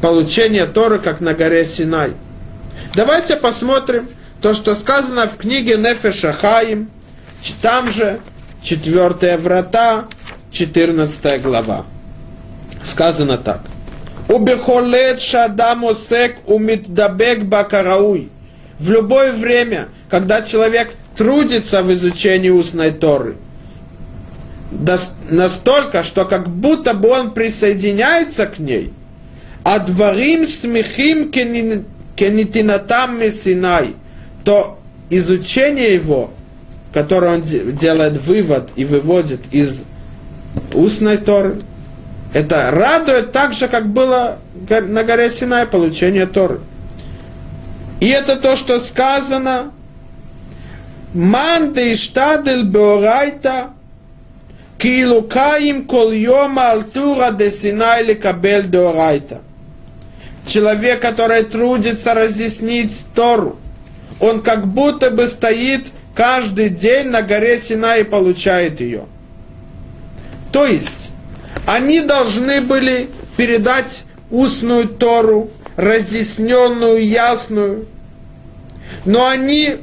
получения 0.00 0.66
Торы, 0.66 0.98
как 0.98 1.20
на 1.20 1.34
горе 1.34 1.64
Синай. 1.64 2.12
Давайте 2.94 3.36
посмотрим 3.36 4.08
то, 4.40 4.54
что 4.54 4.74
сказано 4.74 5.28
в 5.28 5.36
книге 5.36 5.76
Нефеша 5.76 6.32
Хаим, 6.32 6.90
там 7.62 7.90
же, 7.90 8.20
четвертая 8.62 9.38
врата, 9.38 10.06
14 10.50 11.42
глава. 11.42 11.84
Сказано 12.84 13.38
так. 13.38 13.60
Убехолет 14.28 15.20
шадам 15.20 15.84
осек 15.84 16.36
умитдабек 16.46 17.44
бакарауй. 17.44 18.30
В 18.78 18.90
любое 18.90 19.32
время, 19.32 19.88
когда 20.08 20.42
человек 20.42 20.94
трудится 21.16 21.82
в 21.82 21.92
изучении 21.92 22.50
устной 22.50 22.92
Торы, 22.92 23.36
настолько, 25.30 26.02
что 26.02 26.24
как 26.24 26.48
будто 26.48 26.94
бы 26.94 27.08
он 27.08 27.32
присоединяется 27.32 28.46
к 28.46 28.58
ней– 28.58 28.92
Адварим 29.66 30.46
смехим 30.46 31.32
кенитинатам 31.32 33.18
месинай, 33.18 33.96
то 34.44 34.78
изучение 35.10 35.92
его, 35.92 36.30
которое 36.92 37.34
он 37.34 37.42
делает 37.42 38.16
вывод 38.16 38.70
и 38.76 38.84
выводит 38.84 39.40
из 39.50 39.84
устной 40.72 41.16
Торы, 41.16 41.58
это 42.32 42.70
радует 42.70 43.32
так 43.32 43.54
же, 43.54 43.66
как 43.66 43.88
было 43.88 44.38
на 44.68 45.02
горе 45.02 45.30
Синай 45.30 45.66
получение 45.66 46.26
Торы. 46.26 46.60
И 47.98 48.06
это 48.06 48.36
то, 48.36 48.54
что 48.54 48.78
сказано, 48.78 49.72
Ман 51.16 51.72
де 51.72 51.92
иштадель 51.94 52.64
беорайта, 52.64 53.70
килукаим 54.78 55.86
кол 55.86 56.12
йома 56.12 56.70
алтура 56.72 57.30
де 57.30 57.50
Синай 57.50 58.04
лекабель 58.04 58.68
деорайта 58.68 59.40
человек, 60.46 61.02
который 61.02 61.42
трудится 61.42 62.14
разъяснить 62.14 63.04
Тору, 63.14 63.58
он 64.20 64.40
как 64.40 64.66
будто 64.66 65.10
бы 65.10 65.26
стоит 65.26 65.92
каждый 66.14 66.70
день 66.70 67.08
на 67.08 67.22
горе 67.22 67.60
Сина 67.60 67.98
и 67.98 68.04
получает 68.04 68.80
ее. 68.80 69.04
То 70.52 70.64
есть, 70.64 71.10
они 71.66 72.00
должны 72.00 72.60
были 72.60 73.10
передать 73.36 74.04
устную 74.30 74.88
Тору, 74.88 75.50
разъясненную, 75.76 77.06
ясную, 77.06 77.86
но 79.04 79.26
они 79.26 79.76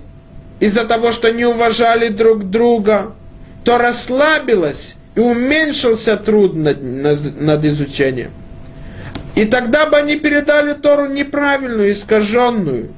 из-за 0.64 0.86
того, 0.86 1.12
что 1.12 1.30
не 1.30 1.44
уважали 1.44 2.08
друг 2.08 2.50
друга, 2.50 3.12
то 3.66 3.78
расслабилось 3.78 4.96
и 5.14 5.20
уменьшился 5.20 6.16
труд 6.16 6.56
над, 6.56 6.82
над, 6.82 7.66
изучением. 7.66 8.32
И 9.36 9.44
тогда 9.44 9.88
бы 9.88 9.98
они 9.98 10.16
передали 10.16 10.72
Тору 10.72 11.08
неправильную, 11.08 11.92
искаженную. 11.92 12.92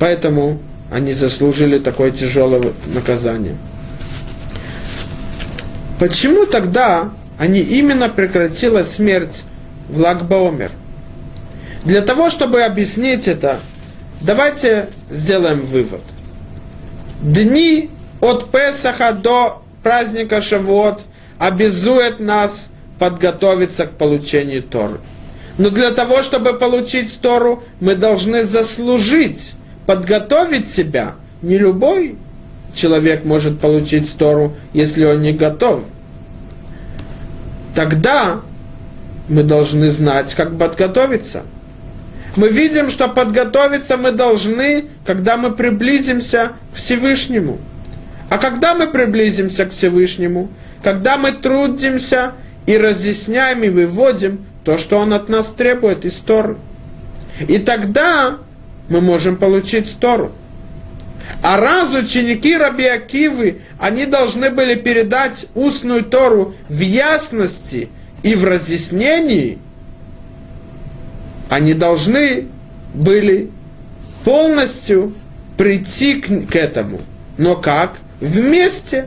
Поэтому 0.00 0.58
они 0.90 1.12
заслужили 1.12 1.78
такое 1.78 2.10
тяжелое 2.10 2.72
наказание. 2.92 3.56
Почему 6.00 6.44
тогда 6.44 7.10
они 7.38 7.60
именно 7.60 8.08
прекратила 8.08 8.82
смерть 8.82 9.44
в 9.88 10.00
Лагбаомер? 10.00 10.72
Для 11.84 12.00
того, 12.00 12.30
чтобы 12.30 12.62
объяснить 12.62 13.28
это, 13.28 13.60
давайте 14.20 14.88
сделаем 15.08 15.60
вывод. 15.60 16.00
Дни 17.20 17.90
от 18.20 18.50
Песаха 18.50 19.12
до 19.12 19.62
праздника 19.82 20.40
Шавуот 20.40 21.02
обязует 21.38 22.20
нас 22.20 22.70
подготовиться 22.98 23.86
к 23.86 23.92
получению 23.92 24.62
Торы. 24.62 25.00
Но 25.56 25.70
для 25.70 25.90
того, 25.90 26.22
чтобы 26.22 26.54
получить 26.54 27.20
Тору, 27.20 27.64
мы 27.80 27.96
должны 27.96 28.44
заслужить, 28.44 29.54
подготовить 29.86 30.68
себя. 30.68 31.14
Не 31.42 31.58
любой 31.58 32.16
человек 32.74 33.24
может 33.24 33.58
получить 33.58 34.16
Тору, 34.16 34.54
если 34.72 35.04
он 35.04 35.20
не 35.20 35.32
готов. 35.32 35.82
Тогда 37.74 38.40
мы 39.28 39.42
должны 39.42 39.90
знать, 39.90 40.34
как 40.34 40.56
подготовиться. 40.56 41.42
Мы 42.36 42.50
видим, 42.50 42.90
что 42.90 43.08
подготовиться 43.08 43.96
мы 43.96 44.12
должны, 44.12 44.86
когда 45.04 45.36
мы 45.36 45.52
приблизимся 45.52 46.52
к 46.72 46.76
Всевышнему. 46.76 47.58
А 48.30 48.38
когда 48.38 48.74
мы 48.74 48.86
приблизимся 48.86 49.66
к 49.66 49.72
Всевышнему, 49.72 50.50
когда 50.82 51.16
мы 51.16 51.32
трудимся 51.32 52.32
и 52.66 52.76
разъясняем 52.76 53.64
и 53.64 53.68
выводим 53.68 54.44
то, 54.64 54.76
что 54.78 54.98
Он 54.98 55.14
от 55.14 55.28
нас 55.28 55.48
требует 55.48 56.04
из 56.04 56.18
Торы. 56.18 56.56
И 57.46 57.58
тогда 57.58 58.38
мы 58.88 59.00
можем 59.00 59.36
получить 59.36 59.96
Тору. 59.98 60.32
А 61.42 61.58
раз 61.58 61.94
ученики 61.94 62.56
Раби 62.56 62.86
Акивы, 62.86 63.60
они 63.78 64.06
должны 64.06 64.50
были 64.50 64.74
передать 64.74 65.46
устную 65.54 66.04
Тору 66.04 66.54
в 66.68 66.80
ясности 66.80 67.88
и 68.22 68.34
в 68.34 68.44
разъяснении, 68.44 69.58
они 71.48 71.74
должны 71.74 72.46
были 72.94 73.50
полностью 74.24 75.14
прийти 75.56 76.20
к, 76.20 76.50
к 76.50 76.56
этому. 76.56 77.00
Но 77.36 77.56
как? 77.56 77.96
Вместе. 78.20 79.06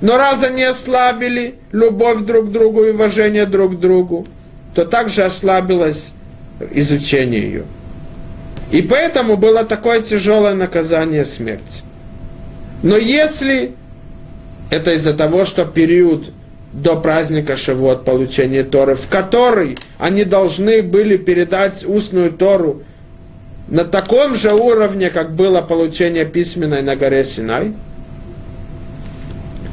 Но 0.00 0.16
раз 0.16 0.42
они 0.42 0.62
ослабили 0.62 1.54
любовь 1.70 2.22
друг 2.22 2.48
к 2.48 2.52
другу 2.52 2.84
и 2.84 2.90
уважение 2.90 3.46
друг 3.46 3.76
к 3.76 3.80
другу, 3.80 4.26
то 4.74 4.84
также 4.84 5.22
ослабилось 5.22 6.12
изучение 6.72 7.40
ее. 7.40 7.64
И 8.72 8.82
поэтому 8.82 9.36
было 9.36 9.64
такое 9.64 10.00
тяжелое 10.00 10.54
наказание 10.54 11.24
смерть. 11.24 11.82
Но 12.82 12.96
если 12.96 13.72
это 14.70 14.94
из-за 14.94 15.14
того, 15.14 15.44
что 15.44 15.66
период 15.66 16.32
до 16.72 16.96
праздника 16.96 17.56
Шавуот, 17.56 18.04
получения 18.04 18.64
Торы, 18.64 18.94
в 18.94 19.08
который 19.08 19.76
они 19.98 20.24
должны 20.24 20.82
были 20.82 21.16
передать 21.16 21.84
устную 21.84 22.32
Тору 22.32 22.82
на 23.68 23.84
таком 23.84 24.34
же 24.34 24.52
уровне, 24.54 25.10
как 25.10 25.34
было 25.34 25.60
получение 25.60 26.24
письменной 26.24 26.82
на 26.82 26.96
горе 26.96 27.24
Синай, 27.24 27.74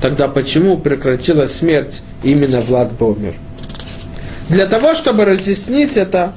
тогда 0.02 0.28
почему 0.28 0.78
прекратилась 0.78 1.56
смерть 1.56 2.02
именно 2.24 2.62
Влад 2.62 2.91
Бомер? 2.93 3.34
Для 4.50 4.66
того, 4.66 4.93
чтобы 4.93 5.26
разъяснить 5.26 5.95
это, 5.95 6.34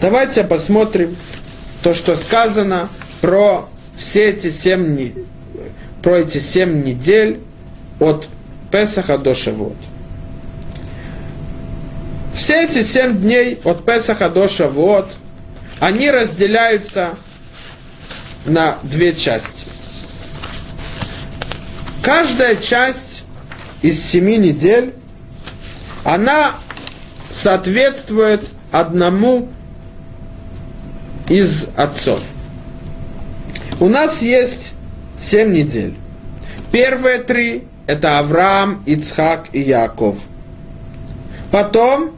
давайте 0.00 0.44
посмотрим 0.44 1.16
то, 1.82 1.94
что 1.94 2.14
сказано 2.14 2.88
про 3.20 3.68
все 3.96 4.30
эти 4.30 4.50
семь, 4.50 5.12
про 6.02 6.18
эти 6.18 6.38
семь 6.38 6.84
недель 6.84 7.40
от 8.00 8.28
Песаха 8.72 9.18
до 9.18 9.34
Шавуот. 9.34 9.76
Все 12.34 12.64
эти 12.64 12.82
семь 12.82 13.20
дней 13.20 13.60
от 13.64 13.84
Песаха 13.84 14.28
до 14.28 14.48
Шавуот, 14.48 15.08
они 15.78 16.10
разделяются 16.10 17.10
на 18.46 18.76
две 18.82 19.14
части. 19.14 19.66
Каждая 22.02 22.56
часть 22.56 23.24
из 23.82 24.02
семи 24.02 24.38
недель 24.38 24.94
она 26.02 26.52
соответствует 27.30 28.48
одному 28.72 29.48
из 31.28 31.68
отцов. 31.76 32.20
У 33.78 33.88
нас 33.88 34.22
есть 34.22 34.72
семь 35.18 35.52
недель. 35.52 35.94
Первые 36.72 37.18
три– 37.18 37.64
это 37.90 38.18
Авраам, 38.18 38.82
Ицхак 38.86 39.48
и 39.52 39.60
Яков. 39.60 40.16
Потом 41.50 42.10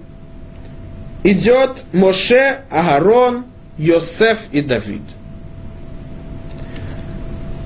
идет 1.24 1.84
Моше, 1.92 2.60
Агарон, 2.70 3.44
Йосеф 3.78 4.38
и 4.52 4.60
Давид. 4.60 5.02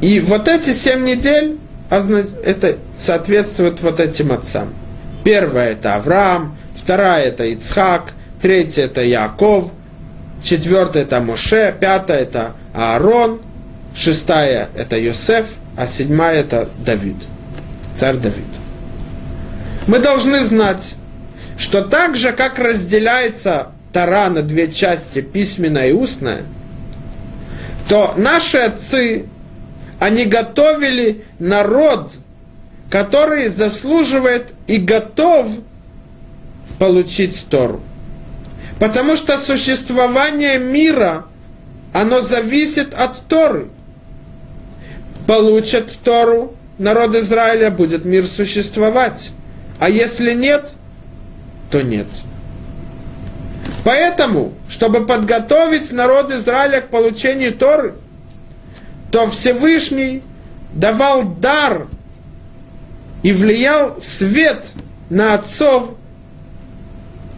И 0.00 0.20
вот 0.20 0.46
эти 0.48 0.72
семь 0.72 1.04
недель, 1.04 1.58
это 1.90 2.76
соответствует 2.98 3.80
вот 3.80 4.00
этим 4.00 4.32
отцам– 4.32 4.72
Первая 5.26 5.72
это 5.72 5.96
Авраам, 5.96 6.56
вторая 6.76 7.24
это 7.24 7.46
Ицхак, 7.46 8.12
третья 8.40 8.84
это 8.84 9.02
Яков, 9.02 9.72
четвертая 10.40 11.02
это 11.02 11.20
Моше, 11.20 11.74
пятая 11.80 12.20
это 12.20 12.52
Аарон, 12.72 13.40
шестая 13.92 14.68
это 14.76 14.96
Йосеф, 14.96 15.48
а 15.76 15.88
седьмая 15.88 16.42
это 16.42 16.68
Давид, 16.78 17.16
царь 17.98 18.16
Давид. 18.16 18.44
Мы 19.86 19.98
должны 19.98 20.44
знать, 20.44 20.94
что 21.58 21.82
так 21.82 22.16
же, 22.16 22.32
как 22.32 22.58
разделяется 22.58 23.68
Тара 23.92 24.28
на 24.28 24.42
две 24.42 24.70
части, 24.70 25.20
письменная 25.20 25.88
и 25.88 25.92
устная, 25.92 26.42
то 27.88 28.14
наши 28.16 28.58
отцы, 28.58 29.26
они 30.00 30.24
готовили 30.24 31.24
народ– 31.38 32.12
который 32.90 33.48
заслуживает 33.48 34.54
и 34.66 34.78
готов 34.78 35.48
получить 36.78 37.46
Тору. 37.50 37.80
Потому 38.78 39.16
что 39.16 39.38
существование 39.38 40.58
мира, 40.58 41.24
оно 41.92 42.20
зависит 42.20 42.94
от 42.94 43.22
Торы. 43.26 43.68
Получат 45.26 45.98
Тору, 46.04 46.54
народ 46.78 47.14
Израиля, 47.16 47.70
будет 47.70 48.04
мир 48.04 48.26
существовать. 48.26 49.30
А 49.78 49.90
если 49.90 50.32
нет, 50.32 50.72
то 51.70 51.82
нет. 51.82 52.06
Поэтому, 53.84 54.52
чтобы 54.68 55.06
подготовить 55.06 55.92
народ 55.92 56.32
Израиля 56.32 56.80
к 56.80 56.88
получению 56.88 57.54
Торы, 57.54 57.94
то 59.12 59.28
Всевышний 59.28 60.22
давал 60.72 61.22
дар 61.22 61.86
и 63.22 63.32
влиял 63.32 64.00
свет 64.00 64.64
на 65.08 65.34
отцов 65.34 65.94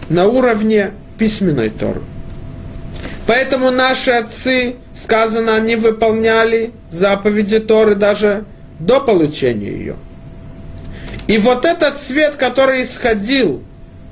на 0.09 0.26
уровне 0.26 0.93
письменной 1.18 1.68
Торы. 1.68 2.01
Поэтому 3.26 3.70
наши 3.70 4.11
отцы, 4.11 4.76
сказано, 4.95 5.55
они 5.55 5.76
выполняли 5.76 6.72
заповеди 6.91 7.59
Торы 7.59 7.95
даже 7.95 8.47
до 8.79 9.01
получения 9.01 9.70
ее. 9.70 9.97
И 11.26 11.39
вот 11.39 11.64
этот 11.64 12.01
свет, 12.01 12.37
который 12.37 12.83
исходил 12.83 13.62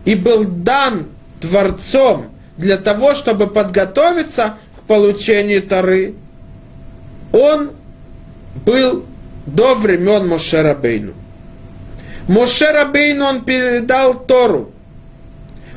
и 0.04 0.14
был 0.14 0.44
дан 0.44 1.06
Творцом 1.40 2.26
для 2.56 2.76
того, 2.76 3.14
чтобы 3.14 3.46
подготовиться 3.46 4.54
к 4.76 4.86
получению 4.86 5.62
Торы, 5.62 6.14
он 7.32 7.70
был 8.64 9.04
до 9.46 9.74
времен 9.74 10.28
Мошерабейну. 10.28 11.14
Моше 12.28 12.72
Рабейн, 12.72 13.22
он 13.22 13.44
передал 13.44 14.14
Тору. 14.14 14.72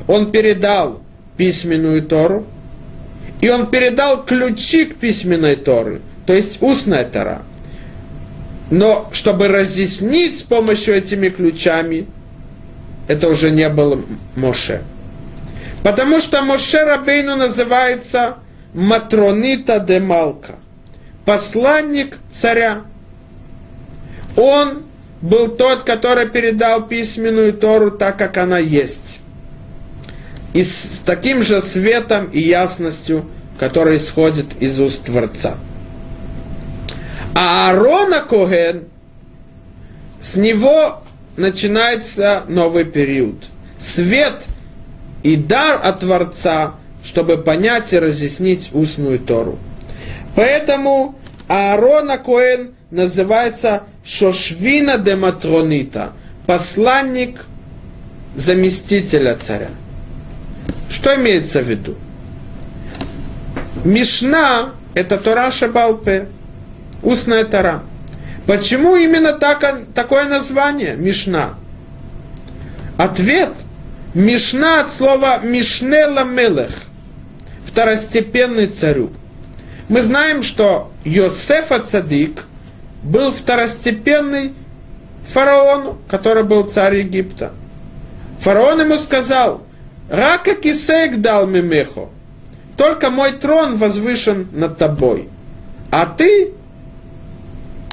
Он 0.08 0.32
передал 0.32 1.00
письменную 1.36 2.02
Тору. 2.02 2.44
И 3.40 3.48
он 3.48 3.68
передал 3.68 4.24
ключи 4.24 4.84
к 4.84 4.96
письменной 4.96 5.56
Торы, 5.56 6.02
то 6.26 6.34
есть 6.34 6.60
устная 6.60 7.04
Тора. 7.04 7.42
Но 8.70 9.08
чтобы 9.12 9.48
разъяснить 9.48 10.38
с 10.38 10.42
помощью 10.42 10.94
этими 10.94 11.28
ключами, 11.28 12.06
это 13.08 13.28
уже 13.28 13.50
не 13.50 13.68
был 13.68 14.04
Моше. 14.36 14.82
Потому 15.82 16.20
что 16.20 16.42
Моше 16.42 16.84
Рабейну 16.84 17.36
называется 17.36 18.36
Матронита 18.72 19.80
де 19.80 19.98
Малка, 19.98 20.56
посланник 21.24 22.18
царя. 22.30 22.82
Он 24.36 24.84
был 25.20 25.48
тот, 25.48 25.82
который 25.82 26.28
передал 26.28 26.86
письменную 26.86 27.52
Тору 27.52 27.90
так, 27.90 28.16
как 28.16 28.36
она 28.36 28.58
есть. 28.58 29.18
И 30.52 30.62
с 30.62 31.02
таким 31.04 31.42
же 31.42 31.60
светом 31.60 32.26
и 32.26 32.40
ясностью, 32.40 33.26
который 33.58 33.96
исходит 33.96 34.46
из 34.60 34.78
уст 34.78 35.04
Творца. 35.04 35.56
А 37.34 37.70
Аарона 37.70 38.20
Коген, 38.20 38.84
с 40.20 40.36
него 40.36 41.02
начинается 41.36 42.42
новый 42.48 42.84
период. 42.84 43.36
Свет 43.78 44.46
и 45.22 45.36
дар 45.36 45.80
от 45.82 46.00
Творца, 46.00 46.74
чтобы 47.02 47.38
понять 47.38 47.92
и 47.92 47.98
разъяснить 47.98 48.70
устную 48.72 49.18
Тору. 49.18 49.58
Поэтому 50.34 51.18
Аарона 51.48 52.18
Коэн 52.18 52.72
называется 52.90 53.84
Шошвина 54.04 54.98
де 54.98 55.16
Матронита, 55.16 56.12
посланник 56.46 57.44
заместителя 58.36 59.36
царя. 59.36 59.68
Что 60.88 61.14
имеется 61.14 61.62
в 61.62 61.66
виду? 61.66 61.94
Мишна– 63.84 64.74
это 64.94 65.16
Тора 65.16 65.50
Шабалпе, 65.50 66.28
устная 67.02 67.44
Тора. 67.44 67.82
Почему 68.46 68.96
именно 68.96 69.32
так, 69.32 69.80
такое 69.94 70.24
название 70.24 70.96
Мишна? 70.96 71.54
Ответ– 72.98 73.50
Мишна 74.14 74.80
от 74.80 74.92
слова 74.92 75.38
Мишнела 75.38 76.24
Мелех, 76.24 76.72
второстепенный 77.64 78.66
царю. 78.66 79.10
Мы 79.88 80.02
знаем, 80.02 80.42
что 80.42 80.90
Йосефа 81.04 81.78
Цадик 81.78 82.44
был 83.04 83.30
второстепенный 83.30 84.52
фараону, 85.28 85.98
который 86.08 86.42
был 86.42 86.64
царь 86.64 86.96
Египта. 86.96 87.52
Фараон 88.40 88.80
ему 88.80 88.98
сказал, 88.98 89.62
«Рака 90.10 90.56
кисейк 90.56 91.18
дал 91.20 91.46
мимехо, 91.46 92.08
только 92.76 93.10
мой 93.10 93.30
трон 93.30 93.76
возвышен 93.76 94.48
над 94.50 94.76
тобой, 94.76 95.28
а 95.92 96.06
ты 96.06 96.50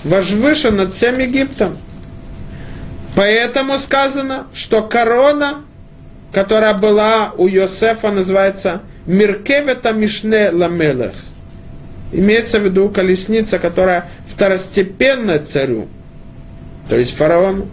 возвышен 0.03 0.75
над 0.75 0.93
всем 0.93 1.19
Египтом». 1.19 1.77
Поэтому 3.17 3.79
сказано, 3.79 4.45
что 4.53 4.83
корона, 4.83 5.63
которая 6.31 6.75
была 6.75 7.33
у 7.35 7.47
Йосефа, 7.47 8.11
называется 8.11 8.83
Миркевета 9.07 9.91
Мишне 9.91 10.51
Ламелех. 10.51 11.15
Имеется 12.11 12.59
в 12.59 12.65
виду 12.65 12.89
колесница, 12.89 13.57
которая 13.57 14.07
второстепенная 14.27 15.39
царю, 15.39 15.87
то 16.87 16.95
есть 16.95 17.15
фараону. 17.15 17.67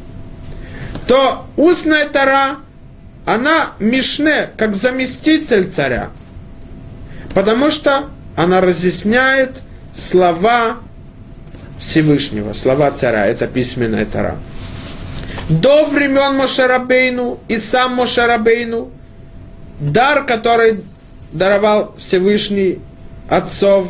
То 1.06 1.44
устная 1.56 2.08
тара 2.08 2.56
она 3.26 3.72
Мишне, 3.78 4.48
как 4.56 4.74
заместитель 4.74 5.68
царя, 5.68 6.08
потому 7.34 7.70
что 7.70 8.04
она 8.34 8.62
разъясняет 8.62 9.62
слова 9.94 10.78
Всевышнего, 11.78 12.52
слова 12.52 12.90
царя, 12.90 13.26
это 13.26 13.46
письменная 13.46 14.04
тара. 14.04 14.36
До 15.48 15.84
времен 15.84 16.36
Мошарабейну 16.36 17.38
и 17.48 17.58
сам 17.58 17.94
Мошарабейну 17.94 18.90
дар, 19.80 20.24
который 20.24 20.80
даровал 21.32 21.94
Всевышний 21.98 22.80
отцов, 23.28 23.88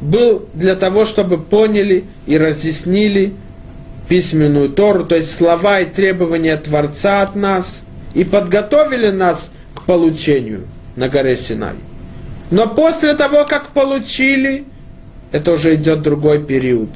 был 0.00 0.48
для 0.54 0.76
того, 0.76 1.04
чтобы 1.04 1.38
поняли 1.38 2.04
и 2.26 2.36
разъяснили 2.36 3.34
письменную 4.08 4.68
Тору, 4.68 5.04
то 5.04 5.16
есть 5.16 5.34
слова 5.34 5.80
и 5.80 5.86
требования 5.86 6.56
Творца 6.56 7.22
от 7.22 7.34
нас– 7.34 7.82
и 8.14 8.24
подготовили 8.24 9.10
нас 9.10 9.50
к 9.74 9.82
получению 9.82 10.66
на 10.96 11.08
горе 11.08 11.36
Синай. 11.36 11.74
Но 12.50 12.68
после 12.68 13.14
того, 13.14 13.44
как 13.44 13.68
получили, 13.68 14.64
это 15.32 15.52
уже 15.52 15.74
идет 15.74 16.02
другой 16.02 16.42
период. 16.42 16.88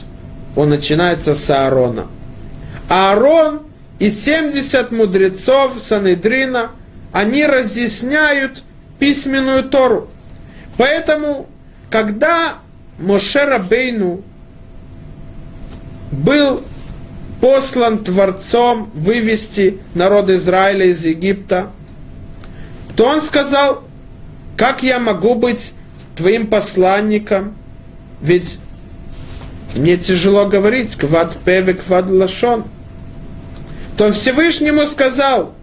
Он 0.59 0.71
начинается 0.71 1.37
с 1.37 1.49
Аарона. 1.51 2.09
Аарон 2.89 3.63
и 4.01 4.11
70 4.11 4.91
мудрецов 4.91 5.75
Санедрина, 5.81 6.73
они 7.13 7.47
разъясняют 7.47 8.65
письменную 8.99 9.63
Тору. 9.63 10.09
Поэтому, 10.77 11.47
когда 11.91 12.55
Мошера 12.99 13.61
Бейну 13.61 14.23
был 16.11 16.65
послан 17.41 18.03
Творцом 18.03 18.91
вывести 18.95 19.79
народ 19.95 20.29
Израиля 20.29 20.87
из 20.87 21.05
Египта, 21.05 21.71
то 22.97 23.05
он 23.05 23.23
сказал, 23.23 23.85
как 24.57 24.83
я 24.83 24.99
могу 24.99 25.37
быть 25.37 25.73
твоим 26.17 26.49
посланником, 26.49 27.57
ведь 28.21 28.59
мне 29.77 29.97
тяжело 29.97 30.47
говорить, 30.47 30.97
квад 30.97 31.37
певе, 31.45 31.75
квад 31.75 32.11
лашон. 32.11 32.65
То 33.97 34.13
Всевышнему 34.13 34.87
сказал, 34.87 35.55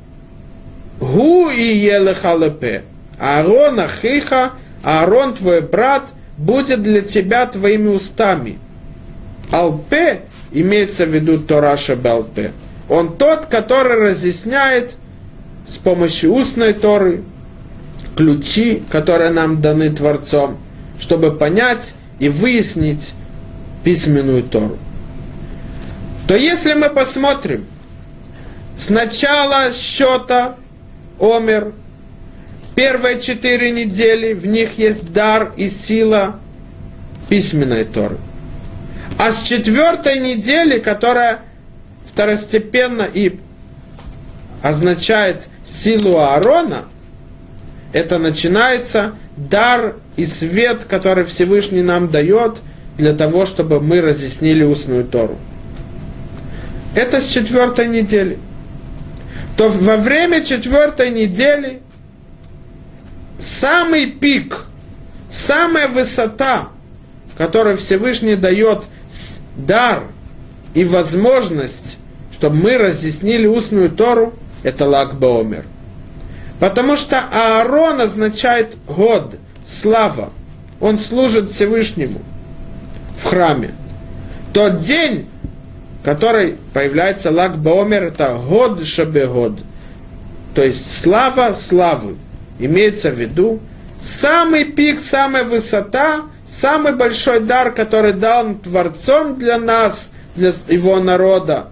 гу 0.99 1.49
и 1.49 1.61
елехалепе, 1.61 2.83
Аарон 3.19 3.79
Ахиха, 3.79 4.51
Аарон 4.83 5.33
твой 5.33 5.61
брат, 5.61 6.13
будет 6.37 6.81
для 6.83 7.01
тебя 7.01 7.45
твоими 7.45 7.87
устами. 7.87 8.59
Алпе 9.51 10.21
имеется 10.51 11.05
в 11.05 11.09
виду 11.09 11.37
Тораша 11.37 11.95
Белпе. 11.95 12.51
Он 12.89 13.15
тот, 13.15 13.45
который 13.47 14.09
разъясняет 14.09 14.97
с 15.67 15.77
помощью 15.77 16.33
устной 16.33 16.73
Торы 16.73 17.23
ключи, 18.15 18.83
которые 18.89 19.31
нам 19.31 19.61
даны 19.61 19.89
Творцом, 19.89 20.57
чтобы 20.99 21.31
понять 21.31 21.93
и 22.19 22.29
выяснить 22.29 23.13
письменную 23.85 24.43
Тору. 24.43 24.77
То 26.27 26.35
если 26.35 26.73
мы 26.73 26.89
посмотрим 26.89 27.65
с 28.75 28.89
начала 28.89 29.71
счета 29.71 30.57
Омер, 31.19 31.71
первые 32.75 33.21
четыре 33.21 33.71
недели, 33.71 34.33
в 34.33 34.45
них 34.45 34.77
есть 34.77 35.13
дар 35.13 35.53
и 35.55 35.69
сила 35.69 36.41
письменной 37.29 37.85
Торы– 37.85 38.17
а 39.17 39.31
с 39.31 39.41
четвертой 39.43 40.19
недели, 40.19 40.79
которая 40.79 41.39
второстепенно 42.05 43.07
и 43.11 43.39
означает 44.61 45.47
силу 45.63 46.17
Аарона, 46.17 46.83
это 47.93 48.19
начинается 48.19 49.15
дар 49.37 49.95
и 50.17 50.25
свет, 50.25 50.85
который 50.85 51.23
Всевышний 51.23 51.81
нам 51.81 52.09
дает 52.09 52.57
для 52.97 53.13
того, 53.13 53.45
чтобы 53.45 53.79
мы 53.81 54.01
разъяснили 54.01 54.63
устную 54.63 55.05
Тору. 55.05 55.37
Это 56.95 57.19
с 57.19 57.27
четвертой 57.27 57.87
недели. 57.87 58.37
То 59.57 59.69
во 59.69 59.97
время 59.97 60.43
четвертой 60.43 61.09
недели 61.09 61.81
самый 63.37 64.05
пик, 64.07 64.65
самая 65.29 65.87
высота, 65.87 66.69
которую 67.37 67.77
Всевышний 67.77 68.35
дает 68.35 68.83
дар 69.57 70.03
и 70.73 70.85
возможность, 70.85 71.97
чтобы 72.31 72.55
мы 72.55 72.77
разъяснили 72.77 73.47
устную 73.47 73.89
Тору, 73.89 74.33
это 74.63 74.85
Лак 74.87 75.15
Баомер. 75.15 75.65
Потому 76.59 76.95
что 76.95 77.19
Аарон 77.31 77.99
означает 77.99 78.77
год, 78.87 79.37
слава. 79.65 80.31
Он 80.79 80.97
служит 80.97 81.49
Всевышнему 81.49 82.21
храме. 83.25 83.71
Тот 84.53 84.79
день, 84.79 85.27
который 86.03 86.55
появляется 86.73 87.31
Лак 87.31 87.57
Баомер, 87.57 88.03
это 88.05 88.37
год 88.47 88.85
шабегод. 88.85 89.59
То 90.53 90.63
есть 90.63 91.01
слава 91.01 91.53
славы. 91.53 92.15
Имеется 92.59 93.11
в 93.11 93.19
виду 93.19 93.59
самый 93.99 94.63
пик, 94.63 94.99
самая 94.99 95.43
высота– 95.43 96.21
самый 96.47 96.93
большой 96.93 97.39
дар, 97.39 97.71
который 97.71 98.13
дал 98.13 98.55
Творцом 98.55 99.35
для 99.35 99.57
нас, 99.57 100.11
для 100.35 100.53
его 100.67 100.99
народа, 100.99 101.67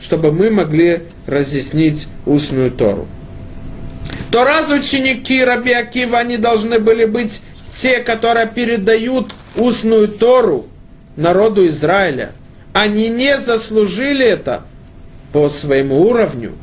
чтобы 0.00 0.32
мы 0.32 0.50
могли 0.50 1.02
разъяснить 1.26 2.08
устную 2.26 2.70
Тору. 2.70 3.06
То 4.30 4.44
раз 4.44 4.70
ученики 4.70 5.42
Раби 5.44 5.72
Акива, 5.72 6.18
они 6.18 6.36
должны 6.36 6.78
были 6.78 7.04
быть 7.04 7.42
те, 7.68 7.98
которые 7.98 8.46
передают 8.46 9.32
устную 9.56 10.08
Тору 10.08 10.66
народу 11.20 11.66
Израиля. 11.66 12.32
Они 12.72 13.08
не 13.08 13.38
заслужили 13.38 14.24
это 14.24 14.62
по 15.32 15.48
своему 15.48 16.00
уровню. 16.02 16.54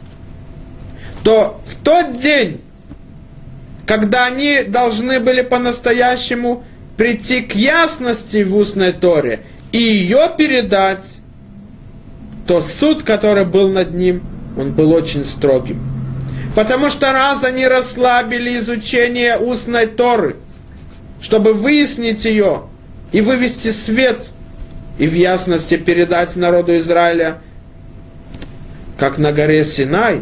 То 1.24 1.62
в 1.66 1.76
тот 1.76 2.14
день, 2.14 2.62
когда 3.86 4.26
они 4.26 4.64
должны 4.68 5.20
были 5.20 5.42
по-настоящему 5.42 6.64
прийти 6.96 7.42
к 7.42 7.56
ясности 7.56 8.44
в 8.44 8.56
устной 8.56 8.92
Торе 8.92 9.42
и 9.72 9.78
ее 9.78 10.32
передать, 10.38 11.18
то 12.48 12.62
суд, 12.62 13.04
который 13.04 13.46
был 13.46 13.70
над 13.70 13.94
ним, 13.94 14.24
он 14.58 14.72
был 14.72 14.92
очень 14.92 15.26
строгим. 15.26 15.82
Потому 16.56 16.90
что 16.90 17.12
раз 17.12 17.44
они 17.44 17.68
расслабили 17.68 18.58
изучение 18.58 19.38
устной 19.38 19.86
Торы, 19.86 20.38
чтобы 21.22 21.54
выяснить 21.54 22.26
ее 22.26 22.64
и 23.12 23.22
вывести 23.22 23.68
свет, 23.68 24.30
и 24.98 25.08
в 25.08 25.14
ясности 25.14 25.78
передать 25.78 26.36
народу 26.36 26.76
Израиля, 26.78 27.38
как 28.98 29.18
на 29.18 29.32
горе 29.32 29.64
Синай, 29.64 30.22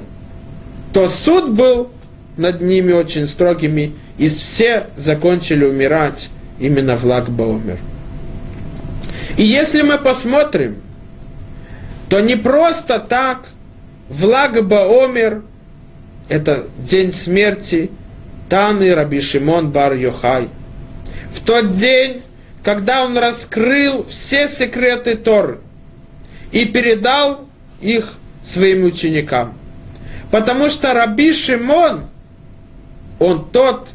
то 0.94 1.10
суд 1.10 1.52
был 1.52 1.92
над 2.38 2.62
ними 2.62 2.92
очень 2.92 3.28
строгими, 3.28 3.94
и 4.18 4.28
все 4.28 4.88
закончили 4.96 5.66
умирать 5.66 6.30
именно 6.60 6.96
в 6.96 7.30
Баумер. 7.30 7.78
И 9.38 9.44
если 9.44 9.82
мы 9.82 9.98
посмотрим, 9.98 10.78
то 12.10 12.20
не 12.20 12.36
просто 12.36 13.00
так 13.00 13.46
в 14.10 14.26
Лагба 14.26 14.88
это 16.30 16.68
день 16.78 17.12
смерти 17.12 17.90
Таны 18.50 18.94
Раби 18.94 19.22
Шимон 19.22 19.72
Бар 19.72 19.94
Йохай, 19.94 20.48
в 21.32 21.42
тот 21.42 21.74
день, 21.76 22.22
когда 22.66 23.06
он 23.06 23.16
раскрыл 23.16 24.06
все 24.10 24.50
секреты 24.50 25.16
Торы 25.16 25.60
и 26.52 26.66
передал 26.66 27.46
их 27.80 28.16
своим 28.44 28.86
ученикам. 28.86 29.56
Потому 30.32 30.72
что 30.72 30.94
Раби 30.96 31.32
Шимон, 31.32 32.08
он 33.20 33.48
тот, 33.52 33.90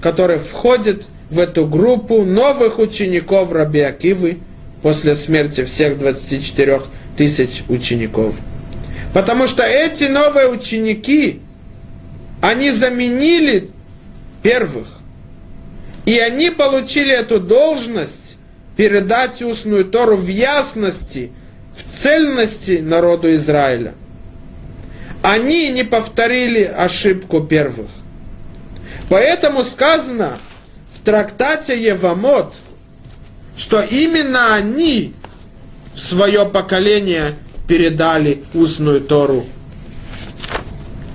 который 0.00 0.38
входит 0.38 1.06
в 1.28 1.38
эту 1.38 1.66
группу 1.66 2.24
новых 2.24 2.78
учеников 2.78 3.52
Раби 3.52 3.80
Акивы 3.80 4.38
после 4.82 5.14
смерти 5.14 5.64
всех 5.64 5.98
24 5.98 6.80
тысяч 7.18 7.62
учеников. 7.68 8.34
Потому 9.12 9.46
что 9.46 9.62
эти 9.62 10.04
новые 10.04 10.48
ученики, 10.48 11.42
они 12.40 12.70
заменили 12.70 13.70
первых. 14.42 14.93
И 16.06 16.18
они 16.18 16.50
получили 16.50 17.12
эту 17.12 17.40
должность 17.40 18.36
передать 18.76 19.40
устную 19.42 19.84
Тору 19.84 20.16
в 20.16 20.26
ясности, 20.26 21.32
в 21.74 21.82
цельности 21.82 22.80
народу 22.82 23.34
Израиля. 23.34 23.94
Они 25.22 25.70
не 25.70 25.84
повторили 25.84 26.62
ошибку 26.62 27.40
первых. 27.40 27.88
Поэтому 29.08 29.64
сказано 29.64 30.32
в 30.94 31.04
трактате 31.04 31.82
Евамот, 31.82 32.54
что 33.56 33.80
именно 33.80 34.54
они 34.54 35.14
в 35.94 36.00
свое 36.00 36.44
поколение 36.44 37.36
передали 37.68 38.44
устную 38.52 39.00
Тору. 39.00 39.46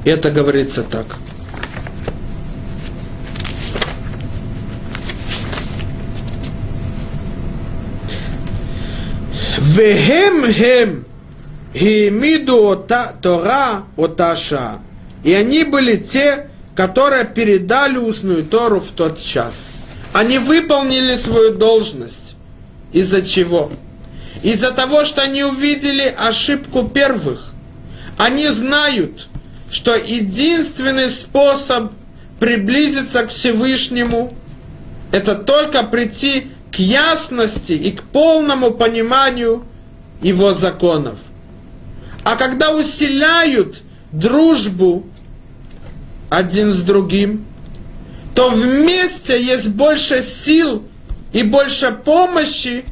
Это 0.06 0.32
говорится 0.32 0.84
так. 0.84 1.06
Вехем 9.70 10.52
хем 10.52 11.06
ота, 12.50 13.14
Тора 13.22 13.84
оташа. 13.98 14.80
И 15.24 15.32
они 15.32 15.64
были 15.64 15.96
те, 15.96 16.48
которые 16.76 17.26
передали 17.26 17.98
устную 17.98 18.46
Тору 18.46 18.80
в 18.80 18.90
тот 18.92 19.22
час. 19.22 19.54
Они 20.12 20.40
выполнили 20.40 21.16
свою 21.16 21.54
должность. 21.54 22.36
Из-за 22.94 23.22
чего? 23.22 23.72
Из-за 24.42 24.72
того, 24.72 25.06
что 25.06 25.22
они 25.22 25.44
увидели 25.44 26.12
ошибку 26.18 26.88
первых. 26.88 27.54
Они 28.18 28.48
знают, 28.48 29.28
что 29.70 29.96
единственный 29.96 31.12
способ 31.12 31.92
приблизиться 32.40 33.24
к 33.24 33.30
Всевышнему, 33.30 34.34
это 35.12 35.36
только 35.36 35.84
прийти 35.84 36.48
к 36.72 36.80
ясности 36.80 37.74
и 37.74 37.92
к 37.92 38.04
полному 38.04 38.72
пониманию 38.72 39.64
его 40.22 40.54
законов. 40.54 41.18
А 42.24 42.36
когда 42.36 42.72
усиляют 42.76 43.82
дружбу 44.12 45.06
один 46.30 46.72
с 46.74 46.84
другим, 46.84 47.46
то 48.36 48.50
вместе 48.50 49.42
есть 49.42 49.70
больше 49.70 50.22
сил 50.22 50.84
и 51.34 51.44
больше 51.44 51.92
помощи 51.92 52.86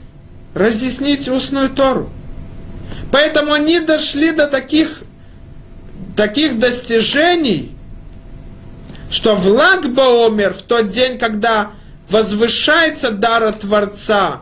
разъяснить 0.53 1.29
устную 1.29 1.69
Тору. 1.69 2.09
Поэтому 3.11 3.53
они 3.53 3.79
дошли 3.79 4.31
до 4.31 4.47
таких, 4.47 5.01
таких 6.15 6.59
достижений, 6.59 7.71
что 9.09 9.35
в 9.35 9.47
Лагбаомер, 9.47 10.53
в 10.53 10.63
тот 10.63 10.87
день, 10.87 11.17
когда 11.17 11.71
возвышается 12.09 13.11
дара 13.11 13.51
Творца 13.51 14.41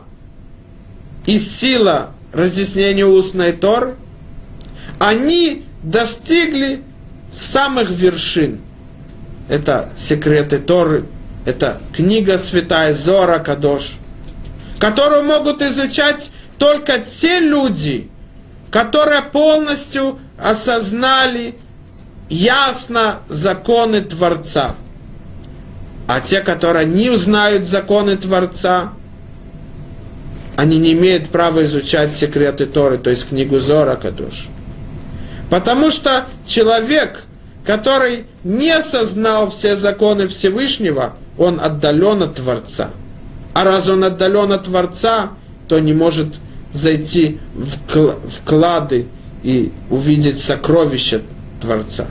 и 1.26 1.38
сила 1.38 2.10
разъяснения 2.32 3.06
устной 3.06 3.52
Торы, 3.52 3.96
они 4.98 5.64
достигли 5.82 6.82
самых 7.32 7.90
вершин. 7.90 8.60
Это 9.48 9.90
секреты 9.96 10.58
Торы, 10.58 11.06
это 11.44 11.80
книга 11.94 12.38
Святая 12.38 12.94
Зора 12.94 13.38
Кадош, 13.38 13.98
которую 14.78 15.24
могут 15.24 15.62
изучать 15.62 16.30
только 16.58 16.98
те 16.98 17.40
люди, 17.40 18.10
которые 18.70 19.22
полностью 19.22 20.18
осознали 20.38 21.56
ясно 22.28 23.20
законы 23.28 24.02
Творца. 24.02 24.74
А 26.06 26.20
те, 26.20 26.40
которые 26.40 26.86
не 26.86 27.10
узнают 27.10 27.66
законы 27.66 28.16
Творца, 28.16 28.92
они 30.56 30.78
не 30.78 30.92
имеют 30.92 31.28
права 31.30 31.64
изучать 31.64 32.14
секреты 32.14 32.66
Торы, 32.66 32.98
то 32.98 33.10
есть 33.10 33.28
книгу 33.28 33.58
Зора 33.58 33.96
Кадош. 33.96 34.48
Потому 35.50 35.90
что 35.90 36.26
человек, 36.46 37.24
который 37.64 38.24
не 38.44 38.70
осознал 38.70 39.50
все 39.50 39.76
законы 39.76 40.28
Всевышнего, 40.28 41.14
он 41.36 41.60
отдален 41.60 42.22
от 42.22 42.36
Творца. 42.36 42.90
А 43.52 43.64
раз 43.64 43.88
он 43.88 44.04
отдален 44.04 44.52
от 44.52 44.64
Творца, 44.64 45.30
то 45.68 45.78
не 45.78 45.92
может 45.92 46.36
зайти 46.72 47.40
в 47.54 48.44
клады 48.44 49.06
и 49.42 49.72
увидеть 49.90 50.40
сокровища 50.40 51.22
Творца. 51.60 52.06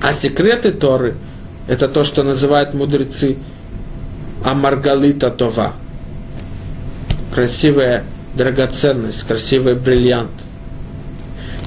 А 0.00 0.12
секреты 0.12 0.70
Торы– 0.70 1.16
это 1.68 1.86
то, 1.86 2.02
что 2.02 2.22
называют 2.22 2.74
мудрецы 2.74 3.36
Амаргалита 4.44 5.30
Това. 5.30 5.74
Красивая 7.34 8.04
драгоценность, 8.34 9.24
красивый 9.26 9.74
бриллиант. 9.74 10.30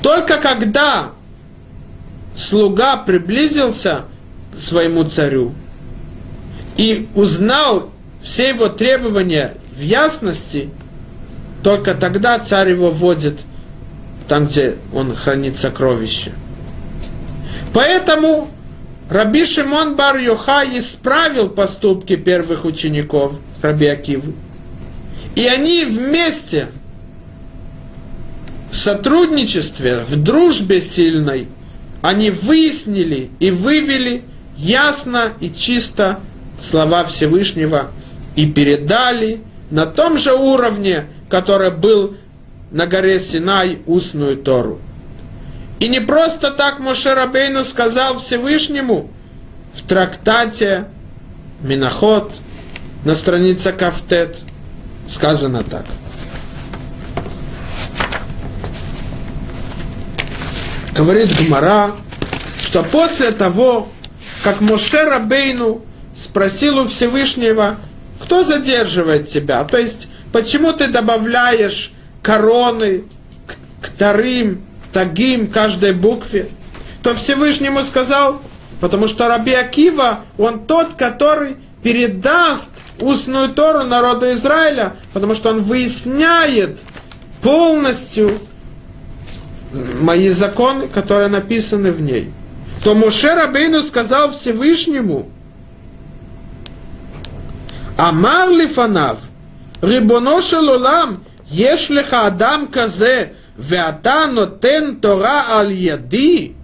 Только 0.02 0.38
когда 0.38 1.12
слуга 2.36 2.98
приблизился 2.98 4.02
к 4.56 4.60
своему 4.60 5.04
царю 5.04 5.54
и 6.78 7.08
узнал 7.14 7.92
все 8.22 8.50
его 8.50 8.70
требования 8.70 9.54
в 9.72 9.82
ясности, 9.82 10.70
только 11.62 11.94
тогда 11.94 12.40
царь 12.40 12.72
его 12.72 12.90
вводит 12.90 13.42
там, 14.28 14.48
где 14.48 14.78
он 14.94 15.16
хранит 15.16 15.56
сокровища. 15.56 16.32
Поэтому 17.74 18.50
Раби 19.12 19.46
Шимон 19.46 19.96
Бар 19.98 20.18
Йоха 20.20 20.64
исправил 20.64 21.50
поступки 21.50 22.16
первых 22.16 22.64
учеников 22.64 23.34
Раби 23.62 23.88
Акивы. 23.88 24.34
И 25.36 25.46
они 25.46 25.84
вместе– 25.86 26.70
в 28.72 28.76
сотрудничестве, 28.78 30.06
в 30.08 30.16
дружбе 30.16 30.82
сильной, 30.82 31.50
они 32.02 32.30
выяснили 32.30 33.30
и 33.42 33.52
вывели 33.52 34.24
ясно 34.56 35.34
и 35.42 35.50
чисто 35.50 36.22
слова 36.58 37.04
Всевышнего 37.04 37.92
и 38.38 38.48
передали 38.48 39.42
на 39.72 39.86
том 39.86 40.18
же 40.18 40.34
уровне, 40.34 41.08
который 41.30 41.70
был 41.70 42.16
на 42.72 42.88
горе 42.88 43.20
Синай, 43.20 43.80
устную 43.86 44.38
Тору. 44.38 44.80
И 45.82 45.90
не 45.90 46.00
просто 46.00 46.52
так 46.52 46.80
Мошерабейну 46.80 47.66
сказал 47.66 48.18
Всевышнему 48.18 49.10
в 49.74 49.82
трактате 49.82 50.86
Миноход 51.62 52.32
на 53.04 53.16
странице 53.16 53.74
Кафтет. 53.74 54.38
Сказано 55.10 55.64
так– 55.64 55.84
говорит 60.94 61.30
Гмара, 61.40 61.92
что 62.66 62.84
после 62.84 63.32
того, 63.32 63.90
как 64.44 64.62
Моше 64.62 65.04
Рабейну 65.04 65.84
спросил 66.16 66.80
у 66.80 66.88
Всевышнего, 66.88 67.78
кто 68.20 68.44
задерживает 68.44 69.28
тебя, 69.28 69.64
то 69.64 69.78
есть 69.78 70.08
почему 70.32 70.74
ты 70.74 70.88
добавляешь 70.88 71.92
короны 72.22 73.04
к, 73.82 73.90
тарим, 73.90 74.62
тагим, 74.92 75.48
каждой 75.48 75.94
букве, 75.94 76.50
то 77.04 77.16
Всевышнему 77.16 77.84
сказал, 77.84 78.42
потому 78.80 79.08
что 79.08 79.28
Раби 79.28 79.54
Акива, 79.54 80.20
он 80.38 80.66
тот, 80.66 80.94
который 80.94 81.58
передаст 81.84 82.84
устную 83.00 83.50
Тору 83.50 83.84
народу 83.84 84.32
Израиля, 84.34 84.96
потому 85.14 85.36
что 85.36 85.50
он 85.50 85.62
выясняет 85.62 86.84
полностью 87.42 88.40
мои 90.02 90.30
законы, 90.30 90.88
которые 90.88 91.30
написаны 91.30 91.92
в 91.92 92.02
ней, 92.02 92.32
то 92.84 92.94
Моше 92.94 93.34
Рабейну 93.34 93.82
сказал 93.82 94.32
Всевышнему, 94.32 95.30
Амар 97.98 98.50
Лифанав, 98.50 99.20
Рибоно 99.82 100.42
Шалолам, 100.42 101.24
Ешлиха 101.50 102.26
Адам 102.26 102.68
Казе, 102.68 103.34
Веата 103.62 104.28
Нотен 104.28 105.00
Тора 105.00 105.46
Аль 105.52 105.74
Яди, 105.74 106.56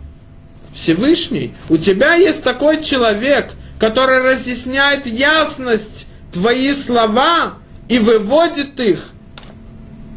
Всевышний, 0.74 1.54
у 1.70 1.78
тебя 1.78 2.16
есть 2.16 2.44
такой 2.44 2.82
человек, 2.82 3.52
который 3.80 4.20
разъясняет 4.20 5.06
ясность 5.06 6.08
твои 6.34 6.72
слова 6.74 7.54
и 7.88 8.00
выводит 8.00 8.80
их, 8.80 9.10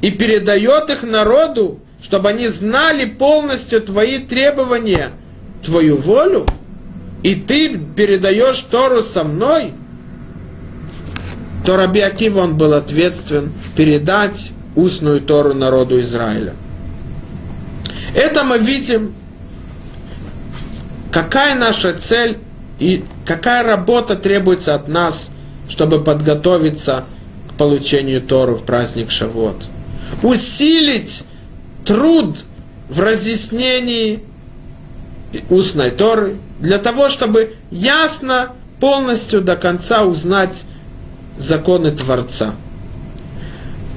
и 0.00 0.10
передает 0.10 0.88
их 0.88 1.02
народу, 1.02 1.80
чтобы 2.02 2.30
они 2.30 2.48
знали 2.48 3.04
полностью 3.04 3.82
твои 3.82 4.18
требования, 4.18 5.10
твою 5.62 5.96
волю, 5.96 6.46
и 7.22 7.34
ты 7.34 7.78
передаешь 7.78 8.60
Тору 8.60 9.02
со 9.02 9.24
мной, 9.24 9.74
то 11.66 11.76
Раби 11.76 12.00
Акива, 12.00 12.40
он 12.40 12.56
был 12.56 12.72
ответственен 12.72 13.52
передать 13.76 14.52
устную 14.74 15.20
Тору 15.20 15.52
народу 15.52 16.00
Израиля. 16.00 16.54
Это 18.14 18.44
мы 18.44 18.58
видим, 18.58 19.14
какая 21.12 21.54
наша 21.54 21.92
цель 21.92 22.38
и 22.78 23.04
какая 23.26 23.62
работа 23.62 24.16
требуется 24.16 24.74
от 24.74 24.88
нас, 24.88 25.30
чтобы 25.68 26.02
подготовиться 26.02 27.04
к 27.48 27.54
получению 27.54 28.22
Тору 28.22 28.56
в 28.56 28.64
праздник 28.64 29.10
Шавот. 29.10 29.62
Усилить 30.22 31.24
труд 31.84 32.44
в 32.88 33.00
разъяснении 33.00 34.24
устной 35.48 35.90
Торы, 35.90 36.36
для 36.58 36.78
того, 36.78 37.08
чтобы 37.08 37.54
ясно, 37.70 38.50
полностью 38.80 39.42
до 39.42 39.56
конца 39.56 40.04
узнать 40.04 40.64
законы 41.38 41.90
Творца. 41.92 42.54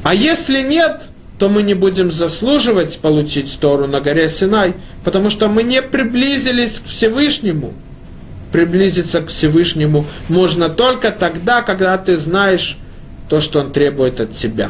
А 0.03 0.13
если 0.13 0.61
нет, 0.61 1.09
то 1.43 1.49
мы 1.49 1.61
не 1.61 1.73
будем 1.73 2.09
заслуживать 2.09 2.99
получить 2.99 3.59
Тору 3.59 3.85
на 3.85 3.99
горе 3.99 4.29
Синай, 4.29 4.75
потому 5.03 5.29
что 5.29 5.49
мы 5.49 5.63
не 5.63 5.81
приблизились 5.81 6.79
к 6.79 6.85
Всевышнему. 6.85 7.73
Приблизиться 8.53 9.21
к 9.21 9.27
Всевышнему 9.27 10.05
можно 10.29 10.69
только 10.69 11.11
тогда, 11.11 11.61
когда 11.61 11.97
ты 11.97 12.15
знаешь 12.15 12.77
то, 13.27 13.41
что 13.41 13.59
Он 13.59 13.73
требует 13.73 14.21
от 14.21 14.31
тебя. 14.31 14.69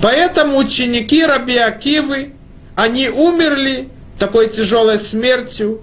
Поэтому 0.00 0.56
ученики 0.56 1.22
Раби 1.22 1.58
Акивы, 1.58 2.32
они 2.74 3.10
умерли 3.10 3.90
такой 4.18 4.48
тяжелой 4.48 4.98
смертью 4.98 5.82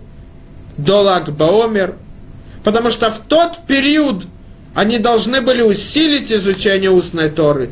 до 0.78 1.02
Лагбаомер, 1.02 1.94
потому 2.64 2.90
что 2.90 3.12
в 3.12 3.20
тот 3.20 3.68
период 3.68 4.26
они 4.74 4.98
должны 4.98 5.42
были 5.42 5.62
усилить 5.62 6.32
изучение 6.32 6.90
устной 6.90 7.30
Торы 7.30 7.70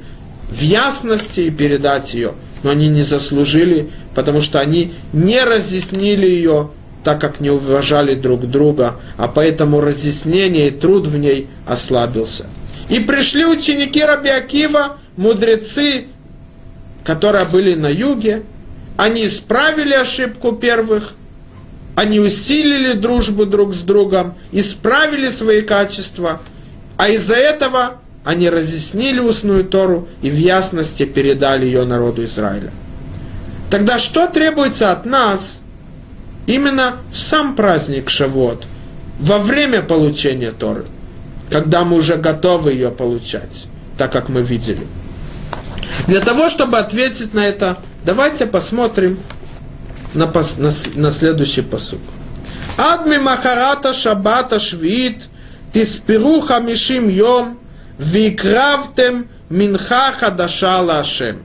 в 0.50 0.62
ясности 0.62 1.42
и 1.42 1.52
передать 1.52 2.14
ее, 2.14 2.34
но 2.64 2.72
они 2.72 2.88
не 2.88 3.04
заслужили, 3.04 3.90
потому 4.16 4.42
что 4.42 4.60
они 4.60 4.94
не 5.14 5.44
разъяснили 5.44 6.28
ее 6.28 6.72
так 7.04 7.22
как 7.22 7.40
не 7.40 7.50
уважали 7.50 8.14
друг 8.14 8.42
друга, 8.50 8.96
а 9.18 9.28
поэтому 9.28 9.82
разъяснение 9.82 10.68
и 10.68 10.72
труд 10.72 11.08
в 11.08 11.18
ней 11.18 11.48
ослабился. 11.66 12.48
И 12.90 13.00
пришли 13.00 13.46
ученики 13.46 14.04
Раби 14.04 14.30
Акива, 14.30 14.98
мудрецы, 15.16 16.08
которые 17.04 17.46
были 17.46 17.76
на 17.76 17.88
юге, 17.88 18.44
они 18.98 19.28
исправили 19.28 19.94
ошибку 19.94 20.52
первых, 20.52 21.14
они 21.96 22.20
усилили 22.20 22.94
дружбу 22.94 23.46
друг 23.46 23.74
с 23.74 23.80
другом, 23.80 24.36
исправили 24.52 25.30
свои 25.30 25.62
качества, 25.62 26.42
а 26.98 27.10
из-за 27.10 27.36
этого 27.36 28.00
они 28.30 28.48
разъяснили 28.48 29.20
устную 29.20 29.64
Тору 29.64 30.08
и 30.22 30.30
в 30.30 30.38
ясности 30.38 31.04
передали 31.04 31.66
ее 31.66 31.84
народу 31.86 32.24
Израиля. 32.26 32.70
Тогда 33.72 33.98
что 33.98 34.28
требуется 34.28 34.92
от 34.92 35.04
нас 35.08 35.62
именно 36.46 36.98
в 37.12 37.18
сам 37.18 37.56
праздник 37.56 38.08
Шавот, 38.08 38.68
во 39.20 39.40
время 39.40 39.82
получения 39.82 40.52
Торы, 40.52 40.86
когда 41.50 41.84
мы 41.84 41.98
уже 41.98 42.18
готовы 42.18 42.74
ее 42.74 42.92
получать, 42.92 43.66
так 43.98 44.12
как 44.12 44.30
мы 44.30 44.44
видели? 44.44 44.86
Для 46.06 46.20
того, 46.20 46.50
чтобы 46.50 46.78
ответить 46.78 47.34
на 47.34 47.48
это, 47.48 47.80
давайте 48.06 48.46
посмотрим 48.46 49.18
на, 50.14 50.28
пос, 50.28 50.58
на, 50.60 50.70
на 50.94 51.10
следующий 51.10 51.64
посук. 51.64 52.02
Адми 52.78 53.18
Махарата 53.18 53.92
Шабата 53.96 54.60
Швид 54.60 55.24
Тиспиру 55.74 56.42
Хамишим 56.42 57.10
Йом 57.10 57.60
Викравтем 58.00 59.28
Минха 59.50 60.14
Хадаша 60.18 60.80
Лашем. 60.80 61.44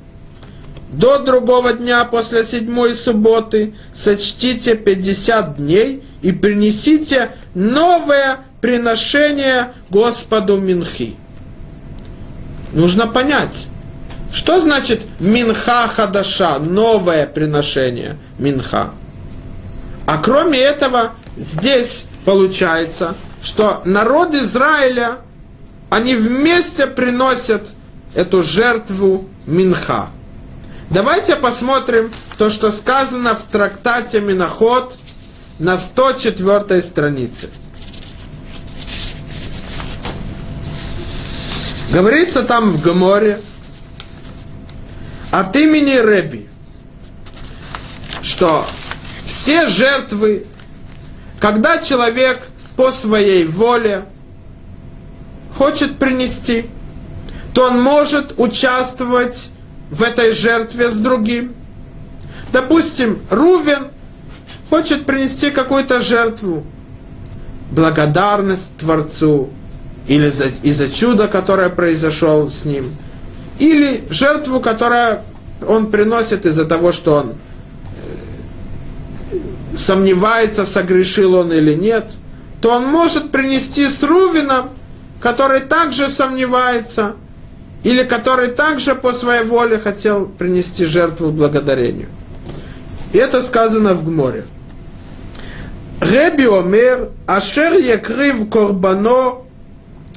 До 0.92 1.18
другого 1.18 1.72
дня 1.72 2.04
после 2.04 2.44
седьмой 2.44 2.94
субботы 2.94 3.74
сочтите 3.92 4.76
50 4.76 5.56
дней 5.56 6.04
и 6.22 6.30
принесите 6.30 7.32
новое 7.54 8.38
приношение 8.60 9.72
Господу 9.90 10.56
Минхи. 10.56 11.16
Нужно 12.72 13.08
понять, 13.08 13.66
что 14.32 14.60
значит 14.60 15.02
Минха 15.18 15.88
Хадаша, 15.88 16.60
новое 16.60 17.26
приношение 17.26 18.16
Минха. 18.38 18.90
А 20.06 20.18
кроме 20.18 20.60
этого, 20.60 21.14
здесь 21.36 22.04
получается, 22.24 23.16
что 23.42 23.82
народ 23.84 24.34
Израиля, 24.34 25.16
они 25.94 26.16
вместе 26.16 26.88
приносят 26.88 27.72
эту 28.16 28.42
жертву 28.42 29.28
Минха. 29.46 30.10
Давайте 30.90 31.36
посмотрим 31.36 32.10
то, 32.36 32.50
что 32.50 32.72
сказано 32.72 33.36
в 33.36 33.44
трактате 33.44 34.20
Миноход 34.20 34.98
на 35.60 35.78
104 35.78 36.82
странице. 36.82 37.48
Говорится 41.92 42.42
там 42.42 42.72
в 42.72 42.82
Гаморе 42.82 43.40
от 45.30 45.54
имени 45.54 45.92
Реби, 45.92 46.48
что 48.20 48.66
все 49.24 49.68
жертвы, 49.68 50.44
когда 51.38 51.78
человек 51.78 52.40
по 52.74 52.90
своей 52.90 53.44
воле 53.44 54.06
хочет 55.56 55.98
принести, 55.98 56.66
то 57.52 57.68
он 57.68 57.82
может 57.82 58.34
участвовать 58.38 59.50
в 59.90 60.02
этой 60.02 60.32
жертве 60.32 60.90
с 60.90 60.96
другим. 60.96 61.54
Допустим, 62.52 63.20
Рувен 63.30 63.88
хочет 64.70 65.06
принести 65.06 65.50
какую-то 65.50 66.00
жертву, 66.00 66.64
благодарность 67.70 68.76
Творцу, 68.76 69.50
или 70.06 70.30
за, 70.30 70.46
из-за 70.62 70.90
чуда, 70.90 71.28
которое 71.28 71.70
произошло 71.70 72.48
с 72.50 72.64
ним, 72.64 72.94
или 73.58 74.04
жертву, 74.10 74.60
которую 74.60 75.20
он 75.66 75.90
приносит 75.90 76.44
из-за 76.46 76.64
того, 76.64 76.92
что 76.92 77.14
он 77.14 77.34
э, 79.32 79.76
сомневается, 79.76 80.66
согрешил 80.66 81.34
он 81.34 81.52
или 81.52 81.74
нет, 81.74 82.10
то 82.60 82.70
он 82.70 82.86
может 82.86 83.30
принести 83.30 83.86
с 83.88 84.02
Рувином, 84.02 84.70
который 85.24 85.60
также 85.60 86.10
сомневается, 86.10 87.16
или 87.82 88.02
который 88.02 88.48
также 88.48 88.94
по 88.94 89.14
своей 89.14 89.42
воле 89.42 89.78
хотел 89.78 90.26
принести 90.26 90.84
жертву 90.84 91.30
благодарению. 91.30 92.08
И 93.14 93.16
это 93.16 93.40
сказано 93.40 93.94
в 93.94 94.04
Гморе. 94.04 94.44
Реби 96.02 96.46
омер, 96.46 97.08
ашер 97.26 97.72
якрив 97.72 98.50
корбано 98.50 99.36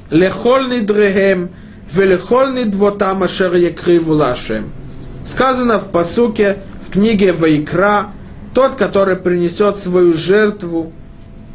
лехол 0.09 0.67
нидрехем, 0.67 1.51
велехол 1.89 2.49
нидвотам 2.49 3.23
ашер 3.23 3.55
якриву 3.55 4.13
лашем. 4.13 4.69
Сказано 5.25 5.79
в 5.79 5.87
посуке 5.89 6.57
в 6.85 6.91
книге 6.91 7.31
Вайкра, 7.31 8.07
тот, 8.53 8.75
который 8.75 9.15
принесет 9.15 9.79
свою 9.79 10.11
жертву 10.11 10.91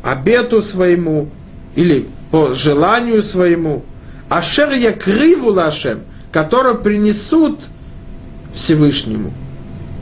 обету 0.03 0.62
своему 0.62 1.28
или 1.76 2.09
по 2.32 2.54
желанию 2.54 3.22
своему, 3.22 3.84
Ашер 4.28 4.72
якриву 4.72 5.52
лашем, 5.52 6.00
которые 6.32 6.74
принесут 6.74 7.60
Всевышнему, 8.54 9.32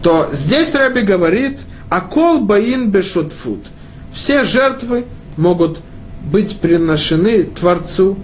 то 0.01 0.31
здесь 0.33 0.75
Раби 0.75 1.03
говорит, 1.03 1.59
Акол 1.91 2.41
баин 2.41 2.89
бешутфут. 2.89 3.67
Все 4.13 4.45
жертвы 4.45 5.05
могут 5.37 5.81
быть 6.23 6.59
приношены 6.61 7.43
Творцу 7.43 8.17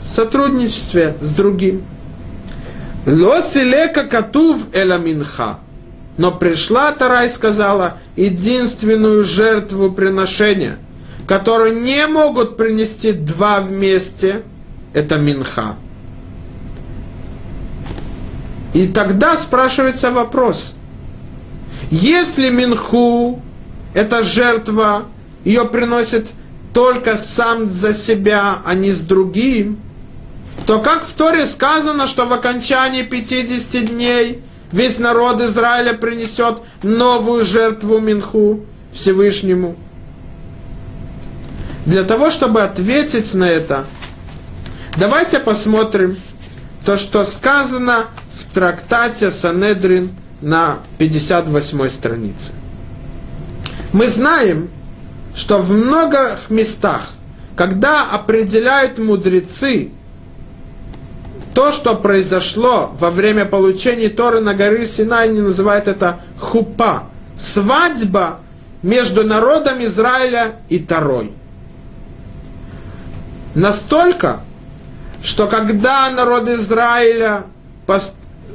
в 0.00 0.12
сотрудничестве 0.12 1.16
с 1.20 1.30
другим. 1.30 1.84
Лосилека 3.06 4.04
катув 4.04 4.58
эламинха. 4.72 5.60
Но 6.18 6.32
пришла 6.32 6.90
Тара 6.90 7.24
и 7.24 7.28
сказала 7.28 7.94
единственную 8.16 9.22
жертву 9.22 9.92
приношения, 9.92 10.78
которую 11.26 11.80
не 11.82 12.06
могут 12.06 12.56
принести 12.56 13.12
два 13.12 13.60
вместе– 13.60 14.42
это 14.92 15.16
минха. 15.16 15.76
И 18.74 18.86
тогда 18.86 19.36
спрашивается 19.36 20.10
вопрос. 20.10 20.74
Если 21.90 22.48
Минху, 22.48 23.42
это 23.92 24.22
жертва, 24.22 25.04
ее 25.44 25.66
приносит 25.66 26.28
только 26.72 27.18
сам 27.18 27.70
за 27.70 27.92
себя, 27.92 28.58
а 28.64 28.74
не 28.74 28.90
с 28.90 29.02
другим, 29.02 29.78
то 30.66 30.78
как 30.78 31.04
в 31.04 31.12
Торе 31.12 31.44
сказано, 31.44 32.06
что 32.06 32.26
в 32.26 32.32
окончании 32.32 33.02
50 33.02 33.84
дней 33.84 34.42
весь 34.70 34.98
народ 34.98 35.42
Израиля 35.42 35.92
принесет 35.92 36.60
новую 36.82 37.44
жертву 37.44 37.98
Минху 37.98 38.60
Всевышнему. 38.92 39.76
Для 41.86 42.04
того, 42.04 42.30
чтобы 42.30 42.62
ответить 42.62 43.34
на 43.34 43.48
это, 43.48 43.84
давайте 44.98 45.40
посмотрим 45.40 46.16
то, 46.84 46.96
что 46.96 47.24
сказано 47.24 48.06
в 48.32 48.54
трактате 48.54 49.30
Санедрин 49.30 50.10
на 50.40 50.78
58 50.98 51.88
странице. 51.88 52.52
Мы 53.92 54.06
знаем, 54.06 54.70
что 55.34 55.58
в 55.58 55.70
многих 55.70 56.50
местах, 56.50 57.10
когда 57.56 58.08
определяют 58.10 58.98
мудрецы 58.98 59.90
то, 61.54 61.72
что 61.72 61.94
произошло 61.94 62.92
во 62.98 63.10
время 63.10 63.44
получения 63.44 64.08
Торы 64.08 64.40
на 64.40 64.54
горе 64.54 64.86
Синай, 64.86 65.28
они 65.28 65.40
называют 65.40 65.88
это 65.88 66.20
хупа, 66.38 67.04
свадьба 67.36 68.38
между 68.82 69.24
народом 69.24 69.84
Израиля 69.84 70.52
и 70.68 70.78
Торой. 70.78 71.32
Настолько, 73.54 74.40
что 75.22 75.46
когда 75.46 76.10
народ 76.10 76.48
Израиля 76.48 77.44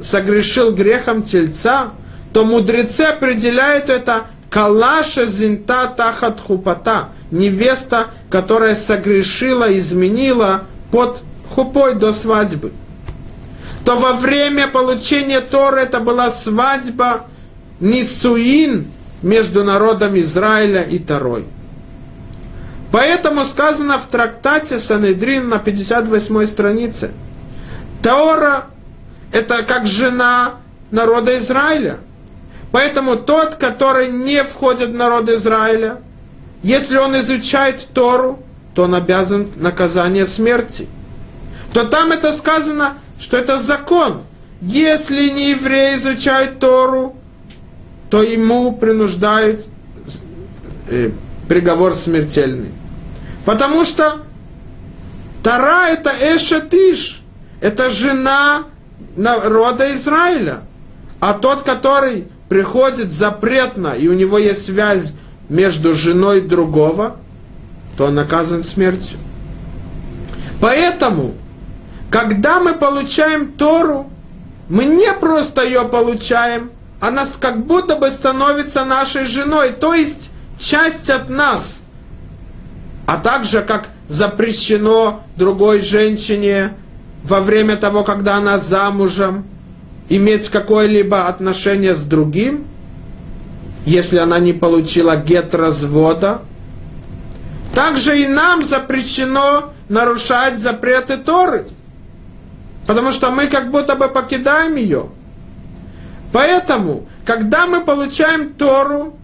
согрешил 0.02 0.74
грехом 0.74 1.24
тельца, 1.24 1.90
то 2.34 2.46
мудрецы 2.46 3.02
определяют 3.02 3.90
это 3.90 4.24
калаша 4.50 5.26
зинта 5.26 5.88
тахат 5.88 6.40
хупата, 6.40 7.10
невеста, 7.32 8.08
которая 8.30 8.76
согрешила, 8.76 9.78
изменила 9.78 10.64
под 10.92 11.24
хупой 11.50 11.96
до 11.96 12.14
свадьбы. 12.14 12.72
То 13.86 13.98
во 13.98 14.14
время 14.14 14.68
получения 14.68 15.40
Торы 15.40 15.82
это 15.82 16.00
была 16.00 16.30
свадьба 16.30 17.26
Нисуин 17.80 18.88
между 19.22 19.64
народом 19.64 20.18
Израиля 20.20 20.82
и 20.82 21.00
Торой. 21.00 21.46
Поэтому 22.92 23.46
сказано 23.46 23.98
в 23.98 24.06
трактате 24.06 24.80
Санедрин 24.80 25.50
на 25.50 25.60
58 25.60 26.48
странице. 26.48 27.12
Тора– 28.02 28.66
это 29.32 29.64
как 29.64 29.88
жена 29.88 30.56
народа 30.92 31.38
Израиля. 31.38 31.98
Поэтому 32.72 33.16
тот, 33.16 33.56
который 33.56 34.10
не 34.10 34.44
входит 34.44 34.90
в 34.90 34.96
народ 34.96 35.30
Израиля, 35.30 35.98
если 36.64 36.98
он 36.98 37.16
изучает 37.18 37.88
Тору, 37.94 38.40
то 38.74 38.84
он 38.84 38.96
обязан 38.96 39.48
наказание 39.56 40.26
смерти. 40.26 40.88
То 41.74 41.86
там 41.86 42.12
это 42.12 42.34
сказано, 42.34 42.94
что 43.20 43.38
это 43.38 43.58
закон. 43.58 44.22
Если 44.62 45.30
не 45.30 45.52
евреи 45.52 45.98
изучают 45.98 46.60
Тору, 46.60 47.16
то 48.10 48.24
ему 48.24 48.72
принуждают 48.76 49.66
э, 50.90 51.12
приговор 51.48 51.96
смертельный. 51.96 52.72
Потому 53.46 53.86
что 53.86 54.20
Тара 55.44 55.88
это 55.88 56.12
Эшатиш, 56.36 57.22
это 57.62 57.90
жена 57.90 58.66
народа 59.16 59.92
Израиля. 59.96 60.62
А 61.20 61.34
тот, 61.34 61.64
который 61.64 62.28
приходит 62.50 63.12
запретно, 63.12 63.90
и 63.90 64.08
у 64.08 64.14
него 64.14 64.38
есть 64.38 64.66
связь 64.66 65.14
между 65.50 65.94
женой 65.94 66.42
другого, 66.42 67.18
то 67.98 68.06
он 68.06 68.16
наказан 68.16 68.64
смертью. 68.64 69.18
Поэтому, 70.62 71.36
когда 72.12 72.60
мы 72.60 72.74
получаем 72.74 73.52
Тору, 73.54 74.10
мы 74.70 74.86
не 74.86 75.12
просто 75.14 75.64
ее 75.64 75.86
получаем, 75.86 76.72
она 77.00 77.24
как 77.40 77.66
будто 77.66 77.96
бы 77.96 78.10
становится 78.10 78.84
нашей 78.86 79.26
женой, 79.26 79.72
то 79.72 79.94
есть 79.94 80.32
часть 80.60 81.10
от 81.10 81.30
нас. 81.30 81.82
А 83.06 83.18
также 83.18 83.62
как 83.62 83.90
запрещено 84.08 85.24
другой 85.36 85.82
женщине 85.82 86.74
во 87.24 87.42
время 87.42 87.78
того, 87.78 88.04
когда 88.04 88.38
она 88.38 88.60
замужем, 88.60 89.46
иметь 90.10 90.50
какое-либо 90.50 91.28
отношение 91.28 91.94
с 91.94 92.04
другим, 92.04 92.66
если 93.86 94.18
она 94.18 94.40
не 94.40 94.54
получила 94.54 95.18
гет 95.18 95.54
развода. 95.56 96.42
Также 97.74 98.20
и 98.22 98.28
нам 98.28 98.64
запрещено 98.64 99.72
нарушать 99.90 100.60
запреты 100.60 101.18
Торы, 101.18 101.68
потому 102.86 103.12
что 103.12 103.30
мы 103.32 103.48
как 103.48 103.72
будто 103.72 103.96
бы 103.96 104.08
покидаем 104.08 104.76
ее. 104.76 105.10
Поэтому, 106.32 107.08
когда 107.26 107.68
мы 107.68 107.82
получаем 107.82 108.54
Тору, 108.54 109.17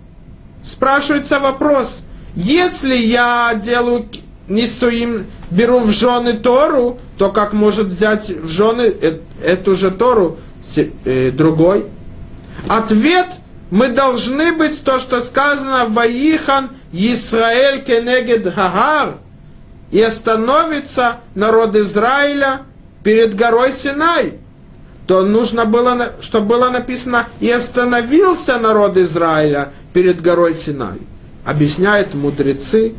спрашивается 0.64 1.40
вопрос, 1.40 2.02
если 2.36 2.96
я 2.96 3.54
делаю 3.56 4.08
несу 4.48 4.90
им, 4.90 5.26
беру 5.52 5.80
в 5.80 5.92
жены 5.92 6.34
Тору, 6.34 7.00
то 7.18 7.30
как 7.30 7.54
может 7.54 7.88
взять 7.88 8.30
в 8.30 8.48
жены 8.48 8.94
э, 9.02 9.20
эту 9.44 9.76
же 9.76 9.92
Тору 9.92 10.38
э, 10.76 11.32
другой? 11.32 11.86
Ответ 12.68 13.28
мы 13.70 13.90
должны 13.90 14.54
быть 14.54 14.84
то, 14.84 15.00
что 15.00 15.22
сказано 15.22 15.86
Ваихан 15.88 16.70
Исраэль 16.92 17.84
кенегед 17.84 18.44
Гагар, 18.44 19.16
и 19.92 20.02
остановится 20.02 21.18
народ 21.36 21.76
Израиля 21.76 22.62
перед 23.04 23.36
горой 23.36 23.72
Синай 23.74 24.40
то 25.08 25.24
нужно 25.24 25.66
было, 25.66 26.14
чтобы 26.22 26.48
было 26.48 26.70
написано, 26.70 27.28
и 27.40 27.50
остановился 27.52 28.58
народ 28.58 28.98
Израиля 28.98 29.74
перед 29.94 30.22
горой 30.22 30.56
Синай. 30.56 30.98
Объясняют 31.46 32.14
мудрецы, 32.14 32.94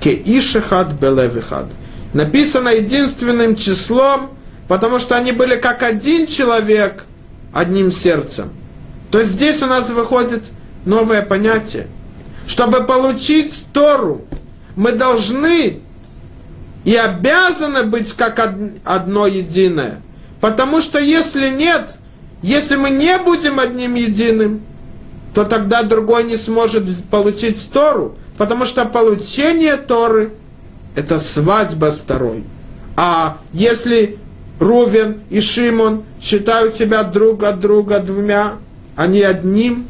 Кеишехад 0.00 0.94
Белевихад. 0.94 1.66
Написано 2.12 2.70
единственным 2.70 3.54
числом, 3.54 4.30
потому 4.68 4.98
что 4.98 5.16
они 5.16 5.32
были 5.32 5.56
как 5.56 5.82
один 5.82 6.26
человек, 6.26 7.04
одним 7.52 7.90
сердцем. 7.90 8.50
То 9.10 9.20
есть 9.20 9.32
здесь 9.32 9.62
у 9.62 9.66
нас 9.66 9.90
выходит 9.90 10.44
новое 10.84 11.22
понятие. 11.22 11.86
Чтобы 12.46 12.84
получить 12.84 13.66
Тору, 13.72 14.24
мы 14.74 14.92
должны 14.92 15.80
и 16.84 16.96
обязаны 16.96 17.84
быть 17.84 18.12
как 18.14 18.40
одно 18.84 19.26
единое– 19.26 20.00
Потому 20.42 20.80
что 20.80 20.98
если 20.98 21.50
нет, 21.50 21.98
если 22.42 22.74
мы 22.74 22.90
не 22.90 23.16
будем 23.18 23.60
одним 23.60 23.94
единым, 23.94 24.62
то 25.34 25.44
тогда 25.44 25.82
другой 25.82 26.24
не 26.24 26.36
сможет 26.36 26.84
получить 27.06 27.70
Тору, 27.72 28.16
потому 28.36 28.64
что 28.66 28.84
получение 28.84 29.76
Торы– 29.76 30.32
это 30.94 31.18
свадьба 31.18 31.90
с 31.90 32.00
Торой. 32.00 32.44
А 32.96 33.38
если 33.52 34.18
Рувен 34.58 35.20
и 35.30 35.40
Шимон 35.40 36.04
считают 36.20 36.76
себя 36.76 37.02
друг 37.02 37.42
от 37.44 37.60
друга 37.60 38.00
двумя, 38.00 38.54
а 38.94 39.06
не 39.06 39.22
одним, 39.22 39.86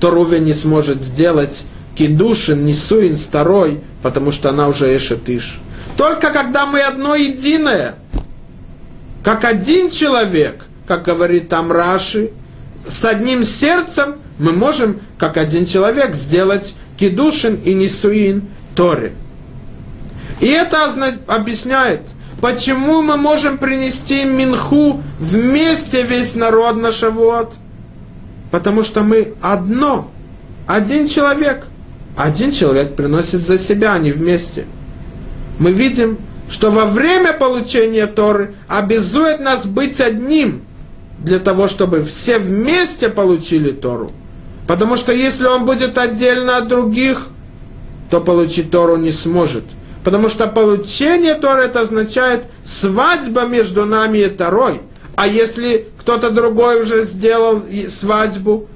то 0.00 0.10
Рувен 0.10 0.44
не 0.44 0.54
сможет 0.54 1.02
сделать 1.02 1.64
кидушин, 1.94 2.64
несуин 2.64 3.18
с 3.18 3.26
Торой, 3.26 3.80
потому 4.02 4.32
что 4.32 4.48
она 4.48 4.68
уже 4.68 4.96
эшетиш. 4.96 5.60
Только 5.96 6.30
когда 6.30 6.64
мы 6.66 6.80
одно 6.80 7.14
единое– 7.14 7.94
как 9.22 9.44
один 9.44 9.90
человек, 9.90 10.64
как 10.86 11.04
говорит 11.04 11.48
там 11.48 11.70
Раши, 11.70 12.30
с 12.86 13.04
одним 13.04 13.44
сердцем 13.44 14.16
мы 14.40 14.54
можем, 14.54 15.00
как 15.18 15.36
один 15.36 15.66
человек, 15.66 16.14
сделать 16.14 16.74
кидушин 16.96 17.56
и 17.56 17.74
нисуин 17.74 18.44
Торе. 18.74 19.12
И 20.40 20.46
это 20.46 20.78
объясняет, 21.26 22.00
почему 22.40 23.02
мы 23.02 23.18
можем 23.18 23.58
принести 23.58 24.24
минху 24.24 25.02
вместе 25.18 26.02
весь 26.02 26.34
народ 26.34 26.76
на 26.76 26.90
Шавуот. 26.90 27.52
Потому 28.50 28.82
что 28.82 29.02
мы 29.02 29.34
одно, 29.42 30.10
один 30.66 31.06
человек. 31.06 31.66
Один 32.16 32.50
человек 32.50 32.96
приносит 32.96 33.46
за 33.46 33.58
себя, 33.58 33.92
а 33.92 33.98
не 33.98 34.10
вместе. 34.10 34.64
Мы 35.58 35.72
видим, 35.72 36.18
что 36.48 36.70
во 36.70 36.86
время 36.86 37.34
получения 37.34 38.06
Торы 38.06 38.54
обязует 38.68 39.40
нас 39.40 39.66
быть 39.66 40.00
одним, 40.00 40.62
для 41.18 41.38
того, 41.38 41.68
чтобы 41.68 42.02
все 42.02 42.38
вместе 42.38 43.10
получили 43.10 43.70
Тору. 43.70 44.10
Потому 44.66 44.96
что 44.96 45.12
если 45.12 45.46
он 45.46 45.64
будет 45.64 45.98
отдельно 45.98 46.58
от 46.58 46.68
других, 46.68 47.28
то 48.10 48.20
получить 48.20 48.70
Тору 48.70 48.96
не 48.96 49.12
сможет. 49.12 49.64
Потому 50.04 50.28
что 50.28 50.46
получение 50.46 51.34
Торы 51.34 51.64
это 51.64 51.80
означает 51.80 52.44
свадьба 52.64 53.42
между 53.46 53.84
нами 53.84 54.18
и 54.18 54.28
Торой. 54.28 54.80
А 55.16 55.26
если 55.26 55.86
кто-то 55.98 56.30
другой 56.30 56.82
уже 56.82 57.04
сделал 57.04 57.62
свадьбу, 57.88 58.68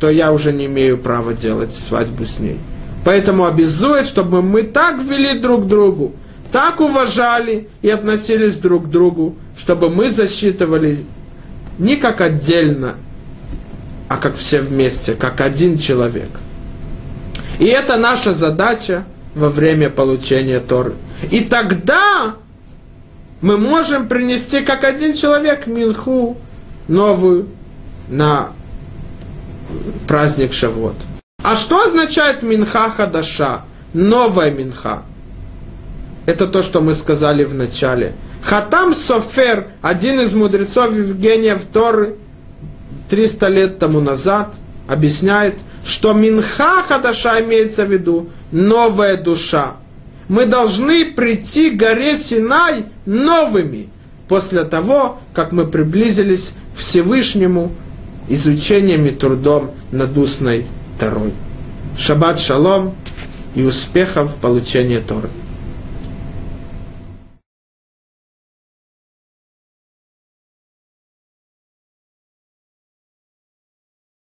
то 0.00 0.10
я 0.10 0.32
уже 0.32 0.52
не 0.52 0.66
имею 0.66 0.98
права 0.98 1.32
делать 1.32 1.72
свадьбу 1.72 2.26
с 2.26 2.38
ней. 2.38 2.58
Поэтому 3.04 3.46
обязует, 3.46 4.06
чтобы 4.06 4.42
мы 4.42 4.62
так 4.62 5.00
вели 5.00 5.38
друг 5.38 5.66
другу, 5.68 6.12
так 6.50 6.80
уважали 6.80 7.68
и 7.82 7.88
относились 7.88 8.56
друг 8.56 8.86
к 8.86 8.90
другу, 8.90 9.36
чтобы 9.56 9.90
мы 9.90 10.10
засчитывали 10.10 11.04
не 11.78 11.96
как 11.96 12.20
отдельно, 12.20 12.94
а 14.08 14.16
как 14.16 14.36
все 14.36 14.60
вместе, 14.60 15.14
как 15.14 15.40
один 15.40 15.78
человек. 15.78 16.28
И 17.58 17.66
это 17.66 17.96
наша 17.96 18.32
задача 18.32 19.04
во 19.34 19.48
время 19.48 19.90
получения 19.90 20.60
Торы. 20.60 20.94
И 21.30 21.40
тогда 21.40 22.34
мы 23.40 23.58
можем 23.58 24.08
принести 24.08 24.60
как 24.60 24.84
один 24.84 25.14
человек 25.14 25.66
минху 25.66 26.36
новую 26.88 27.48
на 28.08 28.50
праздник 30.06 30.52
Шавот. 30.52 30.94
А 31.42 31.56
что 31.56 31.84
означает 31.84 32.42
минха 32.42 32.90
хадаша? 32.90 33.62
Новая 33.92 34.50
минха. 34.50 35.02
Это 36.26 36.46
то, 36.46 36.62
что 36.62 36.80
мы 36.80 36.92
сказали 36.92 37.44
в 37.44 37.54
начале. 37.54 38.14
Хатам 38.42 38.94
Софер, 38.94 39.68
один 39.80 40.20
из 40.20 40.34
мудрецов 40.34 40.94
Евгения 40.94 41.58
Торы, 41.72 42.16
300 43.08 43.48
лет 43.48 43.78
тому 43.78 44.00
назад, 44.00 44.56
объясняет, 44.88 45.60
что 45.84 46.12
Минха 46.12 46.82
Хадаша 46.82 47.40
имеется 47.44 47.84
в 47.84 47.92
виду 47.92 48.28
новая 48.52 49.16
душа. 49.16 49.74
Мы 50.28 50.46
должны 50.46 51.04
прийти 51.04 51.70
к 51.70 51.76
горе 51.76 52.18
Синай 52.18 52.86
новыми, 53.04 53.88
после 54.28 54.64
того, 54.64 55.18
как 55.32 55.52
мы 55.52 55.66
приблизились 55.66 56.54
к 56.74 56.78
Всевышнему 56.78 57.72
изучением 58.28 59.06
и 59.06 59.10
трудом 59.10 59.70
над 59.92 60.16
устной 60.18 60.66
Торой. 60.98 61.32
Шаббат 61.96 62.40
шалом 62.40 62.94
и 63.54 63.62
успехов 63.62 64.32
в 64.32 64.36
получении 64.36 64.98
Торы. 64.98 65.30